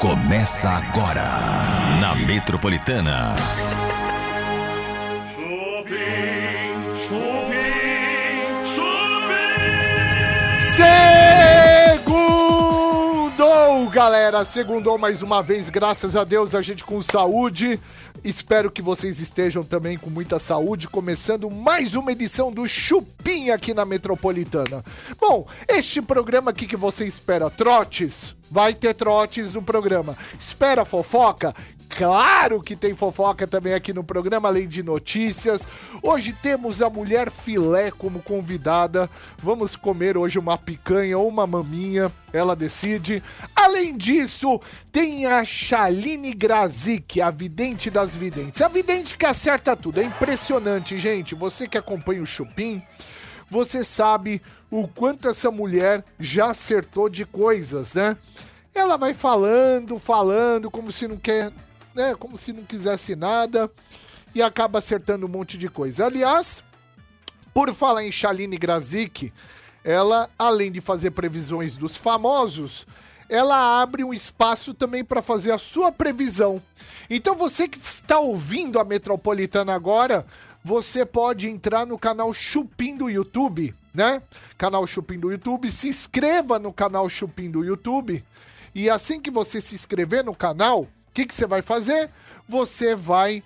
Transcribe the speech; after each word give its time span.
Começa 0.00 0.68
agora 0.68 1.24
na 2.00 2.14
Metropolitana. 2.14 3.34
Galera! 13.96 14.44
Segundou 14.44 14.98
mais 14.98 15.22
uma 15.22 15.42
vez, 15.42 15.70
graças 15.70 16.16
a 16.16 16.22
Deus, 16.22 16.54
a 16.54 16.60
gente 16.60 16.84
com 16.84 17.00
saúde. 17.00 17.80
Espero 18.22 18.70
que 18.70 18.82
vocês 18.82 19.20
estejam 19.20 19.64
também 19.64 19.96
com 19.96 20.10
muita 20.10 20.38
saúde, 20.38 20.86
começando 20.86 21.50
mais 21.50 21.94
uma 21.94 22.12
edição 22.12 22.52
do 22.52 22.68
Chupim 22.68 23.48
aqui 23.48 23.72
na 23.72 23.86
Metropolitana. 23.86 24.84
Bom, 25.18 25.48
este 25.66 26.02
programa 26.02 26.50
aqui 26.50 26.66
que 26.66 26.76
você 26.76 27.06
espera, 27.06 27.48
trotes, 27.48 28.36
vai 28.50 28.74
ter 28.74 28.92
trotes 28.92 29.54
no 29.54 29.62
programa. 29.62 30.14
Espera 30.38 30.84
fofoca? 30.84 31.54
Claro 31.96 32.60
que 32.60 32.76
tem 32.76 32.94
fofoca 32.94 33.46
também 33.46 33.72
aqui 33.72 33.90
no 33.90 34.04
programa, 34.04 34.48
além 34.48 34.68
de 34.68 34.82
notícias. 34.82 35.66
Hoje 36.02 36.34
temos 36.42 36.82
a 36.82 36.90
mulher 36.90 37.30
filé 37.30 37.90
como 37.90 38.20
convidada. 38.20 39.08
Vamos 39.38 39.74
comer 39.76 40.14
hoje 40.14 40.38
uma 40.38 40.58
picanha 40.58 41.16
ou 41.16 41.26
uma 41.26 41.46
maminha, 41.46 42.12
ela 42.34 42.54
decide. 42.54 43.22
Além 43.54 43.96
disso, 43.96 44.60
tem 44.92 45.24
a 45.24 45.42
Chaline 45.42 46.34
Grazik, 46.34 47.22
a 47.22 47.30
vidente 47.30 47.88
das 47.88 48.14
videntes. 48.14 48.60
A 48.60 48.68
vidente 48.68 49.16
que 49.16 49.24
acerta 49.24 49.74
tudo. 49.74 49.98
É 49.98 50.04
impressionante, 50.04 50.98
gente. 50.98 51.34
Você 51.34 51.66
que 51.66 51.78
acompanha 51.78 52.22
o 52.22 52.26
Chupim, 52.26 52.82
você 53.48 53.82
sabe 53.82 54.42
o 54.70 54.86
quanto 54.86 55.30
essa 55.30 55.50
mulher 55.50 56.04
já 56.20 56.50
acertou 56.50 57.08
de 57.08 57.24
coisas, 57.24 57.94
né? 57.94 58.18
Ela 58.74 58.98
vai 58.98 59.14
falando, 59.14 59.98
falando, 59.98 60.70
como 60.70 60.92
se 60.92 61.08
não 61.08 61.16
quer 61.16 61.50
né, 61.96 62.14
como 62.14 62.36
se 62.36 62.52
não 62.52 62.62
quisesse 62.62 63.16
nada 63.16 63.70
e 64.34 64.42
acaba 64.42 64.78
acertando 64.78 65.24
um 65.24 65.30
monte 65.30 65.56
de 65.56 65.68
coisa. 65.68 66.04
Aliás, 66.04 66.62
por 67.54 67.72
falar 67.74 68.04
em 68.04 68.12
Shaline 68.12 68.58
Grazik, 68.58 69.32
ela, 69.82 70.28
além 70.38 70.70
de 70.70 70.82
fazer 70.82 71.12
previsões 71.12 71.78
dos 71.78 71.96
famosos, 71.96 72.86
ela 73.30 73.80
abre 73.80 74.04
um 74.04 74.12
espaço 74.12 74.74
também 74.74 75.02
para 75.02 75.22
fazer 75.22 75.52
a 75.52 75.58
sua 75.58 75.90
previsão. 75.90 76.62
Então 77.08 77.34
você 77.34 77.66
que 77.66 77.78
está 77.78 78.18
ouvindo 78.18 78.78
a 78.78 78.84
Metropolitana 78.84 79.74
agora, 79.74 80.26
você 80.62 81.06
pode 81.06 81.48
entrar 81.48 81.86
no 81.86 81.98
canal 81.98 82.34
Chupim 82.34 82.96
do 82.96 83.08
YouTube, 83.08 83.74
né? 83.94 84.20
Canal 84.58 84.86
Chupim 84.86 85.18
do 85.18 85.30
YouTube, 85.30 85.70
se 85.70 85.88
inscreva 85.88 86.58
no 86.58 86.72
canal 86.72 87.08
Chupim 87.08 87.50
do 87.50 87.64
YouTube. 87.64 88.22
E 88.74 88.90
assim 88.90 89.18
que 89.18 89.30
você 89.30 89.60
se 89.62 89.74
inscrever 89.74 90.22
no 90.22 90.34
canal, 90.34 90.86
que, 91.16 91.24
que 91.24 91.34
você 91.34 91.46
vai 91.46 91.62
fazer? 91.62 92.10
Você 92.46 92.94
vai 92.94 93.42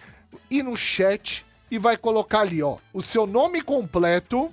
ir 0.50 0.64
no 0.64 0.76
chat 0.76 1.46
e 1.70 1.78
vai 1.78 1.96
colocar 1.96 2.40
ali, 2.40 2.60
ó, 2.60 2.78
o 2.92 3.00
seu 3.00 3.28
nome 3.28 3.62
completo, 3.62 4.52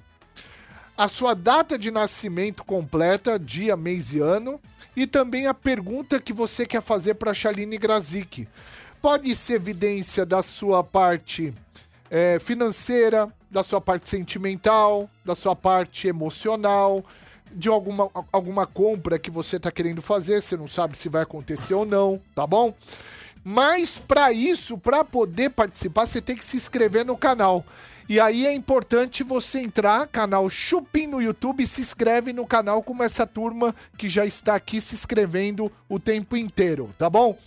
a 0.95 1.07
sua 1.07 1.33
data 1.33 1.79
de 1.79 1.89
nascimento 1.89 2.63
completa, 2.63 3.39
dia, 3.39 3.75
mês 3.75 4.13
e 4.13 4.19
ano, 4.19 4.61
e 4.95 5.07
também 5.07 5.47
a 5.47 5.53
pergunta 5.53 6.19
que 6.19 6.31
você 6.31 6.63
quer 6.63 6.81
fazer 6.81 7.15
para 7.15 7.33
Shaline 7.33 7.75
Grazik. 7.79 8.47
Pode 9.01 9.35
ser 9.35 9.53
evidência 9.53 10.23
da 10.23 10.43
sua 10.43 10.83
parte 10.83 11.51
é, 12.11 12.37
financeira, 12.37 13.33
da 13.49 13.63
sua 13.63 13.81
parte 13.81 14.07
sentimental, 14.07 15.09
da 15.25 15.33
sua 15.33 15.55
parte 15.55 16.07
emocional, 16.07 17.03
de 17.51 17.69
alguma, 17.69 18.09
alguma 18.31 18.65
compra 18.65 19.19
que 19.19 19.31
você 19.31 19.57
está 19.57 19.71
querendo 19.71 20.01
fazer, 20.01 20.41
você 20.41 20.55
não 20.57 20.67
sabe 20.67 20.97
se 20.97 21.09
vai 21.09 21.23
acontecer 21.23 21.73
ou 21.73 21.85
não, 21.85 22.21
tá 22.35 22.45
bom? 22.45 22.73
Mas 23.43 23.97
para 23.97 24.31
isso, 24.31 24.77
para 24.77 25.03
poder 25.05 25.51
participar, 25.51 26.05
você 26.05 26.21
tem 26.21 26.35
que 26.35 26.43
se 26.43 26.57
inscrever 26.57 27.05
no 27.05 27.17
canal. 27.17 27.65
E 28.09 28.19
aí 28.19 28.45
é 28.45 28.53
importante 28.53 29.21
você 29.21 29.59
entrar, 29.59 30.07
canal 30.07 30.49
Chupim 30.49 31.07
no 31.07 31.21
YouTube, 31.21 31.65
se 31.65 31.81
inscreve 31.81 32.31
no 32.31 32.47
canal 32.47 32.81
como 32.81 33.03
essa 33.03 33.27
turma 33.27 33.75
que 33.97 34.07
já 34.07 34.25
está 34.25 34.55
aqui 34.55 34.79
se 34.79 34.95
inscrevendo 34.95 35.71
o 35.89 35.99
tempo 35.99 36.37
inteiro, 36.37 36.89
tá 36.97 37.09
bom? 37.09 37.37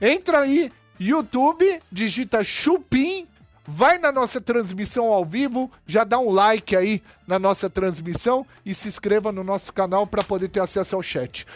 Entra 0.00 0.40
aí, 0.40 0.72
YouTube, 0.98 1.82
digita 1.92 2.42
Chupim 2.42 3.26
vai 3.66 3.98
na 3.98 4.12
nossa 4.12 4.40
transmissão 4.40 5.06
ao 5.12 5.24
vivo, 5.24 5.70
já 5.86 6.04
dá 6.04 6.18
um 6.18 6.30
like 6.30 6.76
aí 6.76 7.02
na 7.26 7.38
nossa 7.38 7.68
transmissão 7.68 8.46
e 8.64 8.74
se 8.74 8.88
inscreva 8.88 9.32
no 9.32 9.42
nosso 9.42 9.72
canal 9.72 10.06
para 10.06 10.22
poder 10.22 10.48
ter 10.48 10.60
acesso 10.60 10.96
ao 10.96 11.02
chat. 11.02 11.46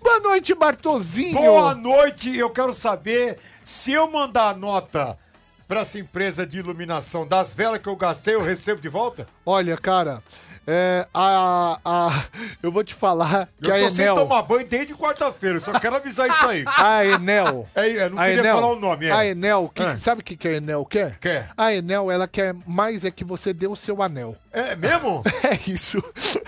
Boa 0.00 0.20
noite, 0.20 0.54
Bartozinho. 0.54 1.34
Boa 1.34 1.74
noite, 1.74 2.36
eu 2.36 2.50
quero 2.50 2.72
saber 2.72 3.38
se 3.64 3.92
eu 3.92 4.10
mandar 4.10 4.50
a 4.50 4.54
nota 4.54 5.18
para 5.66 5.80
essa 5.80 5.98
empresa 5.98 6.46
de 6.46 6.58
iluminação 6.58 7.26
das 7.26 7.52
velas 7.52 7.82
que 7.82 7.88
eu 7.88 7.96
gastei, 7.96 8.34
eu 8.34 8.42
recebo 8.42 8.80
de 8.80 8.88
volta? 8.88 9.28
Olha, 9.44 9.76
cara, 9.76 10.22
é, 10.70 11.06
a, 11.14 11.78
a, 11.82 12.24
eu 12.62 12.70
vou 12.70 12.84
te 12.84 12.94
falar 12.94 13.48
que 13.56 13.70
eu 13.70 13.74
a 13.74 13.78
tô 13.78 13.86
Enel... 13.86 13.90
sem 13.90 14.14
tomar 14.14 14.42
banho 14.42 14.68
desde 14.68 14.94
quarta-feira, 14.94 15.58
só 15.60 15.78
quero 15.80 15.96
avisar 15.96 16.28
isso 16.28 16.46
aí. 16.46 16.62
A 16.76 17.06
Enel... 17.06 17.66
É, 17.74 17.88
eu 17.88 18.10
não 18.10 18.18
a 18.18 18.24
queria 18.26 18.40
Enel, 18.40 18.54
falar 18.54 18.72
o 18.72 18.76
nome, 18.78 19.06
é. 19.06 19.12
A 19.12 19.26
Enel, 19.26 19.72
que, 19.74 19.82
É. 19.82 19.96
sabe 19.96 20.20
o 20.20 20.24
que, 20.24 20.36
que 20.36 20.46
a 20.46 20.52
Enel 20.52 20.84
quer? 20.84 21.16
Quer. 21.18 21.48
A 21.56 21.72
Enel, 21.72 22.10
ela 22.10 22.28
quer 22.28 22.54
mais 22.66 23.02
é 23.04 23.10
que 23.10 23.24
você 23.24 23.54
dê 23.54 23.66
o 23.66 23.74
seu 23.74 24.02
anel. 24.02 24.36
É 24.52 24.76
mesmo? 24.76 25.22
É 25.48 25.58
isso. 25.70 26.02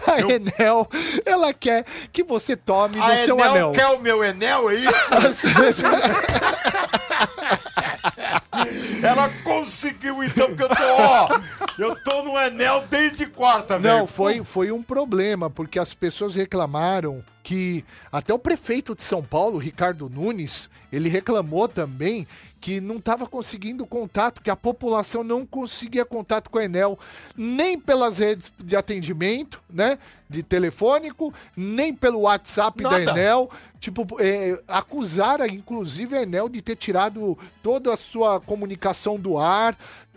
A 0.07 0.21
Enel, 0.21 0.87
ela 1.25 1.55
quer 1.55 1.85
que 2.13 2.23
você 2.23 2.55
tome 2.55 3.01
A 3.01 3.13
do 3.13 3.25
seu 3.25 3.39
Enel 3.39 3.51
anel. 3.51 3.73
quer 3.73 3.87
o 3.87 3.99
meu 4.01 4.23
Enel, 4.23 4.69
é 4.71 4.75
isso? 4.75 4.91
Ela 9.03 9.31
conseguiu 9.43 10.23
então 10.23 10.55
que 10.55 10.63
eu 10.63 10.69
tô, 10.69 10.75
ó, 10.83 11.29
eu 11.81 12.03
tô 12.03 12.23
no 12.23 12.39
Enel 12.39 12.85
desde 12.89 13.27
quarta, 13.27 13.79
velho. 13.79 13.99
Não, 13.99 14.07
foi, 14.07 14.43
foi 14.45 14.71
um 14.73 14.83
problema, 14.83 15.49
porque 15.49 15.79
as 15.79 15.95
pessoas 15.95 16.37
reclamaram 16.37 17.25
que 17.43 17.85
até 18.13 18.33
o 18.33 18.39
prefeito 18.39 18.95
de 18.95 19.03
São 19.03 19.23
Paulo, 19.23 19.59
Ricardo 19.59 20.09
Nunes, 20.09 20.69
ele 20.93 21.09
reclamou 21.09 21.67
também 21.67 22.27
que 22.61 22.81
não 22.81 22.97
estava 22.97 23.27
conseguindo 23.27 23.87
contato, 23.87 24.43
que 24.43 24.51
a 24.51 24.57
população 24.57 25.25
não 25.25 25.47
conseguia 25.47 26.05
contato 26.05 26.51
com 26.51 26.59
a 26.59 26.65
Enel, 26.65 26.99
nem 27.35 27.81
pelas 27.81 28.19
redes 28.19 28.53
de 28.63 28.77
atendimento, 28.77 29.63
né, 29.69 29.99
de 30.29 30.43
telefônico, 30.43 31.33
nem 31.57 31.95
pelo 31.95 32.21
WhatsApp 32.21 32.83
da 32.83 32.91
Nada. 32.91 33.11
Enel. 33.13 33.51
Tipo, 33.81 34.07
é, 34.21 34.61
acusaram 34.69 35.47
inclusive 35.47 36.15
a 36.15 36.23
Enel 36.23 36.51
de 36.51 36.61
ter 36.61 36.77
tirado 36.77 37.39
toda 37.63 37.95
a 37.95 37.97
sua 37.97 38.39
comunicação 38.39 39.19
do 39.19 39.39
ar. 39.39 39.77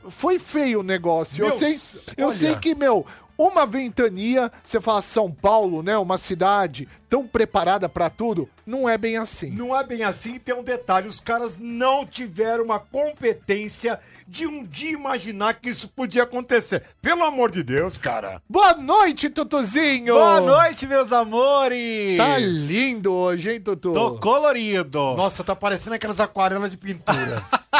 Foi 0.09 0.39
feio 0.39 0.79
o 0.79 0.83
negócio. 0.83 1.43
eu 1.43 1.49
Meu, 1.49 1.57
sei, 1.57 1.79
eu 2.17 2.27
olha. 2.27 2.37
sei 2.37 2.55
que, 2.55 2.75
meu, 2.75 3.05
uma 3.37 3.65
ventania, 3.65 4.51
você 4.63 4.79
fala 4.79 5.01
São 5.01 5.31
Paulo, 5.31 5.81
né? 5.81 5.97
Uma 5.97 6.17
cidade 6.17 6.87
tão 7.13 7.27
preparada 7.27 7.87
pra 7.87 8.09
tudo, 8.09 8.49
não 8.65 8.89
é 8.89 8.97
bem 8.97 9.17
assim. 9.17 9.51
Não 9.51 9.77
é 9.77 9.83
bem 9.83 10.01
assim, 10.01 10.39
tem 10.39 10.55
um 10.55 10.63
detalhe: 10.63 11.07
os 11.07 11.19
caras 11.19 11.59
não 11.59 12.07
tiveram 12.07 12.63
uma 12.63 12.79
competência 12.79 13.99
de 14.27 14.47
um 14.47 14.63
dia 14.65 14.93
imaginar 14.93 15.53
que 15.53 15.69
isso 15.69 15.87
podia 15.89 16.23
acontecer. 16.23 16.81
Pelo 17.03 17.23
amor 17.23 17.51
de 17.51 17.61
Deus, 17.61 17.99
cara. 17.99 18.41
Boa 18.49 18.73
noite, 18.73 19.29
Tutuzinho! 19.29 20.15
Boa 20.15 20.41
noite, 20.41 20.87
meus 20.87 21.11
amores! 21.11 22.17
Tá 22.17 22.39
lindo 22.39 23.13
hoje, 23.13 23.51
hein, 23.51 23.61
Tutu? 23.61 23.91
Tô 23.91 24.17
colorido! 24.17 25.15
Nossa, 25.15 25.43
tá 25.43 25.55
parecendo 25.55 25.95
aquelas 25.95 26.19
aquarelas 26.19 26.71
de 26.71 26.77
pintura. 26.77 27.43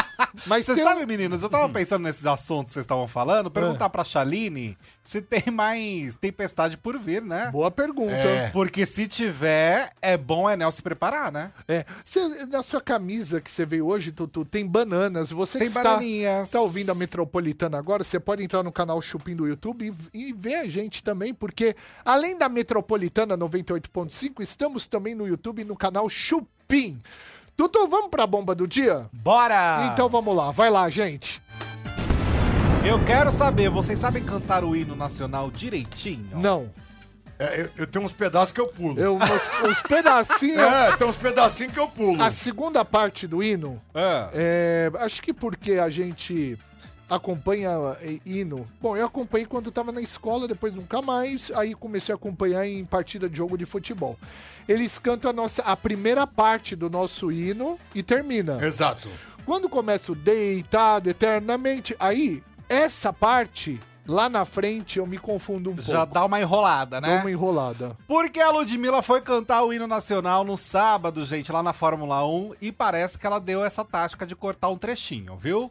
Mas 0.46 0.68
um- 0.68 0.76
sabem, 0.76 1.06
meninos, 1.06 1.42
eu 1.42 1.48
tava 1.48 1.68
pensando 1.68 2.02
nesses 2.02 2.26
assuntos 2.26 2.66
que 2.66 2.72
vocês 2.74 2.84
estavam 2.84 3.06
falando, 3.08 3.50
perguntar 3.50 3.88
pra 3.88 4.04
Chaline 4.04 4.76
se 5.02 5.20
tem 5.20 5.52
mais 5.52 6.16
tempestade 6.16 6.76
por 6.76 6.98
vir, 6.98 7.22
né? 7.22 7.50
Boa 7.52 7.70
pergunta. 7.70 8.14
É. 8.14 8.50
Porque 8.50 8.86
se 8.86 9.06
tiver, 9.06 9.23
é 10.02 10.16
bom 10.16 10.48
Enel 10.50 10.70
se 10.72 10.82
preparar, 10.82 11.30
né? 11.32 11.50
É. 11.68 11.84
Cê- 12.04 12.46
na 12.46 12.62
sua 12.62 12.80
camisa 12.80 13.40
que 13.40 13.50
você 13.50 13.64
veio 13.66 13.86
hoje, 13.86 14.12
Tutu, 14.12 14.44
tem 14.44 14.66
bananas. 14.66 15.30
Você 15.30 15.58
Tem 15.58 15.68
que 15.70 15.76
está, 15.78 15.82
bananinhas. 15.94 16.44
está 16.44 16.60
ouvindo 16.60 16.90
a 16.90 16.94
Metropolitana 16.94 17.78
agora, 17.78 18.02
você 18.04 18.18
pode 18.20 18.42
entrar 18.42 18.62
no 18.62 18.72
canal 18.72 19.00
Chupim 19.02 19.34
do 19.36 19.46
YouTube 19.46 19.94
e, 20.12 20.28
e 20.28 20.32
ver 20.32 20.56
a 20.56 20.68
gente 20.68 21.02
também, 21.02 21.32
porque 21.34 21.74
além 22.04 22.36
da 22.36 22.48
Metropolitana 22.48 23.36
98.5, 23.38 24.40
estamos 24.40 24.86
também 24.86 25.14
no 25.14 25.26
YouTube 25.26 25.64
no 25.64 25.76
canal 25.76 26.08
Chupim. 26.08 27.00
Tutu, 27.56 27.86
vamos 27.88 28.08
pra 28.08 28.26
bomba 28.26 28.54
do 28.54 28.66
dia? 28.66 29.08
Bora! 29.12 29.90
Então 29.92 30.08
vamos 30.08 30.34
lá, 30.36 30.50
vai 30.50 30.70
lá, 30.70 30.88
gente. 30.90 31.40
Eu 32.84 33.02
quero 33.04 33.32
saber, 33.32 33.70
vocês 33.70 33.98
sabem 33.98 34.22
cantar 34.22 34.62
o 34.64 34.76
hino 34.76 34.94
nacional 34.94 35.50
direitinho? 35.50 36.28
Não. 36.34 36.70
É, 37.44 37.60
eu, 37.62 37.70
eu 37.78 37.86
tenho 37.86 38.04
uns 38.04 38.12
pedaços 38.12 38.52
que 38.52 38.60
eu 38.60 38.66
pulo. 38.68 38.98
Eu, 38.98 39.16
os, 39.16 39.70
os 39.70 39.82
pedacinhos. 39.82 40.56
É, 40.64 40.96
tem 40.96 41.06
uns 41.06 41.16
pedacinhos 41.16 41.72
que 41.72 41.78
eu 41.80 41.88
pulo. 41.88 42.22
A 42.22 42.30
segunda 42.30 42.84
parte 42.84 43.26
do 43.26 43.42
hino, 43.42 43.80
Ah. 43.94 44.30
é, 44.32 44.90
acho 45.00 45.22
que 45.22 45.32
porque 45.32 45.72
a 45.72 45.88
gente 45.88 46.58
acompanha 47.08 47.70
eh, 48.00 48.18
hino? 48.24 48.66
Bom, 48.80 48.96
eu 48.96 49.06
acompanhei 49.06 49.46
quando 49.46 49.70
tava 49.70 49.92
na 49.92 50.00
escola, 50.00 50.48
depois 50.48 50.72
nunca 50.74 51.02
mais. 51.02 51.50
Aí 51.54 51.74
comecei 51.74 52.12
a 52.12 52.16
acompanhar 52.16 52.66
em 52.66 52.84
partida 52.84 53.28
de 53.28 53.36
jogo 53.36 53.56
de 53.56 53.64
futebol. 53.66 54.18
Eles 54.68 54.98
cantam 54.98 55.30
a 55.30 55.34
nossa 55.34 55.62
a 55.62 55.76
primeira 55.76 56.26
parte 56.26 56.74
do 56.74 56.88
nosso 56.88 57.30
hino 57.30 57.78
e 57.94 58.02
termina. 58.02 58.64
Exato. 58.64 59.08
Quando 59.44 59.68
começa 59.68 60.10
o 60.12 60.14
deitado 60.14 61.10
eternamente, 61.10 61.94
aí 62.00 62.42
essa 62.68 63.12
parte 63.12 63.78
lá 64.06 64.28
na 64.28 64.44
frente 64.44 64.98
eu 64.98 65.06
me 65.06 65.18
confundo 65.18 65.70
um 65.70 65.80
Já 65.80 65.98
pouco. 65.98 66.14
dá 66.14 66.24
uma 66.24 66.40
enrolada, 66.40 67.00
Dá 67.00 67.06
né? 67.08 67.20
uma 67.20 67.30
enrolada. 67.30 67.96
Porque 68.06 68.40
a 68.40 68.50
Ludmilla 68.50 69.02
foi 69.02 69.20
cantar 69.20 69.62
o 69.64 69.72
hino 69.72 69.86
nacional 69.86 70.44
no 70.44 70.56
sábado, 70.56 71.24
gente, 71.24 71.50
lá 71.52 71.62
na 71.62 71.72
Fórmula 71.72 72.24
1, 72.26 72.54
e 72.60 72.70
parece 72.72 73.18
que 73.18 73.26
ela 73.26 73.38
deu 73.38 73.64
essa 73.64 73.84
tática 73.84 74.26
de 74.26 74.34
cortar 74.36 74.68
um 74.68 74.76
trechinho, 74.78 75.36
viu? 75.36 75.70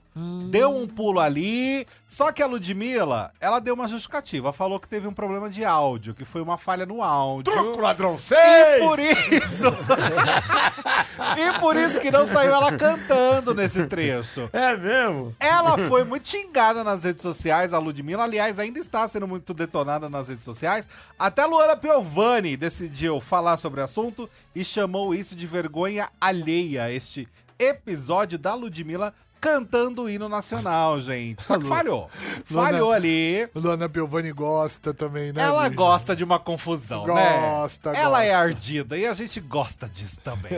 Deu 0.49 0.75
um 0.75 0.87
pulo 0.87 1.19
ali, 1.19 1.87
só 2.05 2.31
que 2.31 2.41
a 2.41 2.45
Ludmilla, 2.45 3.31
ela 3.39 3.59
deu 3.59 3.73
uma 3.73 3.87
justificativa, 3.87 4.53
falou 4.53 4.79
que 4.79 4.87
teve 4.87 5.07
um 5.07 5.13
problema 5.13 5.49
de 5.49 5.65
áudio, 5.65 6.13
que 6.13 6.23
foi 6.25 6.41
uma 6.41 6.57
falha 6.57 6.85
no 6.85 7.01
áudio. 7.01 7.51
Truco, 7.53 7.81
ladrão, 7.81 8.15
E 8.15 8.19
seis! 8.19 8.83
por 8.83 8.99
isso. 8.99 9.67
e 11.37 11.59
por 11.59 11.75
isso 11.75 11.99
que 11.99 12.11
não 12.11 12.25
saiu 12.25 12.53
ela 12.53 12.77
cantando 12.77 13.53
nesse 13.53 13.85
trecho. 13.87 14.49
É 14.53 14.75
mesmo? 14.75 15.35
Ela 15.39 15.77
foi 15.89 16.03
muito 16.03 16.27
xingada 16.29 16.83
nas 16.83 17.03
redes 17.03 17.21
sociais, 17.21 17.73
a 17.73 17.79
Ludmilla. 17.79 18.22
Aliás, 18.23 18.57
ainda 18.57 18.79
está 18.79 19.07
sendo 19.07 19.27
muito 19.27 19.53
detonada 19.53 20.09
nas 20.09 20.27
redes 20.27 20.45
sociais. 20.45 20.87
Até 21.19 21.45
Luana 21.45 21.75
Piovani 21.75 22.55
decidiu 22.55 23.19
falar 23.19 23.57
sobre 23.57 23.81
o 23.81 23.83
assunto 23.83 24.29
e 24.55 24.63
chamou 24.63 25.13
isso 25.13 25.35
de 25.35 25.45
vergonha 25.45 26.09
alheia, 26.19 26.91
este 26.91 27.27
episódio 27.59 28.37
da 28.37 28.53
Ludmilla 28.53 29.13
cantando 29.43 30.03
o 30.03 30.09
hino 30.09 30.29
nacional, 30.29 31.01
gente. 31.01 31.43
Só 31.43 31.59
que 31.59 31.65
falhou. 31.67 32.09
Falhou 32.45 32.93
ali. 32.93 33.45
Luana 33.53 33.89
Piovani 33.89 34.31
gosta 34.31 34.93
também, 34.93 35.33
né? 35.33 35.41
Ela 35.41 35.67
gosta 35.67 36.15
de 36.15 36.23
uma 36.23 36.39
confusão, 36.39 37.05
Gosta, 37.05 37.91
né? 37.91 37.99
Ela 37.99 38.23
é 38.23 38.29
gosta. 38.29 38.41
ardida 38.41 38.97
e 38.97 39.05
a 39.05 39.13
gente 39.13 39.41
gosta 39.41 39.89
disso 39.89 40.21
também. 40.21 40.53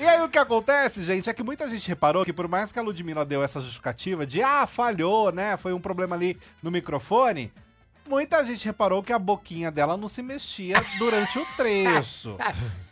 e 0.00 0.08
aí 0.08 0.22
o 0.22 0.28
que 0.30 0.38
acontece, 0.38 1.04
gente, 1.04 1.28
é 1.28 1.34
que 1.34 1.42
muita 1.42 1.68
gente 1.68 1.86
reparou 1.86 2.24
que 2.24 2.32
por 2.32 2.48
mais 2.48 2.72
que 2.72 2.78
a 2.78 2.82
Ludmilla 2.82 3.26
deu 3.26 3.44
essa 3.44 3.60
justificativa 3.60 4.26
de 4.26 4.42
ah, 4.42 4.66
falhou, 4.66 5.30
né? 5.30 5.58
Foi 5.58 5.74
um 5.74 5.80
problema 5.80 6.16
ali 6.16 6.38
no 6.62 6.70
microfone. 6.70 7.52
Muita 8.10 8.44
gente 8.44 8.64
reparou 8.64 9.04
que 9.04 9.12
a 9.12 9.20
boquinha 9.20 9.70
dela 9.70 9.96
não 9.96 10.08
se 10.08 10.20
mexia 10.20 10.84
durante 10.98 11.38
o 11.38 11.46
trecho. 11.56 12.36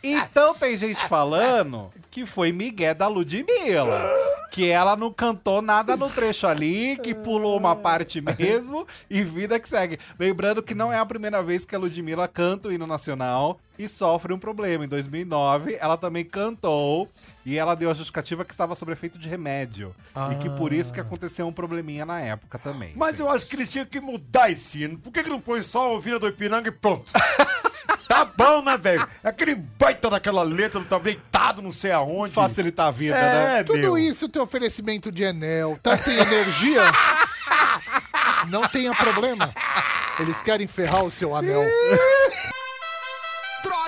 Então 0.01 0.55
tem 0.55 0.77
gente 0.77 1.05
falando 1.09 1.91
que 2.09 2.25
foi 2.25 2.53
Miguel 2.53 2.95
da 2.95 3.05
Ludmilla. 3.09 4.01
Que 4.49 4.69
ela 4.69 4.95
não 4.95 5.11
cantou 5.11 5.61
nada 5.61 5.97
no 5.97 6.09
trecho 6.09 6.47
ali, 6.47 6.97
que 7.03 7.13
pulou 7.13 7.57
uma 7.57 7.75
parte 7.75 8.21
mesmo 8.21 8.87
e 9.09 9.21
vida 9.21 9.59
que 9.59 9.67
segue. 9.67 9.99
Lembrando 10.17 10.63
que 10.63 10.73
não 10.73 10.91
é 10.91 10.97
a 10.97 11.05
primeira 11.05 11.43
vez 11.43 11.65
que 11.65 11.75
a 11.75 11.79
Ludmilla 11.79 12.25
canta 12.25 12.69
o 12.69 12.71
hino 12.71 12.87
nacional 12.87 13.59
e 13.79 13.87
sofre 13.87 14.33
um 14.33 14.37
problema. 14.37 14.83
Em 14.83 14.87
2009, 14.89 15.77
ela 15.79 15.95
também 15.95 16.25
cantou 16.25 17.09
e 17.45 17.57
ela 17.57 17.75
deu 17.75 17.89
a 17.89 17.93
justificativa 17.93 18.43
que 18.43 18.51
estava 18.51 18.75
sob 18.75 18.91
efeito 18.91 19.17
de 19.17 19.29
remédio. 19.29 19.95
E 20.33 20.35
que 20.35 20.49
por 20.49 20.73
isso 20.73 20.93
que 20.93 20.99
aconteceu 20.99 21.47
um 21.47 21.53
probleminha 21.53 22.05
na 22.05 22.19
época 22.19 22.59
também. 22.59 22.91
Mas 22.97 23.19
eu 23.21 23.31
acho 23.31 23.47
que 23.47 23.55
eles 23.55 23.71
tinham 23.71 23.85
que 23.85 24.01
mudar 24.01 24.51
esse 24.51 24.83
hino. 24.83 24.97
Por 24.97 25.13
que, 25.13 25.23
que 25.23 25.29
não 25.29 25.39
põe 25.39 25.61
só 25.61 25.95
o 25.95 25.99
Vina 25.99 26.19
do 26.19 26.27
Ipiranga 26.27 26.67
e 26.67 26.71
pronto? 26.71 27.09
tá 28.05 28.25
bom, 28.25 28.61
né, 28.61 28.77
velho? 28.77 29.07
Aquele 29.23 29.55
baita 29.55 30.09
daquela 30.09 30.43
letra, 30.43 30.83
tá 30.83 30.99
deitado 30.99 31.61
não 31.61 31.71
sei 31.71 31.93
aonde. 31.93 32.33
Facilitar 32.33 32.87
a 32.87 32.91
vida, 32.91 33.15
né? 33.15 33.59
É, 33.59 33.63
Tudo 33.63 33.79
meu. 33.79 33.97
isso 33.97 34.27
tem 34.27 34.41
oferecimento 34.41 35.09
de 35.09 35.23
Enel. 35.23 35.79
Tá 35.81 35.95
sem 35.95 36.17
energia? 36.17 36.81
Não 38.47 38.67
tenha 38.67 38.95
problema. 38.95 39.53
Eles 40.19 40.41
querem 40.41 40.65
ferrar 40.65 41.03
o 41.03 41.11
seu 41.11 41.35
anel. 41.35 41.61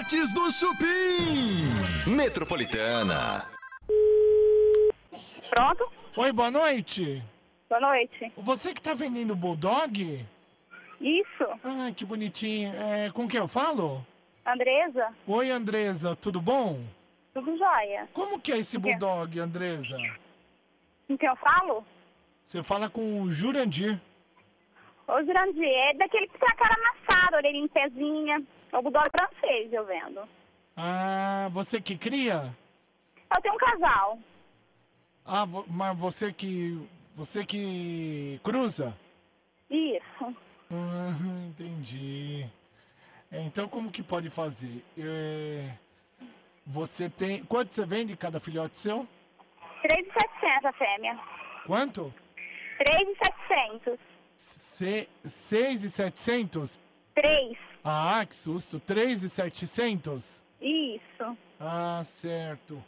Trotes 0.02 0.34
do 0.34 0.52
Chupim. 0.52 2.10
Metropolitana. 2.16 3.46
Pronto? 5.54 5.92
Oi, 6.18 6.32
boa 6.32 6.50
noite. 6.50 7.22
Boa 7.70 7.80
noite. 7.82 8.32
Você 8.38 8.74
que 8.74 8.82
tá 8.82 8.96
vendendo 8.96 9.36
Bulldog? 9.36 10.26
Isso, 11.00 11.44
Ah, 11.64 11.92
que 11.96 12.04
bonitinho. 12.04 12.74
É, 12.76 13.12
com 13.12 13.28
quem 13.28 13.40
eu 13.40 13.48
falo? 13.48 14.04
Andresa, 14.46 15.10
Oi, 15.28 15.52
Andresa, 15.52 16.16
tudo 16.16 16.42
bom? 16.42 16.84
tudo 17.34 17.56
jóia. 17.56 18.10
Como 18.12 18.40
que 18.40 18.52
é 18.54 18.58
esse 18.58 18.78
quê? 18.78 18.82
Bulldog, 18.82 19.40
Andresa? 19.40 19.98
Com 21.08 21.16
quem 21.18 21.30
eu 21.30 21.36
falo? 21.36 21.86
Você 22.44 22.64
fala 22.64 22.90
com 22.90 23.22
o 23.22 23.32
Jurandir. 23.32 24.00
Ô, 25.08 25.24
Jurandir, 25.24 25.64
é 25.68 25.94
daquele 25.94 26.28
que 26.28 26.40
tem 26.40 26.50
a 26.50 26.56
cara 26.56 26.76
amassada, 26.76 27.38
orelhinha 27.38 27.66
em 27.66 27.68
pezinha. 27.68 28.44
É 28.72 28.78
o 28.78 28.82
bulldog 28.82 29.10
francês, 29.12 29.72
eu 29.74 29.86
vendo. 29.86 30.22
Ah, 30.76 31.50
você 31.52 31.82
que 31.82 31.98
cria? 31.98 32.56
Eu 33.36 33.42
tenho 33.42 33.56
um 33.56 33.58
casal. 33.58 34.20
Ah, 35.26 35.46
vo- 35.46 35.66
mas 35.68 35.98
você 35.98 36.32
que. 36.34 36.88
Você 37.16 37.46
que 37.46 38.40
cruza? 38.44 38.96
Isso. 39.70 40.36
Ah, 40.72 41.14
entendi. 41.50 42.46
É, 43.32 43.42
então 43.42 43.68
como 43.68 43.92
que 43.92 44.02
pode 44.02 44.30
fazer? 44.30 44.84
É, 44.98 45.70
você 46.66 47.10
tem. 47.10 47.44
Quanto 47.44 47.74
você 47.74 47.86
vende 47.86 48.16
cada 48.16 48.40
filhote 48.40 48.78
seu? 48.78 49.08
3,700 49.82 50.66
a 50.66 50.74
fêmea. 50.74 51.20
Quanto? 51.66 52.14
3,700. 52.86 54.00
Se, 54.38 55.08
6,700? 55.24 56.80
3. 57.14 57.58
Ah, 57.84 58.26
que 58.28 58.36
susto. 58.36 58.80
3,700? 58.80 60.44
Isso. 60.62 61.38
Ah, 61.60 62.02
certo. 62.04 62.84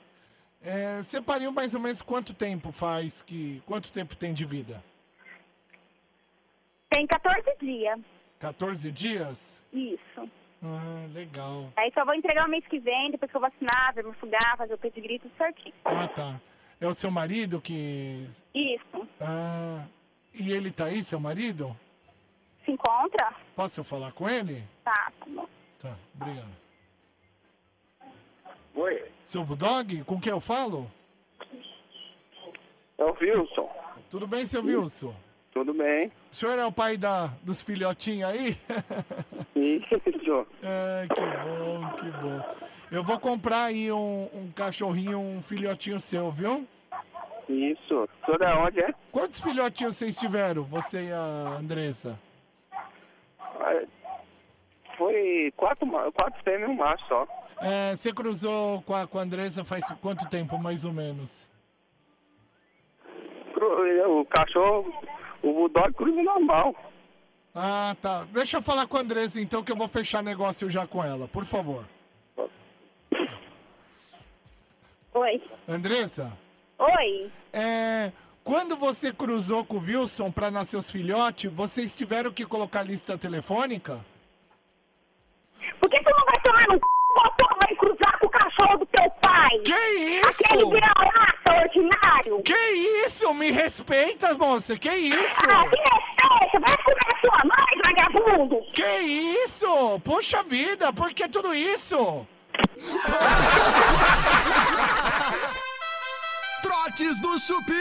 É, 0.62 1.01
você 1.01 1.22
pariu 1.22 1.51
mais 1.51 1.74
ou 1.75 1.81
menos 1.81 2.01
quanto 2.01 2.34
tempo 2.34 2.72
faz 2.72 3.22
que. 3.22 3.62
Quanto 3.66 3.92
tempo 3.92 4.16
tem 4.16 4.34
de 4.34 4.45
vida? 4.45 4.84
Tem 6.90 7.06
14 7.07 7.44
dias. 7.60 8.00
14 8.40 8.92
dias? 8.92 9.62
Isso. 9.74 10.30
Ah, 10.63 11.07
legal. 11.13 11.72
Aí 11.75 11.92
só 11.94 12.06
vou 12.06 12.13
entregar 12.13 12.48
o 12.48 12.50
mês 12.50 12.66
que 12.68 12.80
vem, 12.80 13.12
depois 13.12 13.30
que 13.30 13.36
eu 13.36 13.42
vacinar, 13.42 13.94
vermifugar, 13.94 14.57
fazer 14.57 14.74
o 14.74 14.78
pedigree, 14.78 15.19
tudo 15.19 15.36
certinho. 15.38 15.74
Ah, 15.84 16.07
tá. 16.07 16.39
É 16.80 16.88
o 16.88 16.94
seu 16.94 17.12
marido 17.12 17.60
que. 17.60 18.25
Isso. 18.54 19.07
Ah. 19.19 19.86
E 20.34 20.51
ele 20.51 20.72
tá 20.72 20.86
aí, 20.86 21.04
seu 21.04 21.19
marido? 21.19 21.75
Se 22.65 22.71
encontra? 22.71 23.33
Posso 23.56 23.80
eu 23.80 23.83
falar 23.83 24.12
com 24.13 24.30
ele? 24.30 24.63
Tá, 24.83 25.12
tá 25.19 25.25
bom. 25.27 25.48
Tá, 25.80 25.95
obrigado. 26.15 26.63
Oi, 28.75 29.04
Seu 29.24 29.44
Bulldog? 29.44 30.04
Com 30.04 30.19
quem 30.19 30.32
eu 30.32 30.39
falo? 30.39 30.89
é 32.98 33.03
o 33.03 33.13
Wilson. 33.20 33.70
Tudo 34.10 34.27
bem, 34.27 34.46
seu 34.46 34.63
Wilson? 34.63 35.13
Tudo 35.51 35.74
bem? 35.74 36.12
O 36.32 36.36
senhor 36.36 36.58
é 36.58 36.65
o 36.65 36.72
pai 36.72 36.98
da, 36.98 37.27
dos 37.43 37.62
filhotinhos 37.62 38.29
aí? 38.29 38.58
Isso. 39.55 39.84
Ah, 40.63 41.05
que 41.13 41.22
bom, 41.22 41.89
que 41.98 42.10
bom. 42.22 42.55
Eu 42.91 43.03
vou 43.03 43.20
comprar 43.20 43.65
aí 43.65 43.91
um, 43.91 44.29
um 44.34 44.51
cachorrinho, 44.51 45.20
um 45.20 45.41
filhotinho 45.41 46.00
seu, 46.00 46.32
viu? 46.32 46.67
Isso. 47.48 48.10
Sou 48.25 48.38
da 48.39 48.58
onde, 48.60 48.79
é? 48.79 48.93
Quantos 49.12 49.39
filhotinhos 49.39 49.96
vocês 49.96 50.17
tiveram, 50.17 50.63
você 50.63 51.03
e 51.05 51.12
a 51.12 51.58
Andressa? 51.60 52.20
Foi 54.98 55.51
quatro, 55.58 55.88
quatro 55.88 56.44
fêmeas 56.44 56.70
e 56.70 56.74
um 56.74 56.75
macho 56.75 57.06
só. 57.08 57.27
É, 57.62 57.96
você 57.96 58.12
cruzou 58.12 58.82
com 58.84 58.94
a, 58.94 59.08
com 59.08 59.20
a 59.20 59.22
Andressa 59.22 59.63
faz 59.63 59.86
quanto 60.01 60.30
tempo, 60.30 60.58
mais 60.58 60.84
ou 60.84 60.92
menos? 60.94 61.50
O 63.56 64.25
cachorro, 64.25 64.94
o 65.42 65.53
bulldog 65.53 65.94
cruza 65.94 66.22
normal. 66.22 66.75
Ah, 67.56 67.96
tá. 68.01 68.25
Deixa 68.32 68.58
eu 68.58 68.62
falar 68.62 68.88
com 68.88 68.98
a 68.98 69.01
Andressa 69.01 69.39
então, 69.39 69.63
que 69.63 69.72
eu 69.72 69.75
vou 69.75 69.88
fechar 69.88 70.24
negócio 70.24 70.70
já 70.70 70.86
com 70.88 71.03
ela, 71.03 71.27
por 71.27 71.46
favor. 71.46 71.86
Oi. 75.13 75.42
Andressa, 75.68 76.34
Oi. 76.80 77.32
é, 77.53 78.12
quando 78.44 78.76
você 78.76 79.14
cruzou 79.14 79.64
com 79.64 79.78
o 79.78 79.82
Wilson 79.82 80.30
para 80.32 80.52
nascer 80.52 80.76
os 80.78 80.90
filhotes, 80.92 81.50
vocês 81.52 81.96
tiveram 81.96 82.32
que 82.32 82.46
colocar 82.46 82.84
lista 82.84 83.18
telefônica? 83.18 84.00
Por 85.80 85.90
que 85.90 86.04
tu 86.04 86.12
não 86.18 86.26
vai 86.26 86.36
tomar 86.44 86.68
no 86.68 86.74
c... 86.74 86.80
porra 87.40 87.56
vai 87.66 87.74
cruzar 87.76 88.20
com 88.20 88.28
o 88.28 88.30
cachorro 88.30 88.78
do 88.80 88.86
teu 88.88 89.10
pai? 89.22 89.58
Que 89.60 89.72
Aquele 89.74 90.20
isso? 90.60 90.70
vira-lata 90.70 91.54
ordinário. 91.64 92.42
Que 92.44 92.54
isso? 93.06 93.34
Me 93.34 93.50
respeita, 93.52 94.34
moça. 94.34 94.76
Que 94.78 94.92
isso? 94.92 95.42
Ah, 95.52 95.64
que 95.70 95.78
respeito. 95.78 96.60
Vai 96.66 96.78
comer 96.84 97.14
sua 97.22 97.40
mãe, 97.46 97.74
vagabundo. 97.86 98.58
Que 98.74 98.90
isso? 99.44 100.00
Puxa 100.04 100.44
vida, 100.44 100.92
por 100.92 101.14
que 101.14 101.30
tudo 101.30 101.54
isso? 101.56 102.28
Trotes 106.74 107.20
do 107.22 107.38
Chupim. 107.38 107.75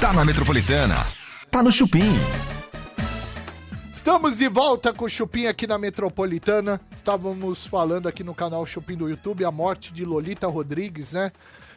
Tá 0.00 0.10
na 0.10 0.24
Metropolitana. 0.24 1.06
tá 1.50 1.62
no 1.62 1.70
Chupim. 1.70 2.10
Estamos 3.92 4.38
de 4.38 4.48
volta 4.48 4.94
com 4.94 5.04
o 5.04 5.10
Chupim 5.10 5.44
aqui 5.44 5.66
na 5.66 5.76
Metropolitana. 5.76 6.80
Estávamos 6.94 7.66
falando 7.66 8.08
aqui 8.08 8.24
no 8.24 8.34
canal 8.34 8.64
Chupim 8.64 8.96
do 8.96 9.10
YouTube 9.10 9.44
a 9.44 9.50
morte 9.50 9.92
de 9.92 10.06
Lolita 10.06 10.46
Rodrigues, 10.46 11.12
né? 11.12 11.30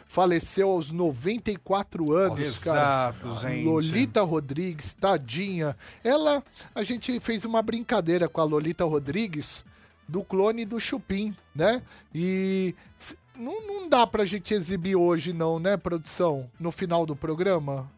Faleceu 0.08 0.70
aos 0.70 0.89
94 0.89 2.13
anos, 2.13 2.39
Exato, 2.39 3.27
cara. 3.27 3.36
gente. 3.50 3.65
Lolita 3.65 4.22
Rodrigues, 4.22 4.94
tadinha. 4.94 5.75
Ela, 6.01 6.41
a 6.74 6.82
gente 6.82 7.20
fez 7.20 7.44
uma 7.44 7.62
brincadeira 7.62 8.29
com 8.29 8.39
a 8.39 8.46
Lolita 8.46 8.86
Rodrigues 8.86 9.65
do 10.10 10.24
clone 10.24 10.66
do 10.66 10.80
Chupim, 10.80 11.36
né? 11.56 11.82
E 12.13 12.75
não, 13.38 13.66
não 13.66 13.88
dá 13.88 14.06
pra 14.06 14.25
gente 14.25 14.54
exibir 14.54 14.96
hoje 14.96 15.32
não, 15.32 15.60
né, 15.60 15.78
produção? 15.78 16.50
No 16.60 16.72
final 16.72 17.06
do 17.06 17.16
programa? 17.16 17.89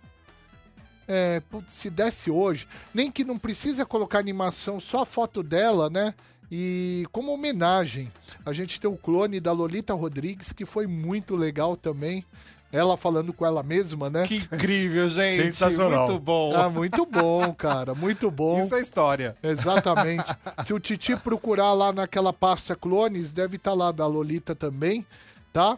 É, 1.08 1.42
se 1.68 1.90
desse 1.90 2.30
hoje, 2.30 2.68
nem 2.94 3.12
que 3.12 3.24
não 3.24 3.38
precisa 3.38 3.86
colocar 3.86 4.20
animação, 4.20 4.80
só 4.80 5.02
a 5.02 5.06
foto 5.06 5.42
dela, 5.42 5.90
né? 5.90 6.14
E 6.52 7.08
como 7.14 7.32
homenagem, 7.32 8.12
a 8.46 8.52
gente 8.52 8.80
tem 8.80 8.90
o 8.90 8.98
clone 8.98 9.40
da 9.40 9.54
Lolita 9.54 9.94
Rodrigues, 9.94 10.52
que 10.52 10.66
foi 10.66 10.86
muito 10.86 11.36
legal 11.36 11.78
também. 11.78 12.26
Ela 12.72 12.96
falando 12.96 13.34
com 13.34 13.46
ela 13.46 13.62
mesma, 13.62 14.10
né? 14.10 14.26
Que 14.26 14.36
incrível, 14.36 15.10
gente. 15.10 15.44
Sensacional. 15.44 16.08
Muito 16.08 16.20
bom. 16.22 16.56
Ah, 16.56 16.70
muito 16.70 17.06
bom, 17.06 17.54
cara, 17.54 17.94
muito 17.94 18.32
bom. 18.32 18.64
Isso 18.64 18.76
é 18.76 18.82
história. 18.82 19.36
Exatamente. 19.44 20.24
Se 20.64 20.74
o 20.74 20.80
Titi 20.80 21.16
procurar 21.18 21.74
lá 21.74 21.92
naquela 21.92 22.32
pasta 22.32 22.76
clones, 22.76 23.34
deve 23.34 23.58
estar 23.58 23.74
lá 23.74 23.92
da 23.92 24.08
Lolita 24.08 24.56
também, 24.56 25.06
tá? 25.52 25.78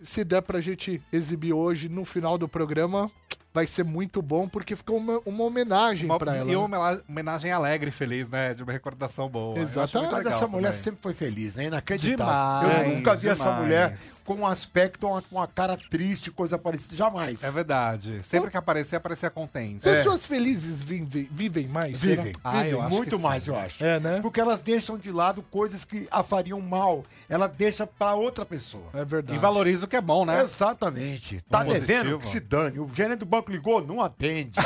Se 0.00 0.24
der 0.24 0.42
pra 0.42 0.60
gente 0.60 1.00
exibir 1.12 1.52
hoje 1.52 1.88
no 1.88 2.04
final 2.04 2.38
do 2.38 2.48
programa, 2.48 3.10
vai 3.54 3.66
ser 3.66 3.84
muito 3.84 4.22
bom, 4.22 4.48
porque 4.48 4.74
ficou 4.74 4.96
uma, 4.96 5.20
uma 5.26 5.44
homenagem 5.44 6.06
Uma, 6.06 6.18
pra 6.18 6.34
ela. 6.36 6.44
e 6.46 6.52
né? 6.52 6.56
uma 6.56 6.64
homena- 6.64 7.02
homenagem 7.08 7.50
alegre 7.52 7.88
e 7.90 7.92
feliz, 7.92 8.28
né? 8.30 8.54
De 8.54 8.62
uma 8.62 8.72
recordação 8.72 9.28
boa. 9.28 9.58
Exatamente. 9.58 10.12
Mas 10.12 10.26
essa 10.26 10.46
mulher 10.48 10.68
também. 10.68 10.82
sempre 10.82 11.02
foi 11.02 11.12
feliz, 11.12 11.56
né? 11.56 11.64
Inacreditável. 11.64 12.68
Demais, 12.70 12.88
eu 12.88 12.94
nunca 12.96 13.14
vi 13.14 13.28
essa 13.28 13.44
demais. 13.44 13.62
mulher 13.62 13.98
com 14.24 14.34
um 14.36 14.46
aspecto, 14.46 15.06
uma, 15.06 15.22
com 15.22 15.36
uma 15.36 15.46
cara 15.46 15.76
triste, 15.76 16.30
coisa 16.30 16.56
parecida. 16.58 16.96
Jamais. 16.96 17.42
É 17.44 17.50
verdade. 17.50 18.20
Sempre 18.22 18.50
que 18.50 18.56
aparecer, 18.56 18.96
aparecer 18.96 19.30
contente. 19.30 19.82
Pessoas 19.82 20.24
felizes 20.24 20.82
vivem, 20.82 21.28
vivem 21.30 21.68
mais? 21.68 22.00
Vivem. 22.00 22.32
Ah, 22.42 22.66
eu 22.66 22.80
acho 22.80 22.90
muito 22.90 23.16
que 23.16 23.22
mais, 23.22 23.44
sim. 23.44 23.50
eu 23.50 23.56
acho. 23.58 23.84
É, 23.84 24.00
né? 24.00 24.18
Porque 24.22 24.40
elas 24.40 24.60
deixam 24.62 24.96
de 24.96 25.10
lado 25.12 25.42
coisas 25.42 25.84
que 25.84 26.06
a 26.10 26.22
fariam 26.22 26.60
mal. 26.60 27.04
Ela 27.28 27.46
deixa 27.46 27.86
pra 27.86 28.14
outra 28.14 28.44
pessoa. 28.46 28.84
É 28.94 29.04
verdade. 29.04 29.36
E 29.36 29.40
valoriza 29.40 29.84
o 29.84 29.88
que 29.88 29.96
é 29.96 30.00
bom, 30.00 30.24
né? 30.24 30.42
Exatamente. 30.42 31.40
Tá 31.48 31.64
Positivo. 31.64 31.86
devendo 31.86 32.18
que 32.18 32.26
se 32.26 32.40
dane. 32.40 32.78
O 32.78 32.88
gerente 32.88 33.18
do 33.20 33.26
banco 33.26 33.41
ligou, 33.50 33.84
não 33.84 34.00
atende. 34.02 34.60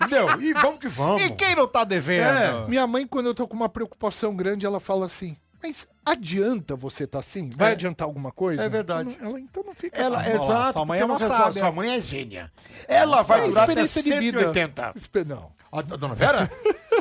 Entendeu? 0.00 0.40
E 0.40 0.52
vamos 0.54 0.78
que 0.78 0.88
vamos. 0.88 1.22
E 1.22 1.30
quem 1.30 1.54
não 1.54 1.66
tá 1.66 1.84
devendo? 1.84 2.26
É. 2.26 2.68
Minha 2.68 2.86
mãe, 2.86 3.06
quando 3.06 3.26
eu 3.26 3.34
tô 3.34 3.46
com 3.48 3.56
uma 3.56 3.68
preocupação 3.68 4.34
grande, 4.34 4.64
ela 4.66 4.80
fala 4.80 5.06
assim: 5.06 5.36
Mas 5.62 5.86
adianta 6.04 6.74
você 6.76 7.06
tá 7.06 7.18
assim? 7.18 7.50
Vai 7.56 7.70
É. 7.70 7.72
adiantar 7.72 8.06
alguma 8.06 8.30
coisa? 8.32 8.62
É 8.62 8.68
verdade. 8.68 9.16
Ela, 9.20 9.38
então 9.40 9.62
não 9.64 9.74
fica 9.74 10.00
Ela, 10.00 10.20
assim. 10.20 10.30
exato. 10.32 10.72
sua 10.72 10.86
mãe 10.86 11.00
é 11.00 11.04
uma 11.04 11.18
sábia. 11.20 11.60
Sua 11.60 11.72
mãe 11.72 11.90
é 11.94 12.00
gênia. 12.00 12.50
Ela 12.88 13.22
vai 13.22 13.44
É 13.44 13.48
durar 13.48 13.64
até 13.70 13.82
experiência 13.82 14.02
de 14.02 14.18
vida. 14.18 14.38
180. 14.40 14.92
Espe- 14.96 15.24
Não. 15.24 15.52
A, 15.72 15.78
a 15.78 15.82
dona 15.82 16.14
Vera? 16.16 16.50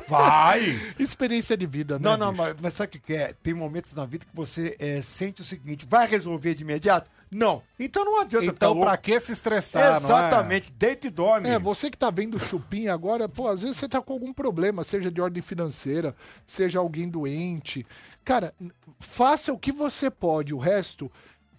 Vai! 0.07 0.79
Experiência 0.99 1.57
de 1.57 1.65
vida, 1.65 1.97
né? 1.97 2.01
Não, 2.03 2.15
não, 2.17 2.31
mas, 2.31 2.55
mas 2.61 2.73
sabe 2.75 2.87
o 2.89 2.91
que 2.91 2.99
que 2.99 3.13
é? 3.15 3.33
Tem 3.41 3.51
momentos 3.53 3.95
na 3.95 4.05
vida 4.05 4.25
que 4.25 4.35
você 4.35 4.75
é, 4.77 5.01
sente 5.01 5.41
o 5.41 5.43
seguinte: 5.45 5.87
vai 5.89 6.05
resolver 6.07 6.53
de 6.53 6.63
imediato? 6.63 7.09
Não. 7.31 7.61
Então 7.79 8.03
não 8.03 8.19
adianta 8.19 8.45
Então, 8.47 8.69
ficar 8.73 8.79
pra 8.81 8.89
louco. 8.91 9.03
que 9.03 9.19
se 9.19 9.31
estressar, 9.31 9.97
Exatamente, 9.97 10.71
deita 10.71 11.07
e 11.07 11.09
dorme. 11.11 11.47
É, 11.47 11.59
você 11.59 11.89
que 11.91 11.97
tá 11.97 12.09
vendo 12.09 12.35
o 12.35 12.39
Chupim 12.39 12.87
agora, 12.87 13.29
pô, 13.29 13.47
às 13.47 13.61
vezes 13.61 13.77
você 13.77 13.87
tá 13.87 14.01
com 14.01 14.13
algum 14.13 14.33
problema, 14.33 14.83
seja 14.83 15.11
de 15.11 15.21
ordem 15.21 15.41
financeira, 15.43 16.15
seja 16.45 16.79
alguém 16.79 17.07
doente. 17.07 17.85
Cara, 18.25 18.53
faça 18.99 19.53
o 19.53 19.59
que 19.59 19.71
você 19.71 20.09
pode, 20.09 20.53
o 20.53 20.57
resto 20.57 21.11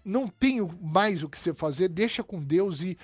não 0.05 0.27
tem 0.27 0.67
mais 0.83 1.23
o 1.23 1.29
que 1.29 1.39
você 1.39 1.55
fazer, 1.55 1.89
deixa 1.89 2.23
com 2.25 2.43
Deus 2.43 2.81
e 2.81 2.99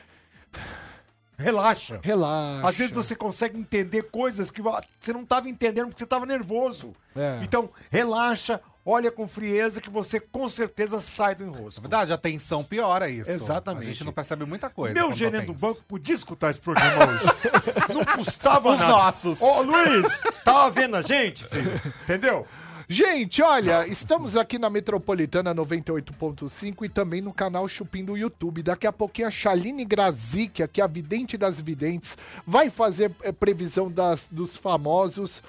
Relaxa. 1.39 2.01
relaxa. 2.03 2.69
Às 2.69 2.77
vezes 2.77 2.95
você 2.95 3.15
consegue 3.15 3.59
entender 3.59 4.05
coisas 4.05 4.51
que 4.51 4.63
você 4.63 5.13
não 5.13 5.23
estava 5.23 5.49
entendendo 5.49 5.87
porque 5.89 5.99
você 5.99 6.05
estava 6.05 6.25
nervoso. 6.25 6.95
É. 7.15 7.41
Então, 7.43 7.71
relaxa, 7.91 8.61
olha 8.85 9.11
com 9.11 9.27
frieza 9.29 9.81
que 9.81 9.91
você 9.91 10.19
com 10.19 10.49
certeza 10.49 11.01
sai 11.01 11.35
do 11.35 11.45
enrosco. 11.45 11.81
É 11.81 11.83
verdade, 11.83 12.13
a 12.13 12.17
tensão 12.19 12.65
piora 12.65 13.11
isso. 13.11 13.31
Exatamente. 13.31 13.85
A 13.85 13.87
gente 13.87 14.05
não 14.05 14.13
percebe 14.13 14.45
muita 14.45 14.71
coisa. 14.71 14.95
Meu 14.95 15.05
quando 15.05 15.13
tá 15.13 15.17
gerente 15.19 15.47
do 15.47 15.55
banco 15.55 15.83
podia 15.87 16.15
escutar 16.15 16.51
esse 16.51 16.61
programa 16.61 17.05
hoje. 17.13 17.25
não 17.93 18.05
custava 18.05 18.71
Os 18.71 18.79
nada. 18.79 18.93
nossos. 18.93 19.41
Ô, 19.43 19.63
Luiz, 19.63 20.23
tava 20.45 20.71
vendo 20.71 20.97
a 20.97 21.03
gente, 21.03 21.45
filho? 21.45 21.73
Entendeu? 22.05 22.47
Gente, 22.89 23.43
olha, 23.43 23.85
estamos 23.89 24.37
aqui 24.37 24.61
na 24.61 24.71
Metropolitana 24.71 25.53
98.5 25.53 26.85
e 26.85 26.89
também 26.89 27.21
no 27.21 27.33
canal 27.33 27.67
Chupim 27.67 28.05
do 28.05 28.17
YouTube. 28.17 28.63
Daqui 28.63 28.87
a 28.87 28.93
pouquinho 28.93 29.27
a 29.27 29.31
Chaline 29.31 29.85
Grazik, 29.85 30.69
que 30.69 30.81
é 30.81 30.85
a 30.85 30.87
vidente 30.87 31.37
das 31.37 31.61
videntes, 31.61 32.17
vai 32.47 32.71
fazer 32.71 33.11
eh, 33.25 33.33
previsão 33.33 33.91
das, 33.91 34.29
dos 34.31 34.57
famosos, 34.57 35.43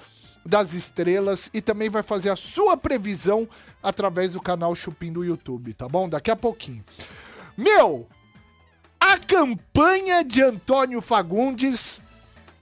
das 0.44 0.72
estrelas 0.72 1.48
e 1.54 1.60
também 1.60 1.88
vai 1.88 2.02
fazer 2.02 2.30
a 2.30 2.36
sua 2.36 2.76
previsão 2.76 3.48
através 3.80 4.32
do 4.32 4.40
canal 4.40 4.74
Chupim 4.74 5.12
do 5.12 5.24
YouTube, 5.24 5.72
tá 5.74 5.88
bom? 5.88 6.08
Daqui 6.08 6.32
a 6.32 6.36
pouquinho. 6.36 6.84
Meu, 7.56 8.08
a 8.98 9.16
campanha 9.16 10.24
de 10.24 10.42
Antônio 10.42 11.00
Fagundes 11.00 12.00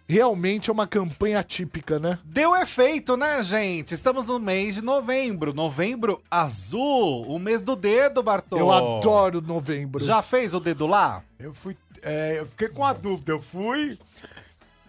realmente 0.08 0.70
é 0.70 0.72
uma 0.72 0.86
campanha 0.86 1.40
atípica, 1.40 1.98
né? 1.98 2.18
Deu 2.24 2.54
efeito, 2.54 3.16
né, 3.16 3.42
gente? 3.42 3.92
Estamos 3.94 4.26
no 4.26 4.38
mês 4.38 4.76
de 4.76 4.82
novembro. 4.82 5.52
Novembro 5.52 6.22
azul, 6.30 7.26
o 7.28 7.38
mês 7.38 7.62
do 7.62 7.74
dedo, 7.74 8.22
Bartô. 8.22 8.56
Eu 8.56 8.70
adoro 8.70 9.40
novembro. 9.40 10.04
Já 10.04 10.22
fez 10.22 10.54
o 10.54 10.60
dedo 10.60 10.86
lá? 10.86 11.22
Eu 11.38 11.52
fui. 11.52 11.76
é, 12.02 12.38
eu 12.38 12.46
fiquei 12.46 12.68
com 12.68 12.84
a 12.84 12.92
dúvida. 12.92 13.32
Eu 13.32 13.40
fui, 13.40 13.98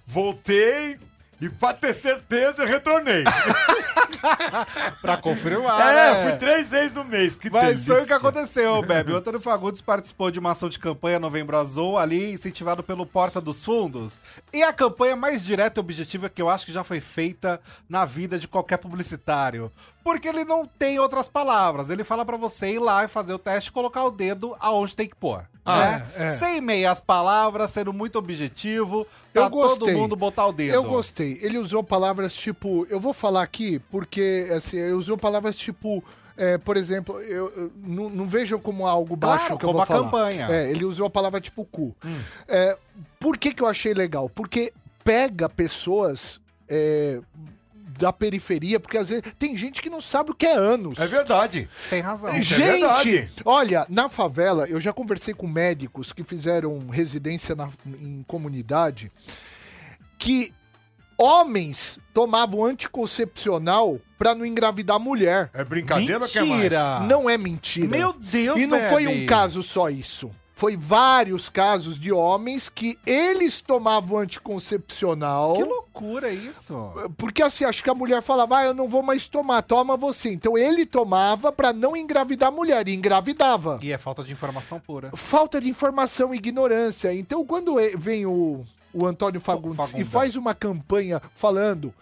voltei 0.06 0.98
e 1.40 1.50
pra 1.50 1.74
ter 1.74 1.94
certeza 1.94 2.64
eu 2.64 2.68
retornei. 2.68 3.24
Pra 5.02 5.18
confirmar, 5.18 5.96
é, 5.96 6.14
né? 6.14 6.30
fui 6.30 6.38
três 6.38 6.70
vezes 6.70 6.96
no 6.96 7.04
mês. 7.04 7.36
Que 7.36 7.50
Mas 7.50 7.86
foi 7.86 7.96
o 7.96 8.00
que 8.00 8.08
delícia. 8.08 8.16
aconteceu, 8.16 8.82
Bebe. 8.82 9.12
O 9.12 9.18
Antônio 9.18 9.40
Fagundes 9.40 9.82
participou 9.82 10.32
de 10.32 10.40
uma 10.40 10.52
ação 10.52 10.70
de 10.70 10.80
campanha 10.80 11.20
Novembro 11.20 11.58
Azul, 11.58 11.98
ali 11.98 12.32
incentivado 12.32 12.82
pelo 12.84 13.06
Porta 13.06 13.40
dos 13.40 13.64
Fundos. 13.64 14.20
E 14.52 14.64
a 14.64 14.74
campanha 14.74 15.16
mais 15.16 15.44
direta 15.44 15.80
e 15.80 15.82
objetiva 15.82 16.30
que 16.30 16.42
eu 16.42 16.50
acho 16.50 16.66
que 16.66 16.74
já 16.74 16.84
foi 16.84 17.00
feita 17.00 17.60
na 17.88 18.06
vida 18.06 18.40
de 18.40 18.48
qualquer 18.48 18.78
publicitário. 18.78 19.72
Porque 20.04 20.28
ele 20.28 20.46
não 20.46 20.66
tem 20.66 21.00
outras 21.00 21.28
palavras. 21.28 21.90
Ele 21.90 22.04
fala 22.04 22.26
pra 22.26 22.38
você 22.38 22.74
ir 22.74 22.80
lá 22.80 23.04
e 23.04 23.08
fazer 23.08 23.34
o 23.34 23.40
teste 23.40 23.70
e 23.70 23.74
colocar 23.74 24.04
o 24.04 24.12
dedo 24.12 24.56
aonde 24.60 24.96
tem 24.96 25.08
que 25.08 25.16
pôr. 25.16 25.46
Né? 25.68 26.08
é. 26.16 26.32
Sem 26.36 26.62
meias 26.62 27.00
palavras, 27.00 27.72
sendo 27.72 27.92
muito 27.92 28.18
objetivo, 28.18 29.06
pra 29.34 29.44
Eu 29.44 29.50
gostei. 29.50 29.88
todo 29.88 29.98
mundo 30.00 30.16
botar 30.16 30.48
o 30.48 30.54
dedo. 30.54 30.74
Eu 30.74 30.84
gostei. 30.84 31.38
Ele 31.42 31.58
usou 31.58 31.84
palavras 31.84 32.34
tipo. 32.34 32.86
Eu 32.90 33.00
vou 33.00 33.14
falar 33.14 33.44
aqui 33.44 33.80
porque, 33.92 34.48
assim, 34.56 34.78
ele 34.78 34.94
usou 34.94 35.18
palavras 35.18 35.56
tipo. 35.56 36.04
é, 36.38 36.58
por 36.58 36.78
exemplo, 36.78 37.20
eu, 37.22 37.50
eu 37.56 37.72
não, 37.84 38.10
não 38.10 38.28
vejo 38.28 38.60
como 38.60 38.86
algo 38.88 39.18
Claro, 39.18 39.38
baixo 39.40 39.58
que 39.58 39.66
eu 39.66 39.70
como 39.70 39.74
vou 39.74 39.82
a 39.82 39.86
falar. 39.86 40.04
campanha. 40.04 40.48
É, 40.50 40.70
ele 40.70 40.86
usou 40.86 41.08
a 41.08 41.10
palavra 41.10 41.42
tipo 41.42 41.66
cu. 41.66 41.96
É, 42.48 42.78
por 43.20 43.38
que, 43.38 43.54
que 43.54 43.62
eu 43.64 43.68
achei 43.68 43.94
legal? 43.94 44.30
Porque 44.30 44.72
pega 45.04 45.48
pessoas 45.50 46.40
é, 46.70 47.20
da 47.98 48.14
periferia, 48.14 48.80
porque 48.80 48.98
às 48.98 49.10
vezes 49.10 49.24
tem 49.40 49.58
gente 49.58 49.82
que 49.82 49.90
não 49.90 50.00
sabe 50.02 50.32
o 50.32 50.36
que 50.36 50.46
é 50.46 50.54
anos. 50.56 51.00
É 51.00 51.08
verdade. 51.08 51.68
Tem 51.90 52.02
razão. 52.02 52.30
é 52.30 52.42
Gente, 52.42 52.56
verdade. 52.60 53.30
olha, 53.46 53.86
na 53.90 54.08
favela, 54.10 54.66
eu 54.68 54.80
já 54.80 54.94
conversei 54.94 55.34
com 55.34 55.48
médicos 55.48 56.12
que 56.14 56.24
fizeram 56.24 56.88
residência 56.90 57.56
na- 57.56 57.70
em 57.86 58.24
comunidade 58.28 59.12
que 60.18 60.54
homens 61.18 61.98
tomavam 62.14 62.64
anticoncepcional 62.66 64.00
pra 64.18 64.36
não 64.36 64.46
engravidar 64.46 65.00
mulher. 65.00 65.50
É 65.54 65.64
brincadeira 65.64 66.20
ou 66.24 66.30
quer 66.30 66.42
mais? 66.42 66.52
Mentira! 66.62 67.00
Não 67.02 67.30
é 67.30 67.38
mentira. 67.38 67.88
Meu 67.88 68.14
Deus, 68.14 68.60
E 68.60 68.68
não 68.68 68.80
foi 68.82 69.06
Bebe. 69.06 69.24
um 69.24 69.26
caso 69.26 69.64
só 69.64 69.90
isso. 69.90 70.32
Foi 70.58 70.76
vários 70.76 71.50
casos 71.50 72.00
de 72.00 72.12
homens 72.12 72.68
que 72.68 72.98
eles 73.06 73.62
tomavam 73.62 74.18
anticoncepcional. 74.18 75.54
Que 75.54 75.64
loucura 75.64 76.32
isso. 76.32 76.92
Porque 77.16 77.44
assim, 77.44 77.64
acho 77.64 77.84
que 77.84 77.90
a 77.92 77.94
mulher 77.94 78.24
falava, 78.24 78.58
ah, 78.58 78.66
eu 78.66 78.74
não 78.74 78.90
vou 78.90 79.04
mais 79.04 79.28
tomar, 79.28 79.62
toma 79.62 79.96
você. 79.96 80.32
Então 80.32 80.58
ele 80.58 80.84
tomava 80.84 81.52
pra 81.52 81.72
não 81.72 81.96
engravidar 81.96 82.50
a 82.50 82.52
mulher, 82.52 82.90
e 82.90 82.96
engravidava. 82.96 83.78
E 83.84 83.92
é 83.92 84.00
falta 84.00 84.24
de 84.24 84.32
informação 84.32 84.80
pura. 84.80 85.12
Falta 85.16 85.62
de 85.62 85.70
informação, 85.70 86.34
ignorância. 86.34 87.14
Então 87.14 87.46
quando 87.46 87.80
e- 87.80 87.96
vem 87.96 88.26
o, 88.26 88.66
o 88.92 89.06
Antônio 89.06 89.40
Fagundes 89.40 89.78
Fagunda. 89.78 90.02
e 90.02 90.04
faz 90.04 90.36
uma 90.36 90.56
campanha 90.56 91.22
falando 91.36 91.94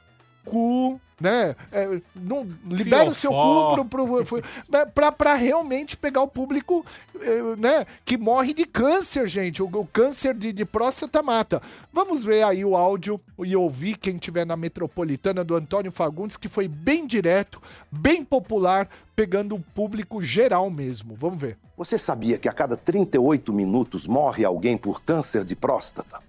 cu, 0.46 1.02
né? 1.20 1.56
É, 1.72 2.02
não, 2.16 2.48
libera 2.66 3.10
o 3.10 3.16
seu 3.16 3.32
cu 3.32 3.86
pro, 3.88 4.06
pro, 4.06 4.26
pro- 4.26 4.88
pra, 4.94 5.12
pra 5.12 5.34
realmente 5.36 5.96
pegar 5.98 6.22
o 6.22 6.28
público, 6.28 6.86
eh, 7.20 7.56
né? 7.58 7.86
Que 8.04 8.18
morre 8.18 8.54
de 8.54 8.66
câncer, 8.66 9.28
gente. 9.28 9.64
O, 9.64 9.66
o 9.66 9.88
câncer 9.88 10.34
de, 10.34 10.52
de 10.54 10.66
próstata 10.66 11.24
mata. 11.24 11.62
Vamos 11.92 12.24
ver 12.24 12.44
aí 12.44 12.64
o 12.66 12.76
áudio 12.76 13.20
e 13.40 13.56
ouvir 13.56 13.98
quem 13.98 14.18
tiver 14.18 14.46
na 14.46 14.56
metropolitana 14.58 15.44
do 15.44 15.56
Antônio 15.56 15.92
Fagundes, 15.92 16.38
que 16.38 16.48
foi 16.50 16.68
bem 16.68 17.08
direto, 17.08 17.62
bem 17.92 18.24
popular, 18.24 18.88
pegando 19.16 19.56
o 19.56 19.60
público 19.74 20.22
geral 20.22 20.70
mesmo. 20.70 21.16
Vamos 21.16 21.42
ver. 21.42 21.58
Você 21.78 21.98
sabia 21.98 22.38
que 22.38 22.48
a 22.50 22.54
cada 22.54 22.78
38 22.78 23.52
minutos 23.54 24.06
morre 24.08 24.46
alguém 24.46 24.78
por 24.78 25.02
câncer 25.02 25.44
de 25.44 25.56
próstata? 25.56 26.20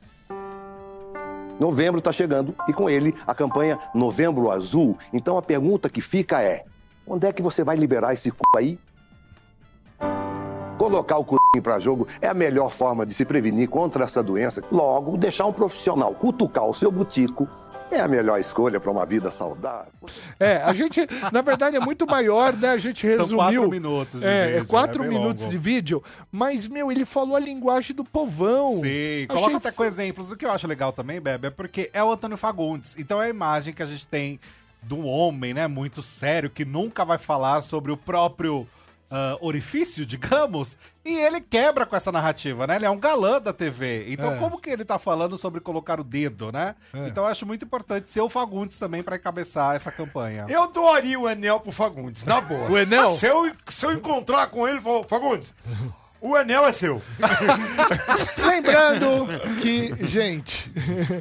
Novembro 1.58 1.98
está 1.98 2.12
chegando 2.12 2.54
e 2.68 2.72
com 2.72 2.88
ele 2.88 3.14
a 3.26 3.34
campanha 3.34 3.78
Novembro 3.94 4.50
Azul. 4.50 4.96
Então 5.12 5.36
a 5.38 5.42
pergunta 5.42 5.88
que 5.88 6.00
fica 6.00 6.42
é: 6.42 6.64
onde 7.06 7.26
é 7.26 7.32
que 7.32 7.42
você 7.42 7.64
vai 7.64 7.76
liberar 7.76 8.12
esse 8.12 8.30
c 8.30 8.36
aí? 8.56 8.78
Colocar 10.76 11.18
o 11.18 11.24
c 11.24 11.60
para 11.62 11.80
jogo 11.80 12.06
é 12.20 12.28
a 12.28 12.34
melhor 12.34 12.70
forma 12.70 13.06
de 13.06 13.14
se 13.14 13.24
prevenir 13.24 13.68
contra 13.68 14.04
essa 14.04 14.22
doença. 14.22 14.62
Logo, 14.70 15.16
deixar 15.16 15.46
um 15.46 15.52
profissional 15.52 16.14
cutucar 16.14 16.66
o 16.66 16.74
seu 16.74 16.90
butico 16.90 17.48
é 17.90 18.00
a 18.00 18.08
melhor 18.08 18.38
escolha 18.40 18.78
para 18.80 18.90
uma 18.90 19.06
vida 19.06 19.30
saudável. 19.30 19.92
É, 20.38 20.56
a 20.58 20.72
gente, 20.74 21.00
na 21.32 21.40
verdade, 21.40 21.76
é 21.76 21.80
muito 21.80 22.06
maior, 22.06 22.54
né? 22.56 22.70
A 22.70 22.78
gente 22.78 23.00
São 23.08 23.18
resumiu. 23.24 23.36
quatro 23.62 23.70
minutos 23.70 24.20
de 24.20 24.26
é, 24.26 24.46
vídeo, 24.46 24.60
é 24.60 24.64
quatro 24.66 25.04
é 25.04 25.08
minutos 25.08 25.42
longo. 25.44 25.52
de 25.52 25.58
vídeo, 25.58 26.02
mas, 26.30 26.66
meu, 26.68 26.90
ele 26.92 27.04
falou 27.04 27.36
a 27.36 27.40
linguagem 27.40 27.94
do 27.94 28.04
povão. 28.04 28.74
Sim, 28.74 28.80
Achei 28.80 29.26
coloca 29.28 29.56
até 29.56 29.68
f- 29.68 29.76
com 29.76 29.84
exemplos. 29.84 30.30
O 30.30 30.36
que 30.36 30.44
eu 30.44 30.50
acho 30.50 30.66
legal 30.66 30.92
também, 30.92 31.20
Bebe, 31.20 31.46
é 31.48 31.50
porque 31.50 31.90
é 31.92 32.02
o 32.02 32.10
Antônio 32.10 32.36
Fagundes. 32.36 32.94
Então 32.98 33.20
é 33.22 33.26
a 33.26 33.30
imagem 33.30 33.72
que 33.72 33.82
a 33.82 33.86
gente 33.86 34.06
tem 34.06 34.38
de 34.82 34.94
um 34.94 35.06
homem, 35.06 35.52
né, 35.54 35.66
muito 35.66 36.00
sério, 36.02 36.48
que 36.50 36.64
nunca 36.64 37.04
vai 37.04 37.18
falar 37.18 37.62
sobre 37.62 37.90
o 37.90 37.96
próprio 37.96 38.66
ah, 39.10 39.36
orifício, 39.40 40.04
digamos, 40.06 40.76
e 41.04 41.14
ele 41.14 41.40
quebra 41.40 41.86
com 41.86 41.94
essa 41.94 42.10
narrativa, 42.10 42.66
né? 42.66 42.76
Ele 42.76 42.86
é 42.86 42.90
um 42.90 42.98
galã 42.98 43.40
da 43.40 43.52
TV. 43.52 44.06
Então, 44.08 44.34
É. 44.34 44.36
como 44.38 44.60
que 44.60 44.68
ele 44.68 44.84
tá 44.84 44.98
falando 44.98 45.38
sobre 45.38 45.60
colocar 45.60 46.00
o 46.00 46.04
dedo, 46.04 46.50
né? 46.50 46.74
Então, 46.92 47.24
eu 47.24 47.28
acho 47.30 47.46
muito 47.46 47.64
importante 47.64 48.10
ser 48.10 48.20
o 48.20 48.28
Fagundes 48.28 48.78
também 48.78 49.02
pra 49.02 49.16
encabeçar 49.16 49.76
essa 49.76 49.92
campanha. 49.92 50.46
Eu 50.48 50.66
doaria 50.72 51.18
o 51.18 51.28
Enel 51.28 51.60
pro 51.60 51.70
Fagundes, 51.70 52.24
na 52.24 52.40
boa. 52.40 52.68
O 52.70 52.76
Enel? 52.76 53.14
Se 53.14 53.26
eu, 53.26 53.50
se 53.68 53.86
eu 53.86 53.92
encontrar 53.92 54.48
com 54.48 54.66
ele, 54.66 54.80
falo, 54.80 55.04
Fagundes, 55.04 55.54
o 56.20 56.36
Enel 56.36 56.66
é 56.66 56.72
seu. 56.72 57.00
Lembrando 58.44 59.28
que, 59.60 60.04
gente, 60.04 60.70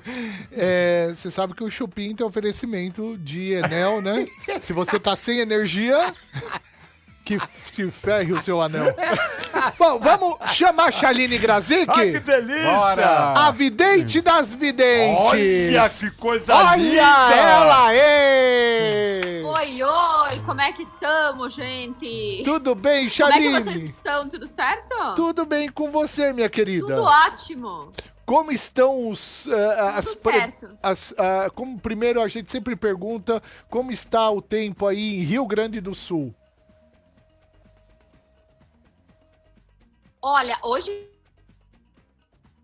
é, 0.51 1.11
você 1.13 1.29
sabe 1.29 1.53
que 1.53 1.63
o 1.63 1.69
Chupim 1.69 2.15
tem 2.15 2.25
oferecimento 2.25 3.17
de 3.19 3.53
Enel, 3.53 4.01
né? 4.01 4.25
Se 4.61 4.73
você 4.73 4.99
tá 4.99 5.15
sem 5.15 5.39
energia, 5.39 6.13
que 7.25 7.39
se 7.53 7.89
ferre 7.89 8.31
o 8.33 8.39
seu 8.39 8.61
anel. 8.61 8.95
Bom, 9.79 9.99
vamos 9.99 10.37
chamar 10.53 10.89
a 10.89 10.91
Chaline 10.91 11.37
Grazik, 11.39 11.89
Ai, 11.89 12.11
que 12.11 12.19
delícia! 12.19 12.71
Bora! 12.71 13.33
a 13.47 13.51
vidente 13.51 14.21
das 14.21 14.53
videntes. 14.53 15.19
Olha 15.19 15.89
que 15.89 16.11
coisa 16.11 16.55
Olha 16.55 16.75
linda! 16.75 17.01
ela 17.35 17.87
aí! 17.87 19.43
Oi, 19.43 19.83
oi, 19.83 20.39
como 20.45 20.61
é 20.61 20.71
que 20.71 20.83
estamos, 20.83 21.55
gente? 21.55 22.41
Tudo 22.45 22.75
bem, 22.75 23.09
Como 23.09 23.29
é 23.29 23.33
que 23.33 23.49
vocês 23.49 23.63
Chaline? 23.65 23.85
estão? 23.85 24.29
Tudo 24.29 24.47
certo? 24.47 24.95
Tudo 25.15 25.45
bem 25.45 25.69
com 25.71 25.91
você, 25.91 26.31
minha 26.31 26.49
querida? 26.49 26.85
Tudo 26.87 27.01
ótimo. 27.03 27.91
Como 28.25 28.51
estão 28.51 29.09
os. 29.09 29.47
ah, 29.51 29.93
as 29.97 30.05
Tudo 30.05 30.21
pre- 30.23 30.33
certo. 30.39 30.69
as, 30.81 31.13
ah, 31.17 31.49
como 31.53 31.79
primeiro 31.79 32.21
a 32.21 32.27
gente 32.27 32.51
sempre 32.51 32.75
pergunta 32.75 33.41
como 33.69 33.91
está 33.91 34.29
o 34.31 34.41
tempo 34.41 34.85
aí 34.87 35.19
em 35.19 35.23
Rio 35.23 35.45
Grande 35.45 35.79
do 35.79 35.93
Sul. 35.95 36.33
Olha, 40.27 40.57
hoje 40.63 41.07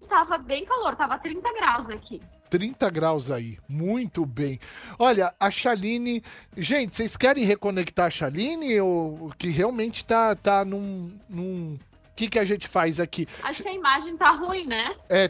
estava 0.02 0.36
bem 0.40 0.66
calor, 0.66 0.96
tava 0.96 1.20
30 1.20 1.54
graus 1.54 1.90
aqui. 1.92 2.20
30 2.50 2.90
graus 2.90 3.30
aí, 3.30 3.60
muito 3.70 4.26
bem. 4.26 4.60
Olha, 4.98 5.32
a 5.40 5.52
Chaline. 5.52 6.24
Gente, 6.58 6.96
vocês 6.96 7.16
querem 7.16 7.46
reconectar 7.46 8.08
a 8.08 8.10
Chaline 8.10 8.82
ou 8.82 9.32
que 9.38 9.52
realmente 9.52 10.04
tá, 10.04 10.36
tá 10.36 10.66
num. 10.66 11.16
num... 11.30 11.76
O 11.76 12.16
que, 12.16 12.30
que 12.30 12.40
a 12.40 12.46
gente 12.46 12.68
faz 12.68 13.00
aqui? 13.00 13.28
Acho 13.44 13.62
que 13.62 13.70
a 13.70 13.74
imagem 13.74 14.18
tá 14.18 14.32
ruim, 14.32 14.66
né? 14.66 14.96
É. 15.08 15.30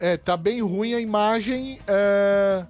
É, 0.00 0.16
tá 0.16 0.34
bem 0.34 0.62
ruim 0.62 0.94
a 0.94 1.00
imagem. 1.00 1.78
é, 1.88 2.66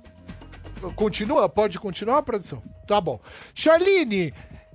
Continua? 0.96 1.48
Pode 1.48 1.78
continuar, 1.78 2.24
produção? 2.24 2.60
Tá 2.88 3.00
bom. 3.00 3.20
Charline, 3.54 4.34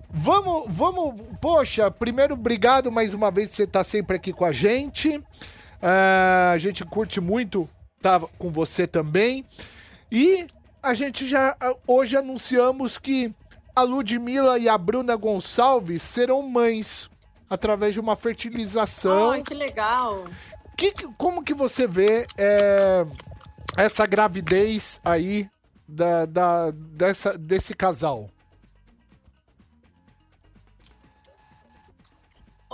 vamos, 0.10 0.66
vamos. 0.68 1.22
Poxa, 1.42 1.90
primeiro, 1.92 2.34
obrigado 2.34 2.92
mais 2.92 3.14
uma 3.14 3.30
vez 3.32 3.50
você 3.52 3.68
tá 3.68 3.84
sempre 3.84 4.16
aqui 4.18 4.34
com 4.34 4.46
a 4.46 4.52
gente. 4.52 5.22
É, 5.82 6.52
a 6.54 6.58
gente 6.58 6.84
curte 6.86 7.20
muito 7.22 7.70
estar 7.98 8.20
com 8.38 8.52
você 8.52 8.88
também. 8.88 9.46
E 10.12 10.48
a 10.82 10.94
gente 10.94 11.28
já 11.28 11.56
hoje 11.86 12.16
anunciamos 12.16 12.98
que 12.98 13.34
a 13.76 13.84
Ludmilla 13.84 14.58
e 14.58 14.68
a 14.68 14.78
Bruna 14.78 15.16
Gonçalves 15.16 16.02
serão 16.02 16.42
mães 16.42 17.10
através 17.50 17.94
de 17.94 18.00
uma 18.00 18.16
fertilização. 18.16 19.32
Ai, 19.32 19.42
que 19.42 19.54
legal. 19.54 20.24
Que- 20.76 20.94
como 21.18 21.44
que 21.44 21.54
você 21.54 21.86
vê 21.88 22.26
é, 22.38 23.06
essa 23.76 24.06
gravidez 24.06 25.00
aí 25.04 25.48
da, 25.88 26.26
da- 26.26 26.72
dessa, 26.72 27.38
desse 27.38 27.76
casal? 27.76 28.30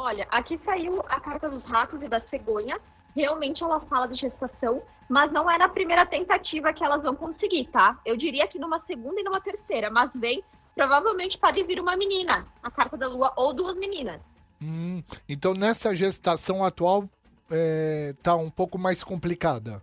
Olha, 0.04 0.28
aqui 0.30 0.58
saiu 0.58 1.00
a 1.08 1.18
carta 1.18 1.50
dos 1.50 1.64
ratos 1.64 2.04
e 2.04 2.10
da 2.10 2.20
cegonha. 2.20 2.78
Realmente 3.16 3.64
ela 3.64 3.80
fala 3.80 4.06
de 4.06 4.16
gestação, 4.16 4.84
mas 5.08 5.32
não 5.32 5.50
é 5.50 5.58
na 5.58 5.70
primeira 5.70 6.06
tentativa 6.06 6.74
que 6.74 6.84
elas 6.84 7.02
vão 7.02 7.16
conseguir, 7.16 7.70
tá? 7.72 7.98
Eu 8.06 8.18
diria 8.18 8.46
que 8.46 8.60
numa 8.60 8.82
segunda 8.82 9.22
e 9.22 9.24
numa 9.24 9.40
terceira, 9.40 9.90
mas 9.90 10.12
vem, 10.14 10.44
provavelmente 10.76 11.38
pode 11.38 11.64
vir 11.64 11.80
uma 11.80 11.96
menina, 11.96 12.46
a 12.62 12.70
carta 12.70 12.98
da 12.98 13.08
lua, 13.08 13.32
ou 13.38 13.54
duas 13.54 13.78
meninas. 13.78 14.20
Hum, 14.62 15.02
então 15.30 15.54
nessa 15.54 15.96
gestação 15.96 16.66
atual 16.66 17.10
é, 17.50 18.14
tá 18.22 18.36
um 18.36 18.50
pouco 18.50 18.78
mais 18.78 19.06
complicada. 19.06 19.82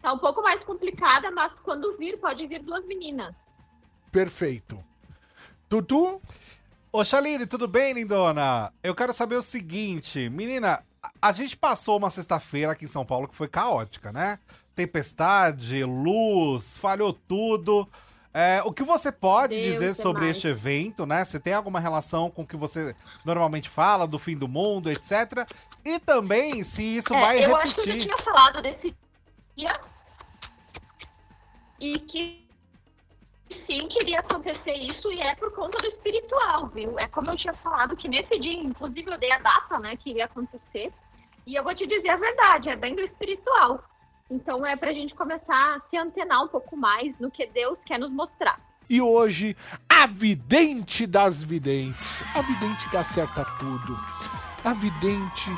Tá 0.00 0.12
um 0.12 0.18
pouco 0.18 0.40
mais 0.40 0.62
complicada, 0.62 1.32
mas 1.32 1.52
quando 1.64 1.96
vir, 1.96 2.16
pode 2.20 2.46
vir 2.46 2.62
duas 2.62 2.86
meninas. 2.86 3.34
Perfeito. 4.12 4.78
Tutu? 5.68 6.22
Ô, 6.90 7.04
Chaline, 7.04 7.46
tudo 7.46 7.68
bem, 7.68 7.92
lindona? 7.92 8.72
Eu 8.82 8.94
quero 8.94 9.12
saber 9.12 9.36
o 9.36 9.42
seguinte, 9.42 10.28
menina, 10.30 10.82
a- 11.20 11.32
gente 11.32 11.56
passou 11.56 11.98
uma 11.98 12.10
sexta-feira 12.10 12.72
aqui 12.72 12.86
em 12.86 12.88
São 12.88 13.04
Paulo 13.04 13.28
que 13.28 13.36
foi 13.36 13.46
caótica, 13.48 14.10
né? 14.10 14.38
Tempestade, 14.74 15.84
luz, 15.84 16.78
falhou 16.78 17.12
tudo. 17.12 17.86
É, 18.32 18.62
o 18.64 18.72
que 18.72 18.82
você 18.82 19.10
pode 19.10 19.54
Deus 19.56 19.72
dizer 19.72 19.94
sobre 19.94 20.22
mais. 20.24 20.36
este 20.36 20.46
evento, 20.48 21.04
né? 21.04 21.24
Você 21.24 21.40
tem 21.40 21.52
alguma 21.52 21.80
relação 21.80 22.30
com 22.30 22.42
o 22.42 22.46
que 22.46 22.56
você 22.56 22.94
normalmente 23.24 23.68
fala, 23.68 24.06
do 24.06 24.18
fim 24.18 24.36
do 24.36 24.46
mundo, 24.48 24.90
etc. 24.90 25.46
E 25.84 25.98
também 25.98 26.62
se 26.62 26.82
isso 26.82 27.12
É, 27.14 27.20
vai 27.20 27.36
eu 27.44 27.48
repetir. 27.54 27.62
acho 27.62 27.74
que 27.74 27.80
eu 27.80 27.94
já 27.94 27.98
tinha 27.98 28.18
falado 28.18 28.62
desse 28.62 28.94
dia 29.56 29.80
e 31.80 31.98
que 31.98 32.47
sim 33.50 33.86
queria 33.88 34.20
acontecer 34.20 34.74
isso 34.74 35.12
e 35.12 35.20
é 35.20 35.34
por 35.34 35.52
conta 35.52 35.78
do 35.78 35.86
espiritual, 35.86 36.68
viu? 36.68 36.98
É 36.98 37.06
como 37.06 37.30
eu 37.30 37.36
tinha 37.36 37.54
falado 37.54 37.96
que 37.96 38.08
nesse 38.08 38.38
dia, 38.38 38.52
inclusive 38.52 39.10
eu 39.10 39.18
dei 39.18 39.32
a 39.32 39.38
data, 39.38 39.78
né, 39.78 39.96
que 39.96 40.10
iria 40.10 40.26
acontecer. 40.26 40.92
E 41.46 41.54
eu 41.54 41.64
vou 41.64 41.74
te 41.74 41.86
dizer 41.86 42.10
a 42.10 42.16
verdade, 42.16 42.68
é 42.68 42.76
bem 42.76 42.94
do 42.94 43.00
espiritual. 43.00 43.82
Então 44.30 44.64
é 44.66 44.76
pra 44.76 44.92
gente 44.92 45.14
começar 45.14 45.76
a 45.76 45.80
se 45.88 45.96
antenar 45.96 46.44
um 46.44 46.48
pouco 46.48 46.76
mais 46.76 47.18
no 47.18 47.30
que 47.30 47.46
Deus 47.46 47.78
quer 47.84 47.98
nos 47.98 48.12
mostrar. 48.12 48.60
E 48.90 49.02
hoje, 49.02 49.56
a 49.88 50.06
vidente 50.06 51.06
das 51.06 51.42
videntes. 51.42 52.22
A 52.34 52.40
vidente 52.40 52.88
que 52.88 52.96
acerta 52.96 53.44
tudo. 53.58 54.37
A 54.64 54.74
vidente, 54.74 55.50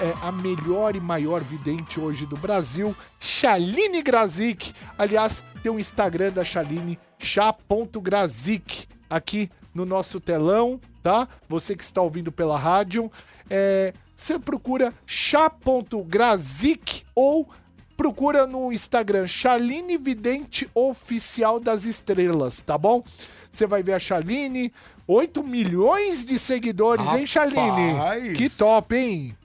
é 0.00 0.14
a 0.20 0.32
melhor 0.32 0.96
e 0.96 1.00
maior 1.00 1.40
vidente 1.42 1.98
hoje 1.98 2.26
do 2.26 2.36
Brasil, 2.36 2.94
Chaline 3.18 4.02
Grazik. 4.02 4.74
Aliás, 4.98 5.42
tem 5.62 5.70
o 5.70 5.78
Instagram 5.78 6.32
da 6.32 6.44
Chaline, 6.44 6.98
chá.grazik, 7.18 8.86
aqui 9.08 9.48
no 9.72 9.86
nosso 9.86 10.20
telão, 10.20 10.80
tá? 11.02 11.28
Você 11.48 11.76
que 11.76 11.84
está 11.84 12.02
ouvindo 12.02 12.30
pela 12.30 12.58
rádio. 12.58 13.10
É, 13.48 13.94
você 14.16 14.38
procura 14.38 14.92
chá.grazik 15.06 17.04
ou 17.14 17.48
procura 17.96 18.46
no 18.46 18.72
Instagram 18.72 19.26
Chaline 19.26 19.96
Vidente 19.96 20.68
Oficial 20.74 21.60
das 21.60 21.84
Estrelas, 21.84 22.60
tá 22.60 22.76
bom? 22.76 23.02
Você 23.50 23.66
vai 23.66 23.82
ver 23.82 23.92
a 23.92 23.98
Chaline, 23.98 24.72
8 25.12 25.42
milhões 25.42 26.24
de 26.24 26.38
seguidores, 26.38 27.10
hein, 27.12 27.26
Chaline? 27.26 27.92
Rapaz! 27.92 28.32
Que 28.32 28.48
top, 28.48 28.96
hein? 28.96 29.36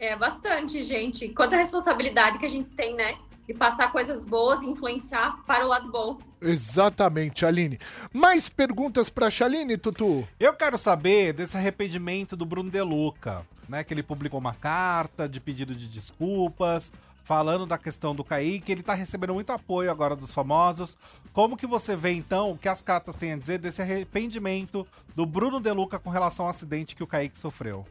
É 0.00 0.16
bastante, 0.16 0.82
gente. 0.82 1.28
Quanta 1.28 1.56
responsabilidade 1.56 2.38
que 2.38 2.46
a 2.46 2.50
gente 2.50 2.68
tem, 2.70 2.94
né? 2.94 3.16
e 3.48 3.54
passar 3.54 3.90
coisas 3.90 4.26
boas 4.26 4.62
e 4.62 4.66
influenciar 4.66 5.38
para 5.46 5.64
o 5.64 5.68
lado 5.68 5.90
bom. 5.90 6.18
Exatamente, 6.40 7.46
Aline. 7.46 7.78
Mais 8.12 8.48
perguntas 8.48 9.08
pra 9.08 9.30
Chaline, 9.30 9.78
Tutu? 9.78 10.28
Eu 10.38 10.52
quero 10.52 10.76
saber 10.76 11.32
desse 11.32 11.56
arrependimento 11.56 12.36
do 12.36 12.44
Bruno 12.44 12.70
De 12.70 12.82
Luca, 12.82 13.46
né? 13.66 13.82
Que 13.82 13.94
ele 13.94 14.02
publicou 14.02 14.38
uma 14.38 14.54
carta 14.54 15.26
de 15.26 15.40
pedido 15.40 15.74
de 15.74 15.88
desculpas, 15.88 16.92
falando 17.28 17.66
da 17.66 17.76
questão 17.76 18.14
do 18.14 18.24
Kaique. 18.24 18.72
Ele 18.72 18.82
tá 18.82 18.94
recebendo 18.94 19.34
muito 19.34 19.50
apoio 19.50 19.90
agora 19.90 20.16
dos 20.16 20.32
famosos. 20.32 20.96
Como 21.30 21.58
que 21.58 21.66
você 21.66 21.94
vê, 21.94 22.12
então, 22.12 22.52
o 22.52 22.56
que 22.56 22.70
as 22.70 22.80
cartas 22.80 23.16
têm 23.16 23.34
a 23.34 23.36
dizer 23.36 23.58
desse 23.58 23.82
arrependimento 23.82 24.86
do 25.14 25.26
Bruno 25.26 25.60
De 25.60 25.70
Luca 25.70 25.98
com 25.98 26.08
relação 26.08 26.46
ao 26.46 26.50
acidente 26.50 26.96
que 26.96 27.02
o 27.02 27.06
Kaique 27.06 27.38
sofreu? 27.38 27.86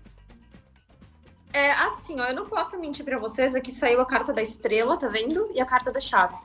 É 1.53 1.69
assim, 1.71 2.19
ó, 2.19 2.25
eu 2.25 2.35
não 2.35 2.47
posso 2.47 2.79
mentir 2.79 3.05
pra 3.05 3.19
vocês, 3.19 3.53
aqui 3.53 3.71
saiu 3.71 4.01
a 4.01 4.07
carta 4.07 4.33
da 4.33 4.41
estrela, 4.41 4.97
tá 4.97 5.07
vendo? 5.07 5.51
E 5.53 5.61
a 5.61 5.65
carta 5.67 5.91
da 5.91 5.99
chave. 5.99 6.35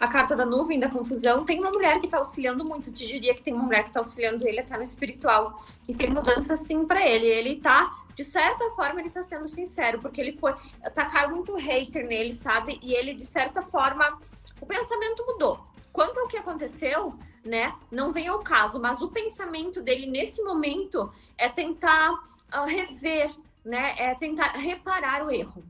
A 0.00 0.08
carta 0.08 0.34
da 0.34 0.46
nuvem, 0.46 0.80
da 0.80 0.88
confusão, 0.88 1.44
tem 1.44 1.60
uma 1.60 1.70
mulher 1.70 2.00
que 2.00 2.08
tá 2.08 2.16
auxiliando 2.16 2.64
muito. 2.64 2.90
Te 2.90 3.06
diria 3.06 3.34
que 3.34 3.42
tem 3.42 3.52
uma 3.52 3.64
mulher 3.64 3.84
que 3.84 3.92
tá 3.92 4.00
auxiliando 4.00 4.48
ele 4.48 4.60
até 4.60 4.74
no 4.74 4.82
espiritual. 4.82 5.62
E 5.86 5.94
tem 5.94 6.08
mudança 6.08 6.56
sim 6.56 6.86
pra 6.86 7.06
ele. 7.06 7.26
Ele 7.26 7.56
tá, 7.56 7.94
de 8.18 8.24
certa 8.24 8.68
forma, 8.70 8.98
ele 8.98 9.10
tá 9.10 9.22
sendo 9.22 9.46
sincero, 9.46 10.00
porque 10.00 10.20
ele 10.20 10.32
foi. 10.32 10.52
Tacaram 10.92 11.36
muito 11.36 11.54
hater 11.54 12.04
nele, 12.04 12.32
sabe? 12.32 12.76
E 12.82 12.92
ele, 12.92 13.14
de 13.14 13.24
certa 13.24 13.62
forma, 13.62 14.20
o 14.60 14.66
pensamento 14.66 15.24
mudou. 15.24 15.64
Quanto 15.92 16.18
ao 16.18 16.26
que 16.26 16.36
aconteceu, 16.36 17.14
né? 17.46 17.72
Não 17.92 18.12
vem 18.12 18.26
ao 18.26 18.40
caso, 18.40 18.80
mas 18.80 19.00
o 19.02 19.08
pensamento 19.08 19.80
dele 19.80 20.04
nesse 20.06 20.42
momento 20.42 21.12
é 21.38 21.48
tentar 21.48 22.12
ah, 22.50 22.64
rever, 22.64 23.30
né? 23.64 23.94
É 23.96 24.16
tentar 24.16 24.48
reparar 24.56 25.24
o 25.24 25.30
erro. 25.30 25.62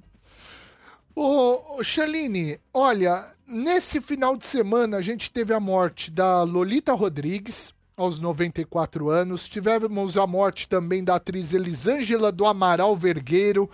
Ô, 1.15 1.83
Chaline, 1.83 2.59
olha, 2.73 3.31
nesse 3.47 4.01
final 4.01 4.39
de 4.39 4.47
semana 4.47 4.97
a 4.97 5.03
gente 5.03 5.31
teve 5.31 5.53
a 5.53 5.61
morte 5.61 6.11
da 6.11 6.45
Lolita 6.45 6.95
Rodrigues, 6.95 7.75
aos 7.99 8.21
94 8.21 9.11
anos. 9.11 9.49
Tivemos 9.49 10.17
a 10.17 10.27
morte 10.27 10.69
também 10.69 11.03
da 11.03 11.17
atriz 11.17 11.53
Elisângela 11.53 12.31
do 12.31 12.47
Amaral 12.47 12.97
Vergueiro, 12.97 13.69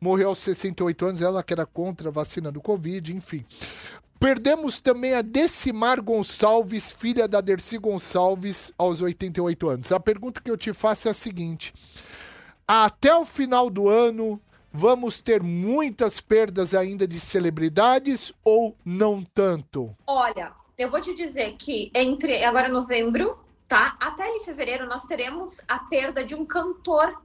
morreu 0.00 0.30
aos 0.30 0.38
68 0.38 1.04
anos, 1.04 1.22
ela 1.22 1.42
que 1.42 1.52
era 1.52 1.66
contra 1.66 2.08
a 2.08 2.12
vacina 2.12 2.50
do 2.50 2.60
Covid, 2.60 3.12
enfim. 3.12 3.44
Perdemos 4.18 4.80
também 4.80 5.12
a 5.12 5.20
Decimar 5.20 6.00
Gonçalves, 6.00 6.90
filha 6.90 7.28
da 7.28 7.42
Dercy 7.42 7.76
Gonçalves, 7.76 8.72
aos 8.78 9.02
88 9.02 9.68
anos. 9.68 9.92
A 9.92 10.00
pergunta 10.00 10.40
que 10.40 10.50
eu 10.50 10.56
te 10.56 10.72
faço 10.72 11.06
é 11.06 11.10
a 11.10 11.14
seguinte: 11.14 11.74
até 12.66 13.14
o 13.14 13.26
final 13.26 13.68
do 13.68 13.90
ano, 13.90 14.40
vamos 14.72 15.18
ter 15.18 15.42
muitas 15.42 16.18
perdas 16.18 16.74
ainda 16.74 17.06
de 17.06 17.20
celebridades 17.20 18.32
ou 18.42 18.74
não 18.82 19.22
tanto? 19.22 19.94
Olha, 20.06 20.52
eu 20.78 20.90
vou 20.90 21.00
te 21.00 21.14
dizer 21.14 21.54
que 21.58 21.90
entre 21.94 22.42
agora 22.42 22.68
novembro, 22.68 23.38
tá? 23.68 23.96
Até 24.00 24.24
ali 24.24 24.44
fevereiro 24.44 24.86
nós 24.86 25.04
teremos 25.04 25.58
a 25.66 25.78
perda 25.78 26.24
de 26.24 26.34
um 26.34 26.44
cantor 26.44 27.20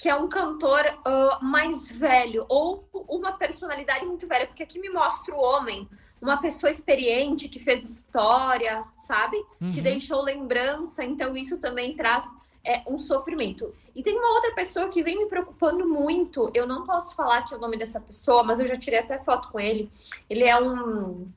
que 0.00 0.08
é 0.08 0.14
um 0.14 0.28
cantor 0.28 0.82
ah, 1.04 1.38
mais 1.42 1.92
velho 1.92 2.46
ou 2.48 2.88
uma 3.06 3.32
personalidade 3.32 4.06
muito 4.06 4.26
velha, 4.26 4.46
porque 4.46 4.62
aqui 4.62 4.80
me 4.80 4.88
mostra 4.88 5.34
o 5.34 5.38
homem, 5.38 5.86
uma 6.22 6.38
pessoa 6.38 6.70
experiente 6.70 7.50
que 7.50 7.58
fez 7.58 7.84
história, 7.84 8.82
sabe? 8.96 9.36
Que 9.74 9.82
deixou 9.82 10.22
lembrança, 10.22 11.04
então 11.04 11.36
isso 11.36 11.58
também 11.58 11.94
traz 11.94 12.24
é, 12.64 12.82
um 12.86 12.96
sofrimento. 12.98 13.74
E 13.94 14.02
tem 14.02 14.18
uma 14.18 14.34
outra 14.34 14.54
pessoa 14.54 14.88
que 14.88 15.02
vem 15.02 15.18
me 15.18 15.26
preocupando 15.26 15.86
muito. 15.86 16.50
Eu 16.54 16.66
não 16.66 16.84
posso 16.84 17.14
falar 17.14 17.38
aqui 17.38 17.54
o 17.54 17.58
nome 17.58 17.76
dessa 17.76 18.00
pessoa, 18.00 18.42
mas 18.42 18.58
eu 18.58 18.66
já 18.66 18.76
tirei 18.76 19.00
até 19.00 19.18
foto 19.18 19.48
com 19.50 19.60
ele. 19.60 19.90
Ele 20.30 20.44
é 20.44 20.58
um, 20.58 21.30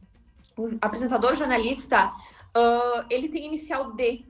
um 0.57 0.77
apresentador 0.79 1.35
jornalista. 1.35 2.13
ah, 2.55 3.05
ele 3.09 3.27
tem 3.27 3.45
inicial 3.45 3.91
D. 3.91 4.25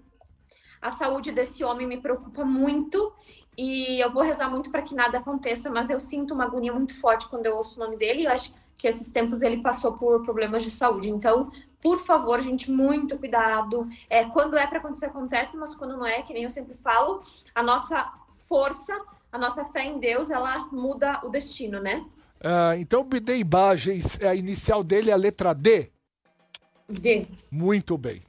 A 0.83 0.91
saúde 0.91 1.31
desse 1.31 1.63
homem 1.63 1.87
me 1.87 1.97
preocupa 1.97 2.43
muito 2.43 3.13
e 3.57 4.03
eu 4.03 4.11
vou 4.11 4.21
rezar 4.21 4.49
muito 4.49 4.69
para 4.69 4.81
que 4.81 4.93
nada 4.93 5.17
aconteça, 5.17 5.69
mas 5.69 5.89
eu 5.89 5.97
sinto 5.97 6.33
uma 6.33 6.43
agonia 6.43 6.73
muito 6.73 6.99
forte 6.99 7.29
quando 7.29 7.45
eu 7.45 7.55
ouço 7.55 7.79
o 7.79 7.85
nome 7.85 7.95
dele. 7.95 8.25
Eu 8.25 8.31
acho 8.31 8.53
que 8.77 8.85
esses 8.85 9.07
tempos 9.07 9.41
ele 9.41 9.61
passou 9.61 9.93
por 9.93 10.21
problemas 10.23 10.61
de 10.61 10.69
saúde. 10.69 11.09
Então, 11.09 11.49
por 11.81 11.99
favor, 11.99 12.41
gente, 12.41 12.69
muito 12.69 13.17
cuidado. 13.17 13.87
É, 14.09 14.25
quando 14.25 14.57
é 14.57 14.67
para 14.67 14.79
acontecer, 14.79 15.05
acontece, 15.05 15.55
mas 15.55 15.73
quando 15.73 15.95
não 15.95 16.05
é, 16.05 16.21
que 16.21 16.33
nem 16.33 16.43
eu 16.43 16.49
sempre 16.49 16.75
falo, 16.83 17.21
a 17.55 17.63
nossa 17.63 18.11
força, 18.49 18.93
a 19.31 19.37
nossa 19.37 19.63
fé 19.63 19.85
em 19.85 19.99
Deus, 19.99 20.29
ela 20.29 20.67
muda 20.69 21.21
o 21.23 21.29
destino, 21.29 21.79
né? 21.79 22.05
Ah, 22.43 22.75
então, 22.75 22.99
o 22.99 23.05
Bidê 23.05 23.37
Imagens, 23.37 24.21
a 24.21 24.35
inicial 24.35 24.83
dele 24.83 25.11
é 25.11 25.13
a 25.13 25.17
letra 25.17 25.53
D? 25.53 25.92
D. 26.89 27.25
Muito 27.51 27.97
bem. 27.97 28.21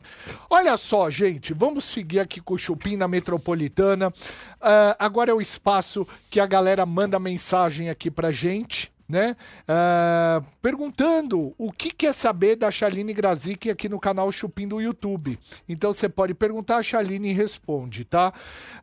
Olha 0.49 0.77
só, 0.77 1.11
gente, 1.11 1.53
vamos 1.53 1.85
seguir 1.85 2.21
aqui 2.21 2.41
com 2.41 2.55
o 2.55 2.59
Chupim 2.59 2.97
na 2.97 3.09
Metropolitana. 3.09 4.13
Ah, 4.61 4.97
agora 4.99 5.31
é 5.31 5.35
o 5.35 5.41
espaço 5.41 6.07
que 6.31 6.41
a 6.41 6.47
galera 6.47 6.87
manda 6.87 7.19
mensagem 7.19 7.91
aqui 7.91 8.11
pra 8.11 8.31
gente, 8.31 8.93
né? 9.09 9.37
Ah, 9.67 10.43
perguntando 10.63 11.55
o 11.59 11.73
que 11.73 11.91
quer 11.91 12.15
saber 12.15 12.57
da 12.57 12.71
Chaline 12.71 13.13
Grazik 13.13 13.69
aqui 13.71 13.89
no 13.89 13.99
canal 13.99 14.31
Chupim 14.31 14.69
do 14.69 14.81
YouTube. 14.81 15.39
Então 15.69 15.93
você 15.93 16.09
pode 16.09 16.35
perguntar, 16.35 16.77
a 16.77 16.83
Chaline 16.83 17.33
responde, 17.33 18.05
tá? 18.05 18.33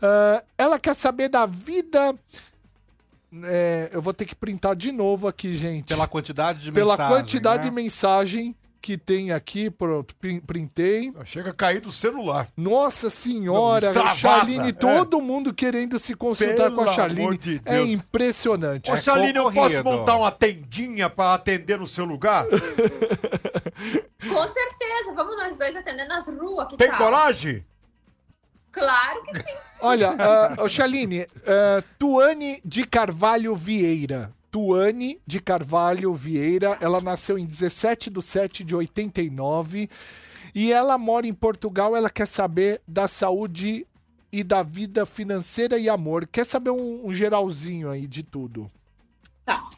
Ah, 0.01 0.43
ela 0.57 0.79
quer 0.79 0.95
saber 0.95 1.29
da 1.29 1.45
vida. 1.45 2.13
É, 3.45 3.89
eu 3.93 4.01
vou 4.01 4.13
ter 4.13 4.25
que 4.25 4.35
printar 4.35 4.75
de 4.75 4.91
novo 4.91 5.25
aqui, 5.25 5.55
gente. 5.55 5.87
Pela 5.87 6.05
quantidade 6.05 6.59
de 6.59 6.69
Pela 6.69 6.97
mensagem, 6.97 7.15
quantidade 7.15 7.63
né? 7.63 7.69
de 7.69 7.75
mensagem 7.75 8.55
que 8.81 8.97
tem 8.97 9.31
aqui, 9.31 9.69
pronto, 9.69 10.15
prin- 10.15 10.39
printei. 10.39 11.13
Chega 11.23 11.51
a 11.51 11.53
cair 11.53 11.79
do 11.81 11.91
celular. 11.91 12.47
Nossa 12.57 13.09
senhora, 13.11 13.93
Não, 13.93 14.15
Chaline, 14.15 14.69
é. 14.69 14.73
todo 14.73 15.21
mundo 15.21 15.53
querendo 15.53 15.99
se 15.99 16.15
consultar 16.15 16.55
Pelo 16.71 16.75
com 16.77 16.89
a 16.89 16.93
Chaline. 16.93 17.37
de 17.37 17.61
é 17.65 17.81
impressionante. 17.83 18.91
Ô, 18.91 18.97
Chaline, 18.97 19.37
eu 19.37 19.51
posso 19.51 19.83
montar 19.83 20.15
uma 20.17 20.31
tendinha 20.31 21.09
pra 21.09 21.35
atender 21.35 21.77
no 21.77 21.85
seu 21.85 22.05
lugar? 22.05 22.45
Com 24.29 24.47
certeza, 24.47 25.13
vamos 25.15 25.35
nós 25.37 25.57
dois 25.57 25.75
atender 25.75 26.05
nas 26.07 26.27
ruas. 26.27 26.67
Que 26.67 26.77
Tem 26.77 26.87
tal? 26.89 26.97
coragem? 26.97 27.65
Claro 28.71 29.23
que 29.23 29.37
sim. 29.37 29.57
Olha, 29.81 30.11
uh, 30.63 30.69
Chaline, 30.69 31.27
ah, 31.45 31.83
Tuane 31.99 32.61
de 32.63 32.85
Carvalho 32.85 33.55
Vieira. 33.55 34.31
Tuane 34.51 35.21
de 35.25 35.39
Carvalho 35.39 36.13
Vieira, 36.13 36.77
ela 36.81 36.99
nasceu 36.99 37.39
em 37.39 37.45
17 37.45 38.09
de 38.09 38.21
7 38.21 38.63
de 38.65 38.75
89 38.75 39.89
e 40.53 40.73
ela 40.73 40.97
mora 40.97 41.25
em 41.25 41.33
Portugal. 41.33 41.95
Ela 41.95 42.09
quer 42.09 42.27
saber 42.27 42.81
da 42.85 43.07
saúde 43.07 43.87
e 44.29 44.43
da 44.43 44.61
vida 44.61 45.05
financeira 45.05 45.79
e 45.79 45.89
amor. 45.89 46.27
Quer 46.27 46.45
saber 46.45 46.69
um, 46.69 47.07
um 47.07 47.13
geralzinho 47.13 47.89
aí 47.89 48.05
de 48.07 48.23
tudo. 48.23 48.69
Tá. 49.45 49.69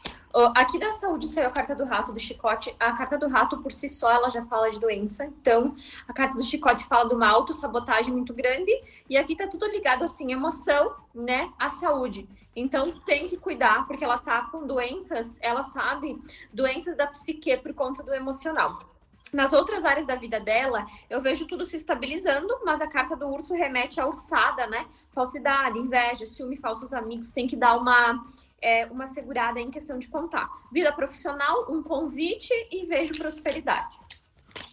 Aqui 0.56 0.80
da 0.80 0.90
saúde 0.90 1.28
saiu 1.28 1.46
a 1.46 1.50
carta 1.52 1.76
do 1.76 1.84
rato, 1.84 2.12
do 2.12 2.18
chicote. 2.18 2.74
A 2.80 2.92
carta 2.92 3.16
do 3.16 3.28
rato, 3.28 3.58
por 3.58 3.70
si 3.70 3.88
só, 3.88 4.10
ela 4.10 4.28
já 4.28 4.44
fala 4.46 4.68
de 4.68 4.80
doença. 4.80 5.26
Então, 5.26 5.76
a 6.08 6.12
carta 6.12 6.36
do 6.36 6.42
chicote 6.42 6.84
fala 6.86 7.08
de 7.08 7.14
uma 7.14 7.28
autossabotagem 7.28 8.12
muito 8.12 8.34
grande. 8.34 8.72
E 9.08 9.16
aqui 9.16 9.36
tá 9.36 9.46
tudo 9.46 9.64
ligado, 9.68 10.02
assim, 10.02 10.32
emoção, 10.32 10.96
né, 11.14 11.52
à 11.56 11.68
saúde. 11.68 12.28
Então, 12.56 13.00
tem 13.06 13.28
que 13.28 13.36
cuidar, 13.36 13.86
porque 13.86 14.04
ela 14.04 14.18
tá 14.18 14.48
com 14.50 14.66
doenças, 14.66 15.38
ela 15.40 15.62
sabe, 15.62 16.20
doenças 16.52 16.96
da 16.96 17.06
psique 17.06 17.56
por 17.58 17.72
conta 17.72 18.02
do 18.02 18.12
emocional. 18.12 18.93
Nas 19.34 19.52
outras 19.52 19.84
áreas 19.84 20.06
da 20.06 20.14
vida 20.14 20.38
dela, 20.38 20.86
eu 21.10 21.20
vejo 21.20 21.44
tudo 21.46 21.64
se 21.64 21.76
estabilizando, 21.76 22.60
mas 22.64 22.80
a 22.80 22.86
carta 22.86 23.16
do 23.16 23.26
urso 23.26 23.52
remete 23.52 24.00
à 24.00 24.06
ursada, 24.06 24.68
né? 24.68 24.86
Falsidade, 25.12 25.76
inveja, 25.76 26.24
ciúme, 26.24 26.56
falsos 26.56 26.94
amigos. 26.94 27.32
Tem 27.32 27.44
que 27.44 27.56
dar 27.56 27.76
uma, 27.76 28.24
é, 28.62 28.86
uma 28.86 29.08
segurada 29.08 29.58
em 29.58 29.72
questão 29.72 29.98
de 29.98 30.06
contar. 30.06 30.48
Vida 30.72 30.92
profissional, 30.92 31.66
um 31.68 31.82
convite 31.82 32.54
e 32.70 32.86
vejo 32.86 33.18
prosperidade. 33.18 33.98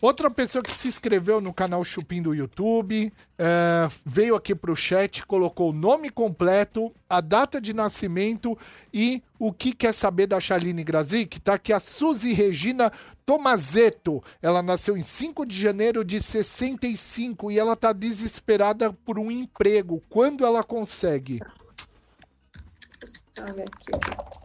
Outra 0.02 0.32
pessoa 0.32 0.64
que 0.64 0.72
se 0.72 0.88
inscreveu 0.88 1.40
no 1.40 1.54
canal 1.54 1.84
Chupim 1.84 2.24
do 2.24 2.34
YouTube, 2.34 3.14
é, 3.38 3.88
veio 4.04 4.36
aqui 4.36 4.56
pro 4.56 4.76
chat, 4.76 5.24
colocou 5.28 5.70
o 5.70 5.74
nome 5.74 6.10
completo, 6.10 6.92
a 7.08 7.22
data 7.22 7.62
de 7.62 7.72
nascimento 7.72 8.58
e 8.92 9.22
o 9.38 9.54
que 9.54 9.74
quer 9.74 9.94
saber 9.94 10.26
da 10.26 10.40
Chaline 10.40 10.84
Grazik. 10.84 11.40
Tá 11.40 11.54
aqui 11.54 11.72
a 11.72 11.80
Suzy 11.80 12.34
Regina 12.34 12.92
Tomazetto. 13.26 14.24
Ela 14.42 14.62
nasceu 14.62 14.98
em 14.98 15.02
5 15.02 15.46
de 15.46 15.62
janeiro 15.62 16.04
de 16.04 16.22
65 16.22 17.52
e 17.52 17.60
ela 17.60 17.76
tá 17.76 17.94
desesperada 17.94 18.94
por 19.06 19.20
um 19.20 19.32
emprego. 19.32 20.02
Quando 20.10 20.46
ela 20.46 20.64
consegue? 20.64 21.40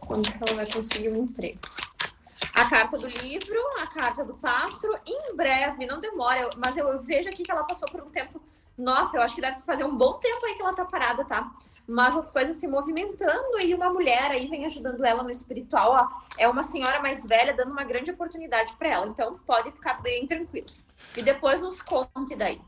Quando 0.07 0.29
ela 0.29 0.55
vai 0.55 0.71
conseguir 0.71 1.09
um 1.09 1.23
emprego. 1.23 1.59
A 2.55 2.69
carta 2.69 2.97
do 2.97 3.07
livro, 3.07 3.59
a 3.79 3.87
carta 3.87 4.25
do 4.25 4.35
pássaro, 4.35 4.97
em 5.05 5.35
breve, 5.35 5.85
não 5.85 5.99
demora, 5.99 6.49
mas 6.57 6.75
eu, 6.75 6.87
eu 6.87 7.01
vejo 7.01 7.29
aqui 7.29 7.43
que 7.43 7.51
ela 7.51 7.63
passou 7.63 7.87
por 7.89 8.01
um 8.01 8.09
tempo. 8.09 8.41
Nossa, 8.77 9.17
eu 9.17 9.21
acho 9.21 9.35
que 9.35 9.41
deve 9.41 9.59
fazer 9.61 9.83
um 9.83 9.95
bom 9.95 10.13
tempo 10.13 10.45
aí 10.45 10.55
que 10.55 10.61
ela 10.61 10.73
tá 10.73 10.85
parada, 10.85 11.25
tá? 11.25 11.51
Mas 11.87 12.15
as 12.17 12.29
coisas 12.29 12.57
se 12.57 12.67
movimentando 12.67 13.59
e 13.61 13.73
uma 13.73 13.89
mulher 13.91 14.31
aí 14.31 14.47
vem 14.47 14.65
ajudando 14.65 15.05
ela 15.05 15.23
no 15.23 15.31
espiritual. 15.31 15.91
Ó, 15.91 16.21
é 16.37 16.47
uma 16.47 16.61
senhora 16.61 17.01
mais 17.01 17.25
velha 17.25 17.55
dando 17.55 17.71
uma 17.71 17.85
grande 17.85 18.11
oportunidade 18.11 18.73
para 18.73 18.89
ela. 18.89 19.07
Então 19.07 19.39
pode 19.47 19.71
ficar 19.71 20.01
bem 20.01 20.27
tranquilo. 20.27 20.67
E 21.15 21.21
depois 21.21 21.61
nos 21.61 21.81
conte 21.81 22.35
daí. 22.35 22.59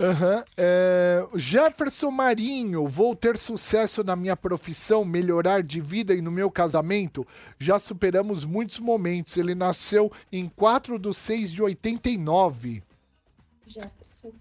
Aham. 0.00 0.44
é, 0.56 1.26
Jefferson 1.34 2.12
Marinho, 2.12 2.86
vou 2.86 3.16
ter 3.16 3.36
sucesso 3.36 4.04
na 4.04 4.14
minha 4.14 4.36
profissão, 4.36 5.04
melhorar 5.04 5.60
de 5.60 5.80
vida 5.80 6.14
e 6.14 6.22
no 6.22 6.30
meu 6.30 6.48
casamento? 6.52 7.26
Já 7.58 7.80
superamos 7.80 8.44
muitos 8.44 8.78
momentos. 8.78 9.36
Ele 9.36 9.56
nasceu 9.56 10.12
em 10.30 10.48
4 10.48 11.00
de 11.00 11.12
6 11.12 11.50
de 11.50 11.62
89. 11.62 12.82
Jefferson. 13.66 14.32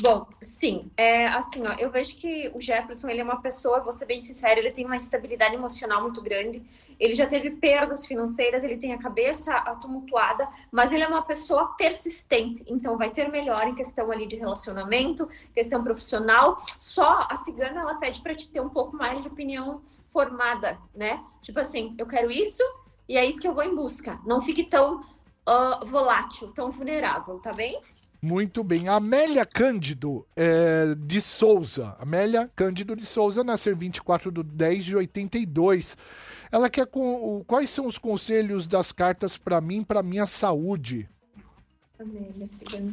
Bom, 0.00 0.26
sim, 0.40 0.90
é 0.96 1.26
assim, 1.26 1.62
ó, 1.66 1.74
eu 1.78 1.90
vejo 1.90 2.16
que 2.16 2.50
o 2.54 2.60
Jefferson, 2.60 3.10
ele 3.10 3.20
é 3.20 3.24
uma 3.24 3.42
pessoa, 3.42 3.80
vou 3.80 3.92
ser 3.92 4.06
bem 4.06 4.22
sincero, 4.22 4.58
ele 4.58 4.70
tem 4.70 4.86
uma 4.86 4.96
estabilidade 4.96 5.54
emocional 5.54 6.00
muito 6.00 6.22
grande, 6.22 6.62
ele 6.98 7.14
já 7.14 7.26
teve 7.26 7.50
perdas 7.50 8.06
financeiras, 8.06 8.64
ele 8.64 8.78
tem 8.78 8.94
a 8.94 8.98
cabeça 8.98 9.52
tumultuada, 9.82 10.48
mas 10.72 10.90
ele 10.90 11.02
é 11.02 11.06
uma 11.08 11.20
pessoa 11.20 11.74
persistente, 11.76 12.64
então 12.66 12.96
vai 12.96 13.10
ter 13.10 13.28
melhor 13.28 13.66
em 13.66 13.74
questão 13.74 14.10
ali 14.10 14.26
de 14.26 14.36
relacionamento, 14.36 15.28
questão 15.52 15.84
profissional, 15.84 16.56
só 16.78 17.26
a 17.30 17.36
cigana, 17.36 17.82
ela 17.82 17.96
pede 17.96 18.22
para 18.22 18.34
te 18.34 18.48
ter 18.48 18.60
um 18.62 18.70
pouco 18.70 18.96
mais 18.96 19.22
de 19.22 19.28
opinião 19.28 19.82
formada, 20.10 20.78
né? 20.94 21.22
Tipo 21.42 21.60
assim, 21.60 21.94
eu 21.98 22.06
quero 22.06 22.30
isso 22.30 22.62
e 23.06 23.18
é 23.18 23.24
isso 23.26 23.38
que 23.38 23.48
eu 23.48 23.54
vou 23.54 23.64
em 23.64 23.74
busca, 23.74 24.18
não 24.24 24.40
fique 24.40 24.64
tão 24.64 25.00
uh, 25.00 25.84
volátil, 25.84 26.48
tão 26.52 26.70
vulnerável, 26.70 27.38
tá 27.38 27.52
bem? 27.52 27.78
Muito 28.22 28.62
bem. 28.62 28.86
Amélia 28.86 29.46
Cândido 29.46 30.26
é, 30.36 30.94
de 30.94 31.22
Souza. 31.22 31.96
Amélia 31.98 32.50
Cândido 32.54 32.94
de 32.94 33.06
Souza, 33.06 33.42
nasceu 33.42 33.74
24 33.74 34.30
de 34.30 34.42
10 34.42 34.84
de 34.84 34.96
82. 34.96 35.96
Ela 36.52 36.68
quer 36.68 36.86
com. 36.86 37.42
Quais 37.46 37.70
são 37.70 37.86
os 37.86 37.96
conselhos 37.96 38.66
das 38.66 38.92
cartas 38.92 39.38
para 39.38 39.58
mim, 39.60 39.82
para 39.82 40.02
minha 40.02 40.26
saúde? 40.26 41.08
Amélia, 41.98 42.46
cigana. 42.46 42.92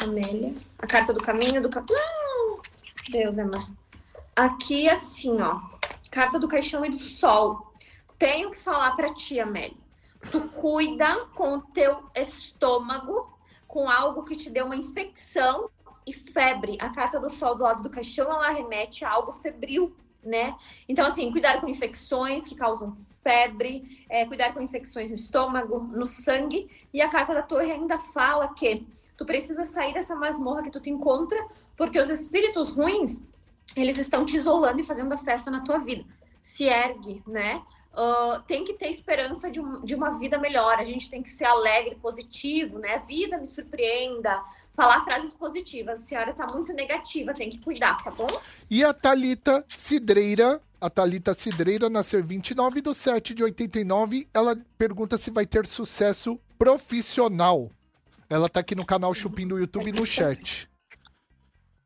Amélia. 0.00 0.54
A 0.78 0.86
carta 0.86 1.12
do 1.12 1.20
caminho 1.20 1.60
do 1.60 1.68
caminho. 1.68 2.62
Deus 3.10 3.36
mar. 3.36 3.68
Aqui, 4.36 4.88
assim, 4.88 5.40
ó. 5.40 5.60
Carta 6.08 6.38
do 6.38 6.46
caixão 6.46 6.84
e 6.84 6.90
do 6.90 7.00
sol. 7.00 7.72
Tenho 8.16 8.52
que 8.52 8.58
falar 8.58 8.92
para 8.94 9.12
ti, 9.12 9.40
Amélia. 9.40 9.76
Tu 10.30 10.40
cuida 10.40 11.26
com 11.34 11.56
o 11.56 11.62
teu 11.62 12.04
estômago 12.14 13.37
com 13.68 13.88
algo 13.88 14.24
que 14.24 14.34
te 14.34 14.50
deu 14.50 14.64
uma 14.64 14.74
infecção 14.74 15.70
e 16.06 16.12
febre. 16.12 16.78
A 16.80 16.88
carta 16.88 17.20
do 17.20 17.28
sol 17.28 17.54
do 17.54 17.62
lado 17.62 17.82
do 17.82 17.90
caixão, 17.90 18.24
ela 18.32 18.48
remete 18.48 19.04
a 19.04 19.10
algo 19.10 19.30
febril, 19.30 19.94
né? 20.24 20.56
Então, 20.88 21.06
assim, 21.06 21.30
cuidar 21.30 21.60
com 21.60 21.68
infecções 21.68 22.46
que 22.46 22.54
causam 22.54 22.96
febre, 23.22 24.06
é, 24.08 24.24
cuidar 24.24 24.54
com 24.54 24.60
infecções 24.62 25.10
no 25.10 25.14
estômago, 25.14 25.80
no 25.80 26.06
sangue. 26.06 26.68
E 26.92 27.02
a 27.02 27.10
carta 27.10 27.34
da 27.34 27.42
torre 27.42 27.70
ainda 27.70 27.98
fala 27.98 28.52
que 28.54 28.86
tu 29.16 29.26
precisa 29.26 29.64
sair 29.66 29.92
dessa 29.92 30.16
masmorra 30.16 30.62
que 30.62 30.70
tu 30.70 30.80
te 30.80 30.88
encontra, 30.88 31.38
porque 31.76 32.00
os 32.00 32.08
espíritos 32.08 32.70
ruins, 32.70 33.22
eles 33.76 33.98
estão 33.98 34.24
te 34.24 34.36
isolando 34.36 34.80
e 34.80 34.84
fazendo 34.84 35.12
a 35.12 35.18
festa 35.18 35.50
na 35.50 35.60
tua 35.60 35.78
vida. 35.78 36.04
Se 36.40 36.64
ergue, 36.64 37.22
né? 37.26 37.62
Uh, 37.92 38.40
tem 38.46 38.64
que 38.64 38.74
ter 38.74 38.88
esperança 38.88 39.50
de, 39.50 39.60
um, 39.60 39.80
de, 39.82 39.94
uma 39.94 40.10
vida 40.18 40.38
melhor. 40.38 40.78
A 40.78 40.84
gente 40.84 41.10
tem 41.10 41.22
que 41.22 41.30
ser 41.30 41.46
alegre, 41.46 41.96
positivo, 41.96 42.78
né? 42.78 43.02
Vida 43.06 43.38
me 43.38 43.46
surpreenda. 43.46 44.42
Falar 44.74 45.02
frases 45.02 45.34
positivas. 45.34 46.00
A 46.00 46.04
senhora 46.04 46.32
tá 46.32 46.46
muito 46.52 46.72
negativa, 46.72 47.34
tem 47.34 47.50
que 47.50 47.58
cuidar, 47.58 47.96
tá 47.96 48.12
bom? 48.12 48.28
E 48.70 48.84
a 48.84 48.94
Talita 48.94 49.64
Cidreira, 49.68 50.62
a 50.80 50.88
Talita 50.88 51.34
Cidreira 51.34 51.90
nasceu 51.90 52.22
29 52.22 52.80
de 52.80 52.94
7 52.94 53.34
de 53.34 53.42
89. 53.42 54.28
Ela 54.32 54.56
pergunta 54.76 55.18
se 55.18 55.32
vai 55.32 55.44
ter 55.44 55.66
sucesso 55.66 56.38
profissional. 56.56 57.72
Ela 58.30 58.48
tá 58.48 58.60
aqui 58.60 58.74
no 58.74 58.86
canal 58.86 59.12
Chupim 59.14 59.48
do 59.48 59.58
YouTube 59.58 59.90
no 59.90 60.06
chat. 60.06 60.70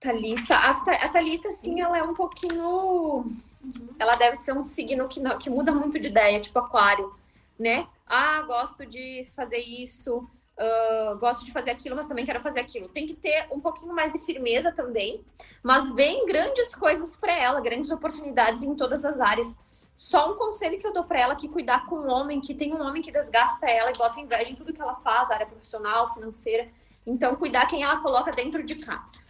Talita, 0.01 0.57
a 0.57 1.09
Talita, 1.09 1.51
sim, 1.51 1.81
ela 1.81 1.97
é 1.97 2.03
um 2.03 2.13
pouquinho 2.13 3.33
Uhum. 3.63 3.89
Ela 3.99 4.17
deve 4.17 4.37
ser 4.37 4.53
um 4.53 4.63
signo 4.63 5.09
que, 5.09 5.21
não, 5.21 5.39
que 5.39 5.49
muda 5.49 5.73
muito 5.73 5.99
de 5.99 6.09
ideia, 6.09 6.41
tipo 6.41 6.59
aquário, 6.59 7.15
né? 7.59 7.87
Ah, 8.07 8.43
gosto 8.43 8.85
de 8.85 9.27
fazer 9.35 9.59
isso, 9.59 10.19
uh, 10.19 11.19
gosto 11.19 11.45
de 11.45 11.53
fazer 11.53 11.71
aquilo, 11.71 11.97
mas 11.97 12.07
também 12.07 12.25
quero 12.25 12.41
fazer 12.41 12.61
aquilo. 12.61 12.89
Tem 12.89 13.07
que 13.07 13.15
ter 13.15 13.47
um 13.51 13.61
pouquinho 13.61 13.95
mais 13.95 14.13
de 14.13 14.19
firmeza 14.19 14.73
também, 14.73 15.25
mas 15.63 15.91
vem 15.91 16.27
grandes 16.27 16.75
coisas 16.75 17.17
para 17.17 17.35
ela, 17.35 17.61
grandes 17.61 17.91
oportunidades 17.91 18.63
em 18.63 18.75
todas 18.75 19.05
as 19.05 19.21
áreas. 19.21 19.57
Só 19.95 20.33
um 20.33 20.37
conselho 20.37 20.79
que 20.79 20.87
eu 20.87 20.93
dou 20.93 21.05
para 21.05 21.21
ela 21.21 21.37
que 21.37 21.49
cuidar 21.49 21.87
com 21.87 21.97
um 21.97 22.11
homem, 22.11 22.41
que 22.41 22.55
tem 22.55 22.75
um 22.75 22.81
homem 22.81 23.03
que 23.03 23.13
desgasta 23.13 23.67
ela 23.67 23.91
e 23.91 23.99
bota 23.99 24.21
inveja 24.21 24.51
em 24.51 24.55
tudo 24.55 24.73
que 24.73 24.81
ela 24.81 24.97
faz, 24.97 25.31
área 25.31 25.47
profissional, 25.47 26.13
financeira. 26.15 26.69
Então, 27.07 27.37
cuidar 27.37 27.67
quem 27.67 27.83
ela 27.83 27.99
coloca 27.99 28.31
dentro 28.31 28.63
de 28.65 28.77
casa. 28.77 29.23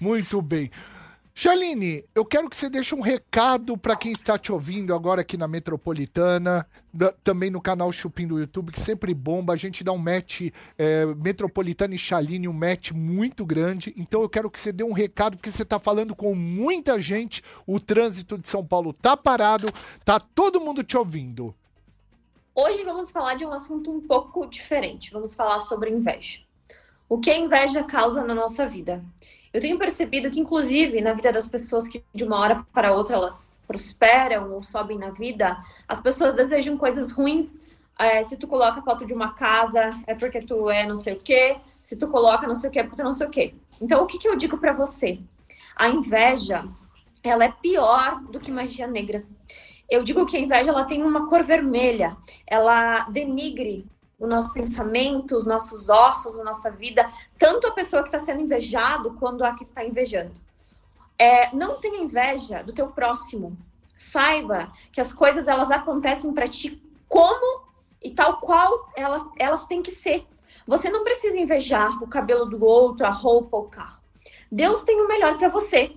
Muito 0.00 0.42
bem. 0.42 0.70
Jaline, 1.36 2.04
eu 2.14 2.24
quero 2.24 2.48
que 2.48 2.56
você 2.56 2.70
deixe 2.70 2.94
um 2.94 3.00
recado 3.00 3.76
para 3.76 3.96
quem 3.96 4.12
está 4.12 4.38
te 4.38 4.52
ouvindo 4.52 4.94
agora 4.94 5.22
aqui 5.22 5.36
na 5.36 5.48
Metropolitana, 5.48 6.64
da, 6.92 7.10
também 7.24 7.50
no 7.50 7.60
canal 7.60 7.90
Chupim 7.90 8.24
do 8.24 8.38
YouTube, 8.38 8.70
que 8.70 8.78
sempre 8.78 9.12
bomba. 9.12 9.52
A 9.52 9.56
gente 9.56 9.82
dá 9.82 9.90
um 9.90 9.98
match 9.98 10.42
é, 10.78 11.04
Metropolitana 11.06 11.92
e 11.92 11.98
Chaline, 11.98 12.46
um 12.46 12.52
match 12.52 12.92
muito 12.92 13.44
grande. 13.44 13.92
Então 13.96 14.22
eu 14.22 14.28
quero 14.28 14.48
que 14.48 14.60
você 14.60 14.70
dê 14.70 14.84
um 14.84 14.92
recado, 14.92 15.36
porque 15.36 15.50
você 15.50 15.64
está 15.64 15.80
falando 15.80 16.14
com 16.14 16.36
muita 16.36 17.00
gente. 17.00 17.42
O 17.66 17.80
trânsito 17.80 18.38
de 18.38 18.48
São 18.48 18.64
Paulo 18.64 18.92
tá 18.92 19.16
parado, 19.16 19.66
tá 20.04 20.20
todo 20.20 20.60
mundo 20.60 20.84
te 20.84 20.96
ouvindo. 20.96 21.52
Hoje 22.54 22.84
vamos 22.84 23.10
falar 23.10 23.34
de 23.34 23.44
um 23.44 23.52
assunto 23.52 23.90
um 23.90 24.00
pouco 24.00 24.46
diferente. 24.46 25.10
Vamos 25.10 25.34
falar 25.34 25.58
sobre 25.58 25.90
inveja. 25.90 26.42
O 27.08 27.18
que 27.18 27.28
a 27.28 27.36
inveja 27.36 27.82
causa 27.82 28.22
na 28.22 28.36
nossa 28.36 28.68
vida? 28.68 29.04
Eu 29.54 29.60
tenho 29.60 29.78
percebido 29.78 30.28
que, 30.32 30.40
inclusive, 30.40 31.00
na 31.00 31.12
vida 31.12 31.32
das 31.32 31.46
pessoas 31.46 31.86
que 31.86 32.02
de 32.12 32.24
uma 32.24 32.40
hora 32.40 32.66
para 32.72 32.92
outra 32.92 33.14
elas 33.14 33.62
prosperam 33.68 34.52
ou 34.52 34.64
sobem 34.64 34.98
na 34.98 35.10
vida, 35.10 35.56
as 35.86 36.00
pessoas 36.00 36.34
desejam 36.34 36.76
coisas 36.76 37.12
ruins. 37.12 37.60
É, 37.96 38.20
se 38.24 38.36
tu 38.36 38.48
coloca 38.48 38.80
a 38.80 38.82
foto 38.82 39.06
de 39.06 39.14
uma 39.14 39.32
casa, 39.32 39.90
é 40.08 40.14
porque 40.16 40.40
tu 40.40 40.68
é 40.68 40.84
não 40.84 40.96
sei 40.96 41.14
o 41.14 41.18
quê. 41.20 41.56
Se 41.80 41.96
tu 41.96 42.08
coloca 42.08 42.48
não 42.48 42.56
sei 42.56 42.68
o 42.68 42.72
quê, 42.72 42.80
é 42.80 42.82
porque 42.82 42.96
tu 42.96 43.04
não 43.04 43.14
sei 43.14 43.28
o 43.28 43.30
quê. 43.30 43.54
Então, 43.80 44.02
o 44.02 44.06
que, 44.06 44.18
que 44.18 44.26
eu 44.26 44.34
digo 44.34 44.58
para 44.58 44.72
você? 44.72 45.20
A 45.76 45.88
inveja, 45.88 46.66
ela 47.22 47.44
é 47.44 47.52
pior 47.52 48.24
do 48.24 48.40
que 48.40 48.50
magia 48.50 48.88
negra. 48.88 49.24
Eu 49.88 50.02
digo 50.02 50.26
que 50.26 50.36
a 50.36 50.40
inveja 50.40 50.72
ela 50.72 50.84
tem 50.84 51.04
uma 51.04 51.28
cor 51.28 51.44
vermelha, 51.44 52.16
ela 52.44 53.04
denigre 53.04 53.86
o 54.24 54.28
nosso 54.28 54.52
pensamento, 54.52 55.36
os 55.36 55.46
nossos 55.46 55.88
ossos, 55.88 56.40
a 56.40 56.44
nossa 56.44 56.70
vida, 56.70 57.10
tanto 57.38 57.66
a 57.66 57.72
pessoa 57.72 58.02
que 58.02 58.08
está 58.08 58.18
sendo 58.18 58.40
invejado 58.40 59.12
quanto 59.14 59.44
a 59.44 59.54
que 59.54 59.62
está 59.62 59.84
invejando. 59.84 60.32
É, 61.18 61.54
não 61.54 61.78
tenha 61.80 62.02
inveja 62.02 62.62
do 62.62 62.72
teu 62.72 62.88
próximo. 62.88 63.56
Saiba 63.94 64.72
que 64.90 65.00
as 65.00 65.12
coisas 65.12 65.46
elas 65.46 65.70
acontecem 65.70 66.32
para 66.32 66.48
ti 66.48 66.82
como 67.08 67.64
e 68.02 68.10
tal 68.10 68.38
qual 68.38 68.90
elas, 68.96 69.22
elas 69.38 69.66
têm 69.66 69.82
que 69.82 69.90
ser. 69.90 70.26
Você 70.66 70.90
não 70.90 71.04
precisa 71.04 71.38
invejar 71.38 72.02
o 72.02 72.08
cabelo 72.08 72.46
do 72.46 72.64
outro, 72.64 73.06
a 73.06 73.10
roupa, 73.10 73.56
o 73.56 73.64
carro. 73.64 74.00
Deus 74.50 74.84
tem 74.84 75.00
o 75.00 75.08
melhor 75.08 75.36
para 75.36 75.48
você. 75.48 75.92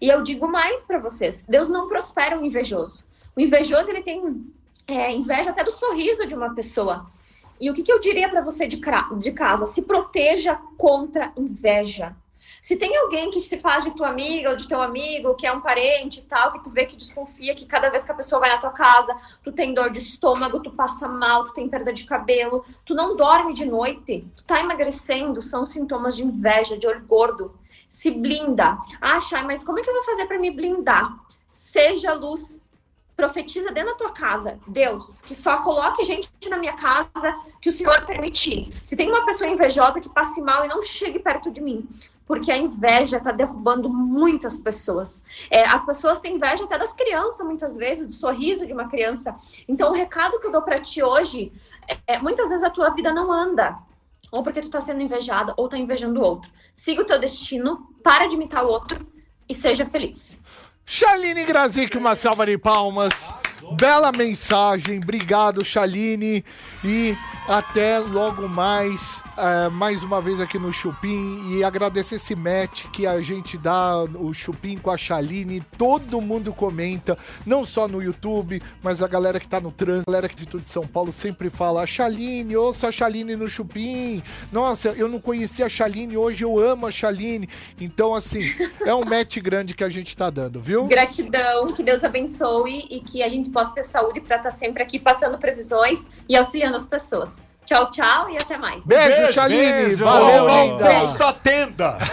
E 0.00 0.08
eu 0.08 0.22
digo 0.22 0.46
mais 0.46 0.82
para 0.82 0.98
vocês: 0.98 1.44
Deus 1.48 1.68
não 1.68 1.88
prospera 1.88 2.38
o 2.38 2.44
invejoso. 2.44 3.04
O 3.34 3.40
invejoso 3.40 3.90
ele 3.90 4.02
tem 4.02 4.52
é, 4.86 5.12
inveja 5.12 5.50
até 5.50 5.64
do 5.64 5.70
sorriso 5.70 6.26
de 6.26 6.34
uma 6.34 6.54
pessoa. 6.54 7.06
E 7.60 7.70
o 7.70 7.74
que, 7.74 7.82
que 7.82 7.92
eu 7.92 8.00
diria 8.00 8.28
para 8.28 8.40
você 8.40 8.66
de, 8.66 8.80
de 9.18 9.32
casa? 9.32 9.66
Se 9.66 9.82
proteja 9.82 10.56
contra 10.78 11.32
inveja. 11.36 12.16
Se 12.62 12.76
tem 12.76 12.96
alguém 12.96 13.30
que 13.30 13.40
se 13.40 13.58
faz 13.58 13.84
de 13.84 13.90
tua 13.90 14.08
amiga 14.08 14.50
ou 14.50 14.56
de 14.56 14.66
teu 14.66 14.80
amigo, 14.80 15.34
que 15.34 15.46
é 15.46 15.52
um 15.52 15.60
parente 15.60 16.20
e 16.20 16.22
tal, 16.22 16.52
que 16.52 16.62
tu 16.62 16.70
vê 16.70 16.86
que 16.86 16.96
desconfia 16.96 17.54
que 17.54 17.66
cada 17.66 17.90
vez 17.90 18.02
que 18.02 18.12
a 18.12 18.14
pessoa 18.14 18.40
vai 18.40 18.48
na 18.50 18.58
tua 18.58 18.70
casa, 18.70 19.14
tu 19.42 19.52
tem 19.52 19.74
dor 19.74 19.90
de 19.90 19.98
estômago, 19.98 20.60
tu 20.60 20.70
passa 20.70 21.06
mal, 21.06 21.44
tu 21.44 21.52
tem 21.52 21.68
perda 21.68 21.92
de 21.92 22.04
cabelo, 22.04 22.64
tu 22.84 22.94
não 22.94 23.14
dorme 23.14 23.52
de 23.52 23.66
noite, 23.66 24.26
tu 24.36 24.44
tá 24.44 24.60
emagrecendo, 24.60 25.42
são 25.42 25.66
sintomas 25.66 26.16
de 26.16 26.24
inveja, 26.24 26.78
de 26.78 26.86
olho 26.86 27.04
gordo. 27.04 27.58
Se 27.88 28.10
blinda. 28.10 28.78
Ah, 29.00 29.20
Chay, 29.20 29.42
mas 29.42 29.64
como 29.64 29.78
é 29.78 29.82
que 29.82 29.90
eu 29.90 29.94
vou 29.94 30.04
fazer 30.04 30.26
para 30.26 30.38
me 30.38 30.50
blindar? 30.50 31.18
Seja 31.50 32.14
luz, 32.14 32.69
profetiza 33.20 33.70
dentro 33.70 33.90
da 33.90 33.98
tua 33.98 34.12
casa, 34.12 34.58
Deus, 34.66 35.20
que 35.20 35.34
só 35.34 35.58
coloque 35.58 36.02
gente 36.04 36.30
na 36.48 36.56
minha 36.56 36.72
casa 36.72 37.36
que 37.60 37.68
o 37.68 37.72
Senhor 37.72 38.06
permitir. 38.06 38.72
Se 38.82 38.96
tem 38.96 39.10
uma 39.10 39.26
pessoa 39.26 39.50
invejosa 39.50 40.00
que 40.00 40.08
passe 40.08 40.40
mal 40.40 40.64
e 40.64 40.68
não 40.68 40.80
chegue 40.80 41.18
perto 41.18 41.50
de 41.50 41.60
mim, 41.60 41.86
porque 42.26 42.50
a 42.50 42.56
inveja 42.56 43.18
está 43.18 43.30
derrubando 43.30 43.90
muitas 43.90 44.58
pessoas. 44.58 45.22
É, 45.50 45.66
as 45.66 45.84
pessoas 45.84 46.18
têm 46.18 46.36
inveja 46.36 46.64
até 46.64 46.78
das 46.78 46.94
crianças, 46.94 47.44
muitas 47.44 47.76
vezes, 47.76 48.06
do 48.06 48.12
sorriso 48.14 48.66
de 48.66 48.72
uma 48.72 48.88
criança. 48.88 49.36
Então, 49.68 49.90
o 49.90 49.94
recado 49.94 50.40
que 50.40 50.46
eu 50.46 50.52
dou 50.52 50.62
para 50.62 50.78
ti 50.78 51.02
hoje 51.02 51.52
é, 51.86 52.14
é, 52.14 52.18
muitas 52.18 52.48
vezes 52.48 52.64
a 52.64 52.70
tua 52.70 52.88
vida 52.88 53.12
não 53.12 53.30
anda. 53.30 53.76
Ou 54.32 54.42
porque 54.42 54.60
tu 54.60 54.66
está 54.66 54.80
sendo 54.80 55.02
invejada, 55.02 55.52
ou 55.58 55.66
está 55.66 55.76
invejando 55.76 56.20
o 56.20 56.24
outro. 56.24 56.50
Siga 56.74 57.02
o 57.02 57.04
teu 57.04 57.18
destino, 57.18 57.92
para 58.02 58.26
de 58.26 58.36
imitar 58.36 58.64
o 58.64 58.68
outro 58.68 59.06
e 59.46 59.52
seja 59.52 59.84
feliz. 59.84 60.40
Shaline 60.92 61.44
Grazik, 61.44 61.96
uma 61.96 62.16
salva 62.16 62.44
de 62.44 62.58
palmas. 62.58 63.32
Bela 63.72 64.10
mensagem, 64.12 64.98
obrigado 64.98 65.64
Shaline. 65.64 66.44
E 66.84 67.16
até 67.46 67.98
logo 67.98 68.48
mais, 68.48 69.22
é, 69.36 69.68
mais 69.68 70.02
uma 70.02 70.20
vez 70.20 70.40
aqui 70.40 70.58
no 70.58 70.72
Chupim. 70.72 71.56
E 71.56 71.64
agradecer 71.64 72.14
esse 72.16 72.34
match 72.34 72.86
que 72.92 73.06
a 73.06 73.20
gente 73.20 73.58
dá, 73.58 74.02
o 74.02 74.32
Chupim 74.32 74.78
com 74.78 74.90
a 74.90 74.96
Shaline, 74.96 75.60
todo 75.76 76.20
mundo 76.20 76.52
comenta, 76.52 77.18
não 77.44 77.64
só 77.64 77.88
no 77.88 78.02
YouTube, 78.02 78.62
mas 78.82 79.02
a 79.02 79.08
galera 79.08 79.40
que 79.40 79.48
tá 79.48 79.60
no 79.60 79.72
trânsito, 79.72 80.08
a 80.08 80.12
galera 80.12 80.28
que 80.28 80.46
de 80.46 80.70
São 80.70 80.86
Paulo 80.86 81.12
sempre 81.12 81.50
fala, 81.50 81.86
Shaline, 81.86 82.56
ouço 82.56 82.86
a 82.86 82.92
Shaline 82.92 83.36
no 83.36 83.48
Chupim, 83.48 84.22
nossa, 84.52 84.90
eu 84.90 85.08
não 85.08 85.20
conhecia 85.20 85.66
a 85.66 85.68
Shaline, 85.68 86.16
hoje 86.16 86.44
eu 86.44 86.58
amo 86.58 86.86
a 86.86 86.90
Shaline, 86.90 87.48
então 87.80 88.14
assim, 88.14 88.54
é 88.86 88.94
um 88.94 89.04
match 89.04 89.38
grande 89.38 89.74
que 89.74 89.84
a 89.84 89.88
gente 89.88 90.16
tá 90.16 90.30
dando, 90.30 90.60
viu? 90.60 90.84
Gratidão, 90.86 91.72
que 91.72 91.82
Deus 91.82 92.04
abençoe 92.04 92.86
e 92.90 93.00
que 93.00 93.22
a 93.22 93.28
gente 93.28 93.49
possa 93.50 93.74
ter 93.74 93.82
saúde 93.82 94.20
para 94.20 94.36
estar 94.36 94.50
sempre 94.50 94.82
aqui 94.82 94.98
passando 94.98 95.38
previsões 95.38 96.04
e 96.28 96.36
auxiliando 96.36 96.76
as 96.76 96.86
pessoas. 96.86 97.44
Tchau, 97.64 97.88
tchau 97.90 98.28
e 98.30 98.36
até 98.36 98.56
mais. 98.56 98.84
Beijo, 98.84 99.40
beijo. 99.48 100.04
Valeu, 100.04 100.48
Volta. 100.48 100.64
linda. 100.64 101.06
Volta 101.06 101.32
tenda! 101.34 101.98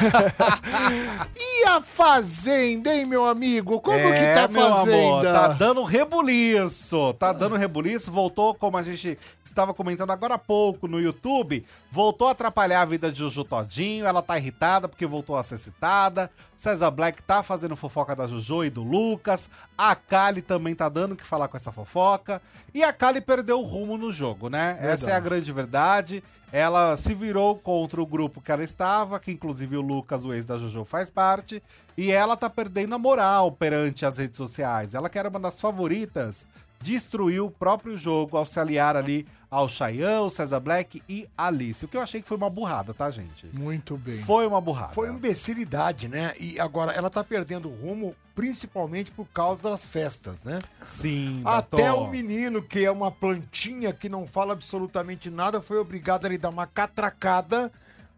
E 1.35 1.65
a 1.65 1.81
Fazenda, 1.81 2.93
hein, 2.95 3.05
meu 3.05 3.25
amigo? 3.25 3.81
Como 3.81 3.97
que 3.97 4.03
tá 4.03 4.11
a 4.11 4.41
É, 4.41 4.43
amor, 4.45 4.85
Fazenda? 4.85 5.33
tá 5.33 5.47
dando 5.49 5.83
rebuliço. 5.83 7.13
Tá 7.15 7.33
dando 7.33 7.55
rebuliço. 7.55 8.11
Voltou, 8.11 8.53
como 8.53 8.77
a 8.77 8.83
gente 8.83 9.17
estava 9.43 9.73
comentando 9.73 10.11
agora 10.11 10.35
há 10.35 10.37
pouco 10.37 10.87
no 10.87 10.99
YouTube, 10.99 11.65
voltou 11.91 12.27
a 12.27 12.31
atrapalhar 12.31 12.81
a 12.81 12.85
vida 12.85 13.11
de 13.11 13.19
Juju 13.19 13.43
Todinho. 13.43 14.05
Ela 14.05 14.21
tá 14.21 14.37
irritada 14.37 14.87
porque 14.87 15.05
voltou 15.05 15.37
a 15.37 15.43
ser 15.43 15.57
citada. 15.57 16.29
César 16.55 16.91
Black 16.91 17.21
tá 17.23 17.41
fazendo 17.43 17.75
fofoca 17.75 18.15
da 18.15 18.27
Juju 18.27 18.65
e 18.65 18.69
do 18.69 18.83
Lucas. 18.83 19.49
A 19.77 19.95
Kali 19.95 20.41
também 20.41 20.75
tá 20.75 20.89
dando 20.89 21.13
o 21.13 21.15
que 21.15 21.25
falar 21.25 21.47
com 21.47 21.57
essa 21.57 21.71
fofoca. 21.71 22.41
E 22.73 22.83
a 22.83 22.91
Kali 22.91 23.21
perdeu 23.21 23.59
o 23.59 23.63
rumo 23.63 23.97
no 23.97 24.11
jogo, 24.11 24.49
né? 24.49 24.77
Essa 24.81 25.11
é 25.11 25.13
a 25.13 25.19
grande 25.19 25.51
verdade. 25.51 26.23
Ela 26.51 26.95
se 26.95 27.13
virou 27.13 27.57
contra 27.57 28.01
o 28.01 28.05
grupo 28.05 28.39
que 28.39 28.51
ela 28.51 28.63
estava, 28.63 29.19
que 29.19 29.31
inclusive 29.31 29.75
o 29.75 29.81
Lucas, 29.81 30.23
o 30.23 30.33
ex 30.33 30.45
da 30.45 30.57
Jojo, 30.57 30.85
faz 30.85 31.09
parte. 31.09 31.61
E 31.97 32.09
ela 32.09 32.37
tá 32.37 32.49
perdendo 32.49 32.95
a 32.95 32.99
moral 32.99 33.51
perante 33.51 34.05
as 34.05 34.17
redes 34.17 34.37
sociais. 34.37 34.93
Ela 34.93 35.09
que 35.09 35.19
era 35.19 35.29
uma 35.29 35.39
das 35.39 35.59
favoritas, 35.59 36.45
destruiu 36.81 37.47
o 37.47 37.51
próprio 37.51 37.97
jogo 37.97 38.37
ao 38.37 38.45
se 38.45 38.59
aliar 38.59 38.95
ali 38.95 39.27
ao 39.49 39.69
Cheyenne, 39.69 40.29
César 40.29 40.59
Black 40.59 41.01
e 41.07 41.27
Alice. 41.37 41.83
O 41.83 41.87
que 41.87 41.95
eu 41.95 42.01
achei 42.01 42.21
que 42.21 42.27
foi 42.27 42.37
uma 42.37 42.49
burrada, 42.49 42.93
tá, 42.93 43.09
gente? 43.09 43.47
Muito 43.53 43.95
bem. 43.97 44.21
Foi 44.21 44.45
uma 44.45 44.59
burrada. 44.59 44.93
Foi 44.93 45.09
uma 45.09 45.17
imbecilidade, 45.17 46.07
né? 46.07 46.33
E 46.39 46.59
agora 46.59 46.91
ela 46.91 47.09
tá 47.09 47.23
perdendo 47.23 47.69
o 47.69 47.75
rumo, 47.75 48.13
principalmente 48.35 49.09
por 49.11 49.25
causa 49.27 49.63
das 49.63 49.85
festas, 49.85 50.43
né? 50.43 50.59
Sim, 50.83 51.41
Até 51.45 51.91
o 51.91 52.07
menino, 52.07 52.61
que 52.61 52.83
é 52.83 52.91
uma 52.91 53.09
plantinha 53.09 53.93
que 53.93 54.09
não 54.09 54.27
fala 54.27 54.53
absolutamente 54.53 55.29
nada, 55.29 55.61
foi 55.61 55.77
obrigado 55.77 56.25
a 56.25 56.29
lhe 56.29 56.37
dar 56.37 56.49
uma 56.49 56.67
catracada 56.67 57.71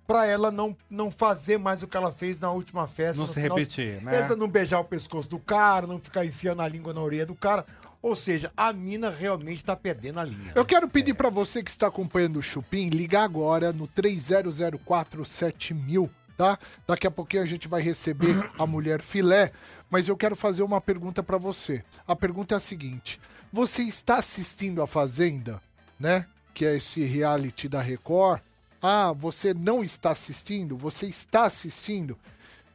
pra 0.08 0.26
ela 0.26 0.50
não, 0.50 0.76
não 0.90 1.12
fazer 1.12 1.60
mais 1.60 1.84
o 1.84 1.88
que 1.88 1.96
ela 1.96 2.12
fez 2.12 2.40
na 2.40 2.50
última 2.52 2.88
festa. 2.88 3.22
Não 3.22 3.28
se 3.28 3.40
final- 3.40 3.56
repetir, 3.56 4.02
né? 4.02 4.20
Essa 4.20 4.36
não 4.36 4.48
beijar 4.48 4.80
o 4.80 4.84
pescoço 4.84 5.30
do 5.30 5.38
cara, 5.38 5.86
não 5.86 6.00
ficar 6.00 6.26
enfiando 6.26 6.64
a 6.64 6.68
língua 6.68 6.92
na 6.92 7.02
orelha 7.02 7.28
do 7.28 7.36
cara. 7.36 7.64
Ou 8.02 8.16
seja, 8.16 8.50
a 8.56 8.72
mina 8.72 9.10
realmente 9.10 9.62
tá 9.64 9.76
perdendo 9.76 10.20
a 10.20 10.24
linha. 10.24 10.54
Eu 10.56 10.66
quero 10.66 10.88
pedir 10.88 11.14
pra 11.14 11.30
você 11.30 11.62
que 11.62 11.70
está 11.70 11.88
acompanhando 11.88 12.40
o 12.40 12.42
Chupim, 12.42 12.88
ligar 12.90 13.24
agora 13.24 13.74
no 13.74 13.86
30047000, 13.88 16.10
tá? 16.38 16.58
Daqui 16.88 17.06
a 17.06 17.12
pouquinho 17.12 17.44
a 17.44 17.46
gente 17.46 17.68
vai 17.68 17.82
receber 17.82 18.34
a 18.58 18.66
mulher 18.66 19.02
filé, 19.02 19.52
mas 19.90 20.08
eu 20.08 20.16
quero 20.16 20.38
fazer 20.38 20.64
uma 20.64 20.80
pergunta 20.80 21.22
pra 21.22 21.38
você. 21.38 21.84
A 22.08 22.16
pergunta 22.16 22.56
é 22.56 22.58
a 22.58 22.62
seguinte: 22.62 23.20
você 23.52 23.84
está 23.84 24.20
assistindo 24.20 24.82
a 24.82 24.88
Fazenda, 24.88 25.62
né? 26.00 26.26
Que 26.54 26.66
é 26.66 26.78
esse 26.78 27.04
reality 27.04 27.68
da 27.68 27.82
Record? 27.82 28.40
Ah, 28.82 29.12
você 29.12 29.54
não 29.54 29.84
está 29.84 30.12
assistindo? 30.12 30.78
Você 30.78 31.08
está 31.08 31.44
assistindo? 31.44 32.18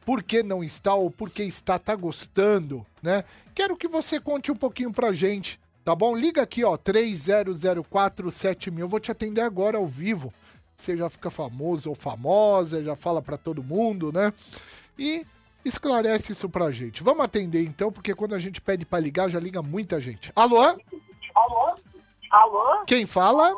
por 0.05 0.21
que 0.21 0.43
não 0.43 0.63
está 0.63 0.93
ou 0.93 1.09
por 1.09 1.31
que 1.31 1.43
está, 1.43 1.79
tá 1.79 1.95
gostando, 1.95 2.85
né? 3.01 3.23
Quero 3.55 3.77
que 3.77 3.87
você 3.87 4.19
conte 4.19 4.51
um 4.51 4.55
pouquinho 4.55 4.91
pra 4.91 5.13
gente, 5.13 5.57
tá 5.85 5.95
bom? 5.95 6.13
Liga 6.13 6.41
aqui, 6.41 6.65
ó, 6.65 6.77
30047000, 6.77 8.79
eu 8.79 8.89
vou 8.89 8.99
te 8.99 9.09
atender 9.09 9.39
agora 9.39 9.77
ao 9.77 9.87
vivo. 9.87 10.33
Você 10.75 10.97
já 10.97 11.09
fica 11.09 11.29
famoso 11.29 11.87
ou 11.87 11.95
famosa, 11.95 12.83
já 12.83 12.97
fala 12.97 13.21
pra 13.21 13.37
todo 13.37 13.63
mundo, 13.63 14.11
né? 14.11 14.33
E 14.99 15.25
esclarece 15.63 16.33
isso 16.33 16.49
pra 16.49 16.69
gente. 16.69 17.01
Vamos 17.01 17.23
atender 17.23 17.63
então, 17.63 17.93
porque 17.93 18.13
quando 18.13 18.35
a 18.35 18.39
gente 18.39 18.59
pede 18.59 18.85
pra 18.85 18.99
ligar, 18.99 19.29
já 19.29 19.39
liga 19.39 19.61
muita 19.61 20.01
gente. 20.01 20.33
Alô? 20.35 20.61
Alô? 21.33 21.75
Alô? 22.31 22.83
Quem 22.85 23.05
fala? 23.05 23.55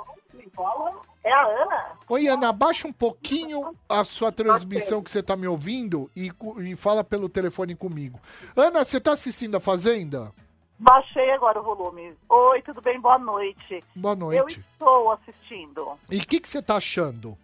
É 1.27 1.33
a 1.33 1.45
Ana? 1.45 1.97
Oi, 2.07 2.25
Ana, 2.29 2.47
abaixa 2.47 2.87
um 2.87 2.93
pouquinho 2.93 3.75
a 3.89 4.05
sua 4.05 4.31
transmissão 4.31 5.03
que 5.03 5.11
você 5.11 5.21
tá 5.21 5.35
me 5.35 5.45
ouvindo 5.45 6.09
e, 6.15 6.31
e 6.61 6.73
fala 6.77 7.03
pelo 7.03 7.27
telefone 7.27 7.75
comigo. 7.75 8.17
Ana, 8.55 8.85
você 8.85 8.97
tá 8.97 9.11
assistindo 9.11 9.57
a 9.57 9.59
Fazenda? 9.59 10.31
Baixei 10.79 11.29
agora 11.31 11.59
o 11.59 11.63
volume. 11.63 12.15
Oi, 12.29 12.61
tudo 12.61 12.81
bem? 12.81 12.97
Boa 13.01 13.19
noite. 13.19 13.83
Boa 13.93 14.13
Eu 14.13 14.17
noite. 14.19 14.61
estou 14.71 15.11
assistindo. 15.11 15.99
E 16.09 16.15
o 16.19 16.25
que, 16.25 16.39
que 16.39 16.47
você 16.47 16.61
tá 16.61 16.77
achando? 16.77 17.37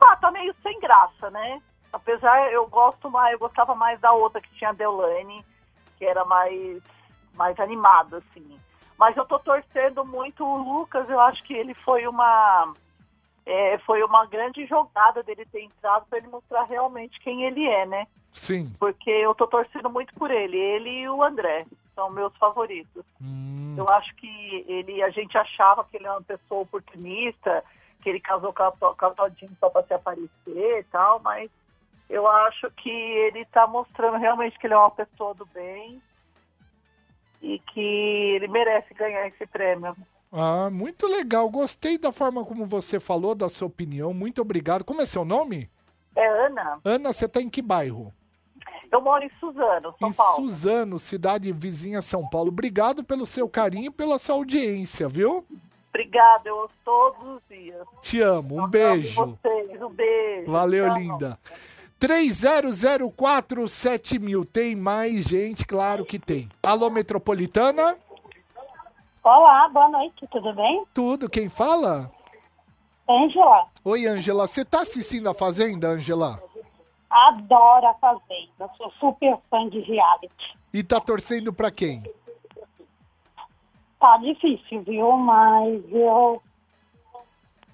Ah, 0.00 0.16
tá 0.16 0.32
meio 0.32 0.52
sem 0.60 0.80
graça, 0.80 1.30
né? 1.30 1.62
Apesar, 1.92 2.50
eu 2.50 2.66
gosto 2.66 3.08
mais, 3.08 3.34
eu 3.34 3.38
gostava 3.38 3.76
mais 3.76 4.00
da 4.00 4.12
outra 4.12 4.40
que 4.40 4.52
tinha 4.56 4.70
a 4.70 4.72
Deolane, 4.72 5.44
que 5.98 6.04
era 6.04 6.24
mais, 6.24 6.82
mais 7.34 7.60
animada, 7.60 8.16
assim. 8.16 8.58
Mas 8.98 9.16
eu 9.16 9.24
tô 9.24 9.38
torcendo 9.38 10.04
muito 10.04 10.44
o 10.44 10.56
Lucas, 10.56 11.08
eu 11.08 11.20
acho 11.20 11.42
que 11.44 11.54
ele 11.54 11.74
foi 11.74 12.06
uma. 12.06 12.74
é, 13.46 13.78
foi 13.78 14.02
uma 14.02 14.26
grande 14.26 14.66
jogada 14.66 15.22
dele 15.22 15.46
ter 15.46 15.62
entrado 15.62 16.06
para 16.08 16.18
ele 16.18 16.28
mostrar 16.28 16.64
realmente 16.64 17.18
quem 17.20 17.44
ele 17.44 17.66
é, 17.66 17.86
né? 17.86 18.06
Sim. 18.32 18.72
Porque 18.78 19.10
eu 19.10 19.34
tô 19.34 19.46
torcendo 19.46 19.90
muito 19.90 20.14
por 20.14 20.30
ele. 20.30 20.56
Ele 20.56 21.00
e 21.00 21.08
o 21.08 21.22
André 21.22 21.66
são 21.94 22.10
meus 22.10 22.34
favoritos. 22.36 23.04
Eu 23.76 23.86
acho 23.90 24.14
que 24.16 24.64
ele, 24.68 25.02
a 25.02 25.10
gente 25.10 25.36
achava 25.36 25.84
que 25.84 25.96
ele 25.96 26.06
é 26.06 26.10
uma 26.10 26.22
pessoa 26.22 26.62
oportunista, 26.62 27.64
que 28.02 28.08
ele 28.08 28.20
casou 28.20 28.52
com 28.52 28.62
a, 28.62 28.72
com 28.72 29.06
a 29.06 29.10
Todinho 29.10 29.56
só 29.58 29.68
para 29.68 29.86
se 29.86 29.94
aparecer 29.94 30.30
e 30.80 30.84
tal, 30.84 31.20
mas 31.20 31.50
eu 32.08 32.26
acho 32.26 32.70
que 32.72 32.90
ele 32.90 33.44
tá 33.46 33.66
mostrando 33.66 34.18
realmente 34.18 34.58
que 34.58 34.66
ele 34.66 34.74
é 34.74 34.78
uma 34.78 34.90
pessoa 34.90 35.34
do 35.34 35.46
bem 35.46 36.00
e 37.42 37.58
que 37.58 37.80
ele 37.80 38.48
merece 38.48 38.92
ganhar 38.94 39.26
esse 39.28 39.46
prêmio. 39.46 39.96
Ah, 40.32 40.68
muito 40.70 41.06
legal. 41.06 41.48
Gostei 41.50 41.98
da 41.98 42.12
forma 42.12 42.44
como 42.44 42.66
você 42.66 43.00
falou, 43.00 43.34
da 43.34 43.48
sua 43.48 43.66
opinião. 43.66 44.14
Muito 44.14 44.40
obrigado. 44.40 44.84
Como 44.84 45.02
é 45.02 45.06
seu 45.06 45.24
nome? 45.24 45.68
É 46.14 46.26
Ana? 46.46 46.80
Ana, 46.84 47.12
você 47.12 47.28
tá 47.28 47.40
em 47.40 47.48
que 47.48 47.62
bairro? 47.62 48.12
Eu 48.92 49.00
moro 49.00 49.24
em 49.24 49.30
Suzano, 49.38 49.94
São 49.98 50.08
em 50.08 50.12
Paulo. 50.12 50.34
Suzano, 50.36 50.98
cidade 50.98 51.52
vizinha 51.52 52.02
São 52.02 52.28
Paulo. 52.28 52.48
Obrigado 52.48 53.04
pelo 53.04 53.24
seu 53.26 53.48
carinho 53.48 53.86
e 53.86 53.90
pela 53.90 54.18
sua 54.18 54.34
audiência, 54.34 55.08
viu? 55.08 55.46
Obrigada, 55.90 56.48
eu 56.48 56.56
ouço 56.56 56.74
todos 56.84 57.24
os 57.36 57.42
dias. 57.48 57.86
Te 58.02 58.20
amo. 58.20 58.56
Um 58.56 58.60
Amo 58.60 58.68
beijo. 58.68 59.14
vocês, 59.42 59.82
um 59.82 59.90
beijo. 59.90 60.50
Valeu, 60.50 60.86
Tchau. 60.88 60.98
linda. 60.98 61.38
30047000. 62.00 64.48
Tem 64.50 64.74
mais 64.74 65.24
gente? 65.24 65.64
Claro 65.66 66.04
que 66.04 66.18
tem. 66.18 66.48
Alô, 66.66 66.88
Metropolitana? 66.90 67.96
Olá, 69.22 69.68
boa 69.68 69.88
noite, 69.88 70.26
tudo 70.30 70.54
bem? 70.54 70.82
Tudo. 70.94 71.28
Quem 71.28 71.48
fala? 71.50 72.10
Ângela, 73.08 73.66
Oi, 73.84 74.06
Ângela. 74.06 74.46
Você 74.46 74.64
tá 74.64 74.80
assistindo 74.82 75.28
a 75.28 75.34
Fazenda, 75.34 75.88
Ângela? 75.88 76.40
adoro 77.10 77.88
a 77.88 77.94
Fazenda, 77.94 78.70
sou 78.76 78.88
super 79.00 79.36
fã 79.50 79.68
de 79.68 79.80
reality. 79.80 80.56
E 80.72 80.84
tá 80.84 81.00
torcendo 81.00 81.52
pra 81.52 81.72
quem? 81.72 82.04
Tá 83.98 84.16
difícil, 84.18 84.82
viu? 84.84 85.10
Mas 85.16 85.82
eu 85.92 86.40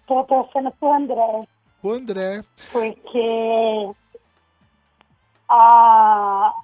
tô 0.06 0.24
torcendo 0.24 0.70
pro 0.80 0.90
André, 0.90 1.46
O 1.82 1.90
André. 1.90 2.42
porque 2.72 3.90
a, 5.48 6.54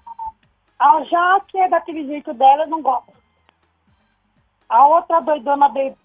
a 0.79 1.05
Jaque 1.05 1.59
é 1.59 1.69
daquele 1.69 2.07
jeito 2.07 2.33
dela, 2.33 2.67
não 2.67 2.83
gosto. 2.83 3.13
A 4.69 4.87
outra 4.87 5.21
doidona 5.21 5.69
bebe, 5.69 5.97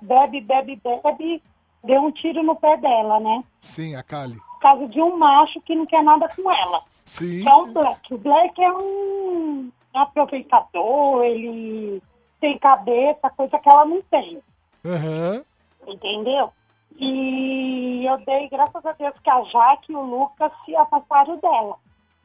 bebe, 0.00 0.40
bebe, 0.40 0.76
bebe, 0.76 1.42
deu 1.84 2.00
um 2.00 2.10
tiro 2.10 2.42
no 2.42 2.56
pé 2.56 2.76
dela, 2.78 3.20
né? 3.20 3.44
Sim, 3.60 3.94
a 3.94 4.02
Kali. 4.02 4.36
Por 4.36 4.60
causa 4.60 4.88
de 4.88 5.00
um 5.00 5.16
macho 5.16 5.60
que 5.60 5.74
não 5.74 5.86
quer 5.86 6.02
nada 6.02 6.28
com 6.28 6.50
ela. 6.50 6.82
Sim. 7.04 7.42
Que 7.42 7.48
é 7.48 7.54
o 7.54 7.66
Black. 7.66 8.14
O 8.14 8.18
Black 8.18 8.62
é 8.62 8.72
um 8.72 9.70
aproveitador, 9.94 11.24
ele 11.24 12.02
tem 12.40 12.58
cabeça, 12.58 13.30
coisa 13.30 13.58
que 13.58 13.68
ela 13.68 13.84
não 13.84 14.02
tem. 14.02 14.42
Aham. 14.84 15.44
Entendeu? 15.86 16.52
E 16.96 18.04
eu 18.04 18.18
dei 18.24 18.48
graças 18.48 18.84
a 18.84 18.92
Deus 18.92 19.14
que 19.22 19.30
a 19.30 19.42
Jaque 19.44 19.92
e 19.92 19.96
o 19.96 20.02
Lucas 20.02 20.50
se 20.64 20.74
afastaram 20.74 21.36
dela. 21.36 21.76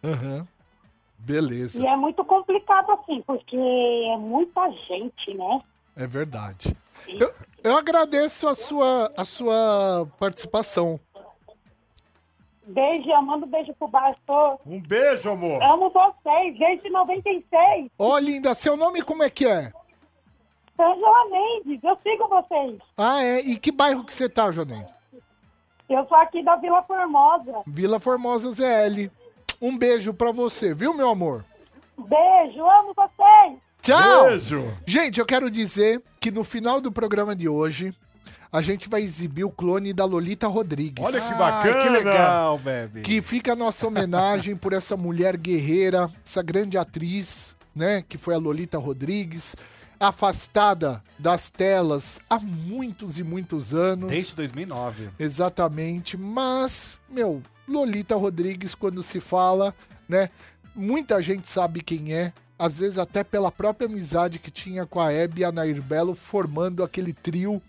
Aham. 0.04 0.48
Beleza. 1.18 1.82
E 1.82 1.88
é 1.88 1.96
muito 1.96 2.24
complicado 2.26 2.92
assim, 2.92 3.22
porque 3.26 3.56
é 3.56 4.18
muita 4.18 4.70
gente, 4.88 5.34
né? 5.34 5.62
É 5.96 6.06
verdade. 6.06 6.76
Eu, 7.08 7.34
eu 7.64 7.78
agradeço 7.78 8.48
a 8.48 8.56
sua, 8.56 9.12
a 9.16 9.24
sua 9.24 10.08
participação. 10.20 11.00
Beijo, 12.66 13.10
eu 13.10 13.22
mando 13.22 13.46
beijo 13.46 13.74
pro 13.76 13.88
Bastor. 13.88 14.60
Um 14.66 14.82
beijo, 14.82 15.30
amor. 15.30 15.62
Amo 15.64 15.90
vocês, 15.90 16.58
desde 16.58 16.90
96. 16.90 17.90
Ô, 17.98 18.18
linda, 18.18 18.54
seu 18.56 18.76
nome 18.76 19.02
como 19.02 19.24
é 19.24 19.30
que 19.30 19.46
é? 19.46 19.72
Angela 20.80 21.30
Mendes, 21.30 21.84
eu 21.84 21.98
sigo 22.04 22.28
vocês. 22.28 22.82
Ah, 22.98 23.24
é? 23.24 23.40
E 23.42 23.58
que 23.58 23.72
bairro 23.72 24.04
que 24.04 24.14
você 24.14 24.28
tá, 24.28 24.52
Joném? 24.52 24.86
Eu 25.88 26.06
sou 26.08 26.18
aqui 26.18 26.44
da 26.44 26.56
Vila 26.56 26.82
Formosa. 26.84 27.62
Vila 27.68 28.00
Formosa 28.00 28.52
ZL. 28.52 29.12
Um 29.66 29.78
beijo 29.78 30.14
pra 30.14 30.30
você, 30.32 30.74
viu, 30.74 30.94
meu 30.94 31.10
amor? 31.10 31.46
Beijo, 31.98 32.62
amo 32.62 32.94
vocês. 32.94 33.58
Tchau! 33.82 34.26
Beijo. 34.28 34.78
Gente, 34.86 35.20
eu 35.22 35.26
quero 35.26 35.50
dizer 35.50 36.02
que 36.20 36.30
no 36.32 36.44
final 36.44 36.82
do 36.82 36.92
programa 36.92 37.34
de 37.34 37.48
hoje, 37.48 37.94
a 38.52 38.62
gente 38.62 38.90
vai 38.90 39.02
exibir 39.02 39.46
o 39.46 39.50
clone 39.52 39.94
da 39.94 40.04
Lolita 40.04 40.48
Rodrigues. 40.48 41.04
Olha 41.06 41.22
que 41.22 41.32
Ah, 41.32 41.38
bacana. 41.38 41.82
que 41.82 41.90
legal, 41.90 42.58
Bebe. 42.58 43.02
Que 43.04 43.22
fica 43.22 43.54
a 43.54 43.56
nossa 43.56 43.88
homenagem 43.88 44.54
por 44.56 44.74
essa 44.74 44.98
mulher 44.98 45.38
guerreira, 45.38 46.12
essa 46.26 46.44
grande 46.44 46.78
atriz, 46.78 47.56
né? 47.74 48.04
Que 48.08 48.18
foi 48.18 48.36
a 48.36 48.38
Lolita 48.40 48.78
Rodrigues, 48.78 49.56
afastada 50.08 51.02
das 51.18 51.50
telas 51.50 52.20
há 52.30 52.38
muitos 52.38 53.18
e 53.18 53.24
muitos 53.24 53.74
anos. 53.74 54.10
Desde 54.10 54.36
2009. 54.36 55.10
Exatamente, 55.18 56.18
mas, 56.18 57.00
meu, 57.10 57.42
Lolita 57.68 58.16
Rodrigues, 58.16 58.76
quando 58.76 59.02
se 59.02 59.22
fala, 59.22 59.74
né? 60.08 60.30
Muita 60.76 61.22
gente 61.22 61.50
sabe 61.50 61.82
quem 61.82 62.14
é, 62.14 62.34
às 62.60 62.80
vezes 62.80 62.98
até 62.98 63.24
pela 63.24 63.52
própria 63.52 63.88
amizade 63.88 64.40
que 64.40 64.52
tinha 64.52 64.86
com 64.86 65.00
a 65.00 65.14
Hebe 65.14 65.42
e 65.42 65.44
a 65.46 65.52
Nair 65.52 65.82
Belo, 65.82 66.16
formando 66.16 66.84
aquele 66.84 67.14
trio 67.14 67.62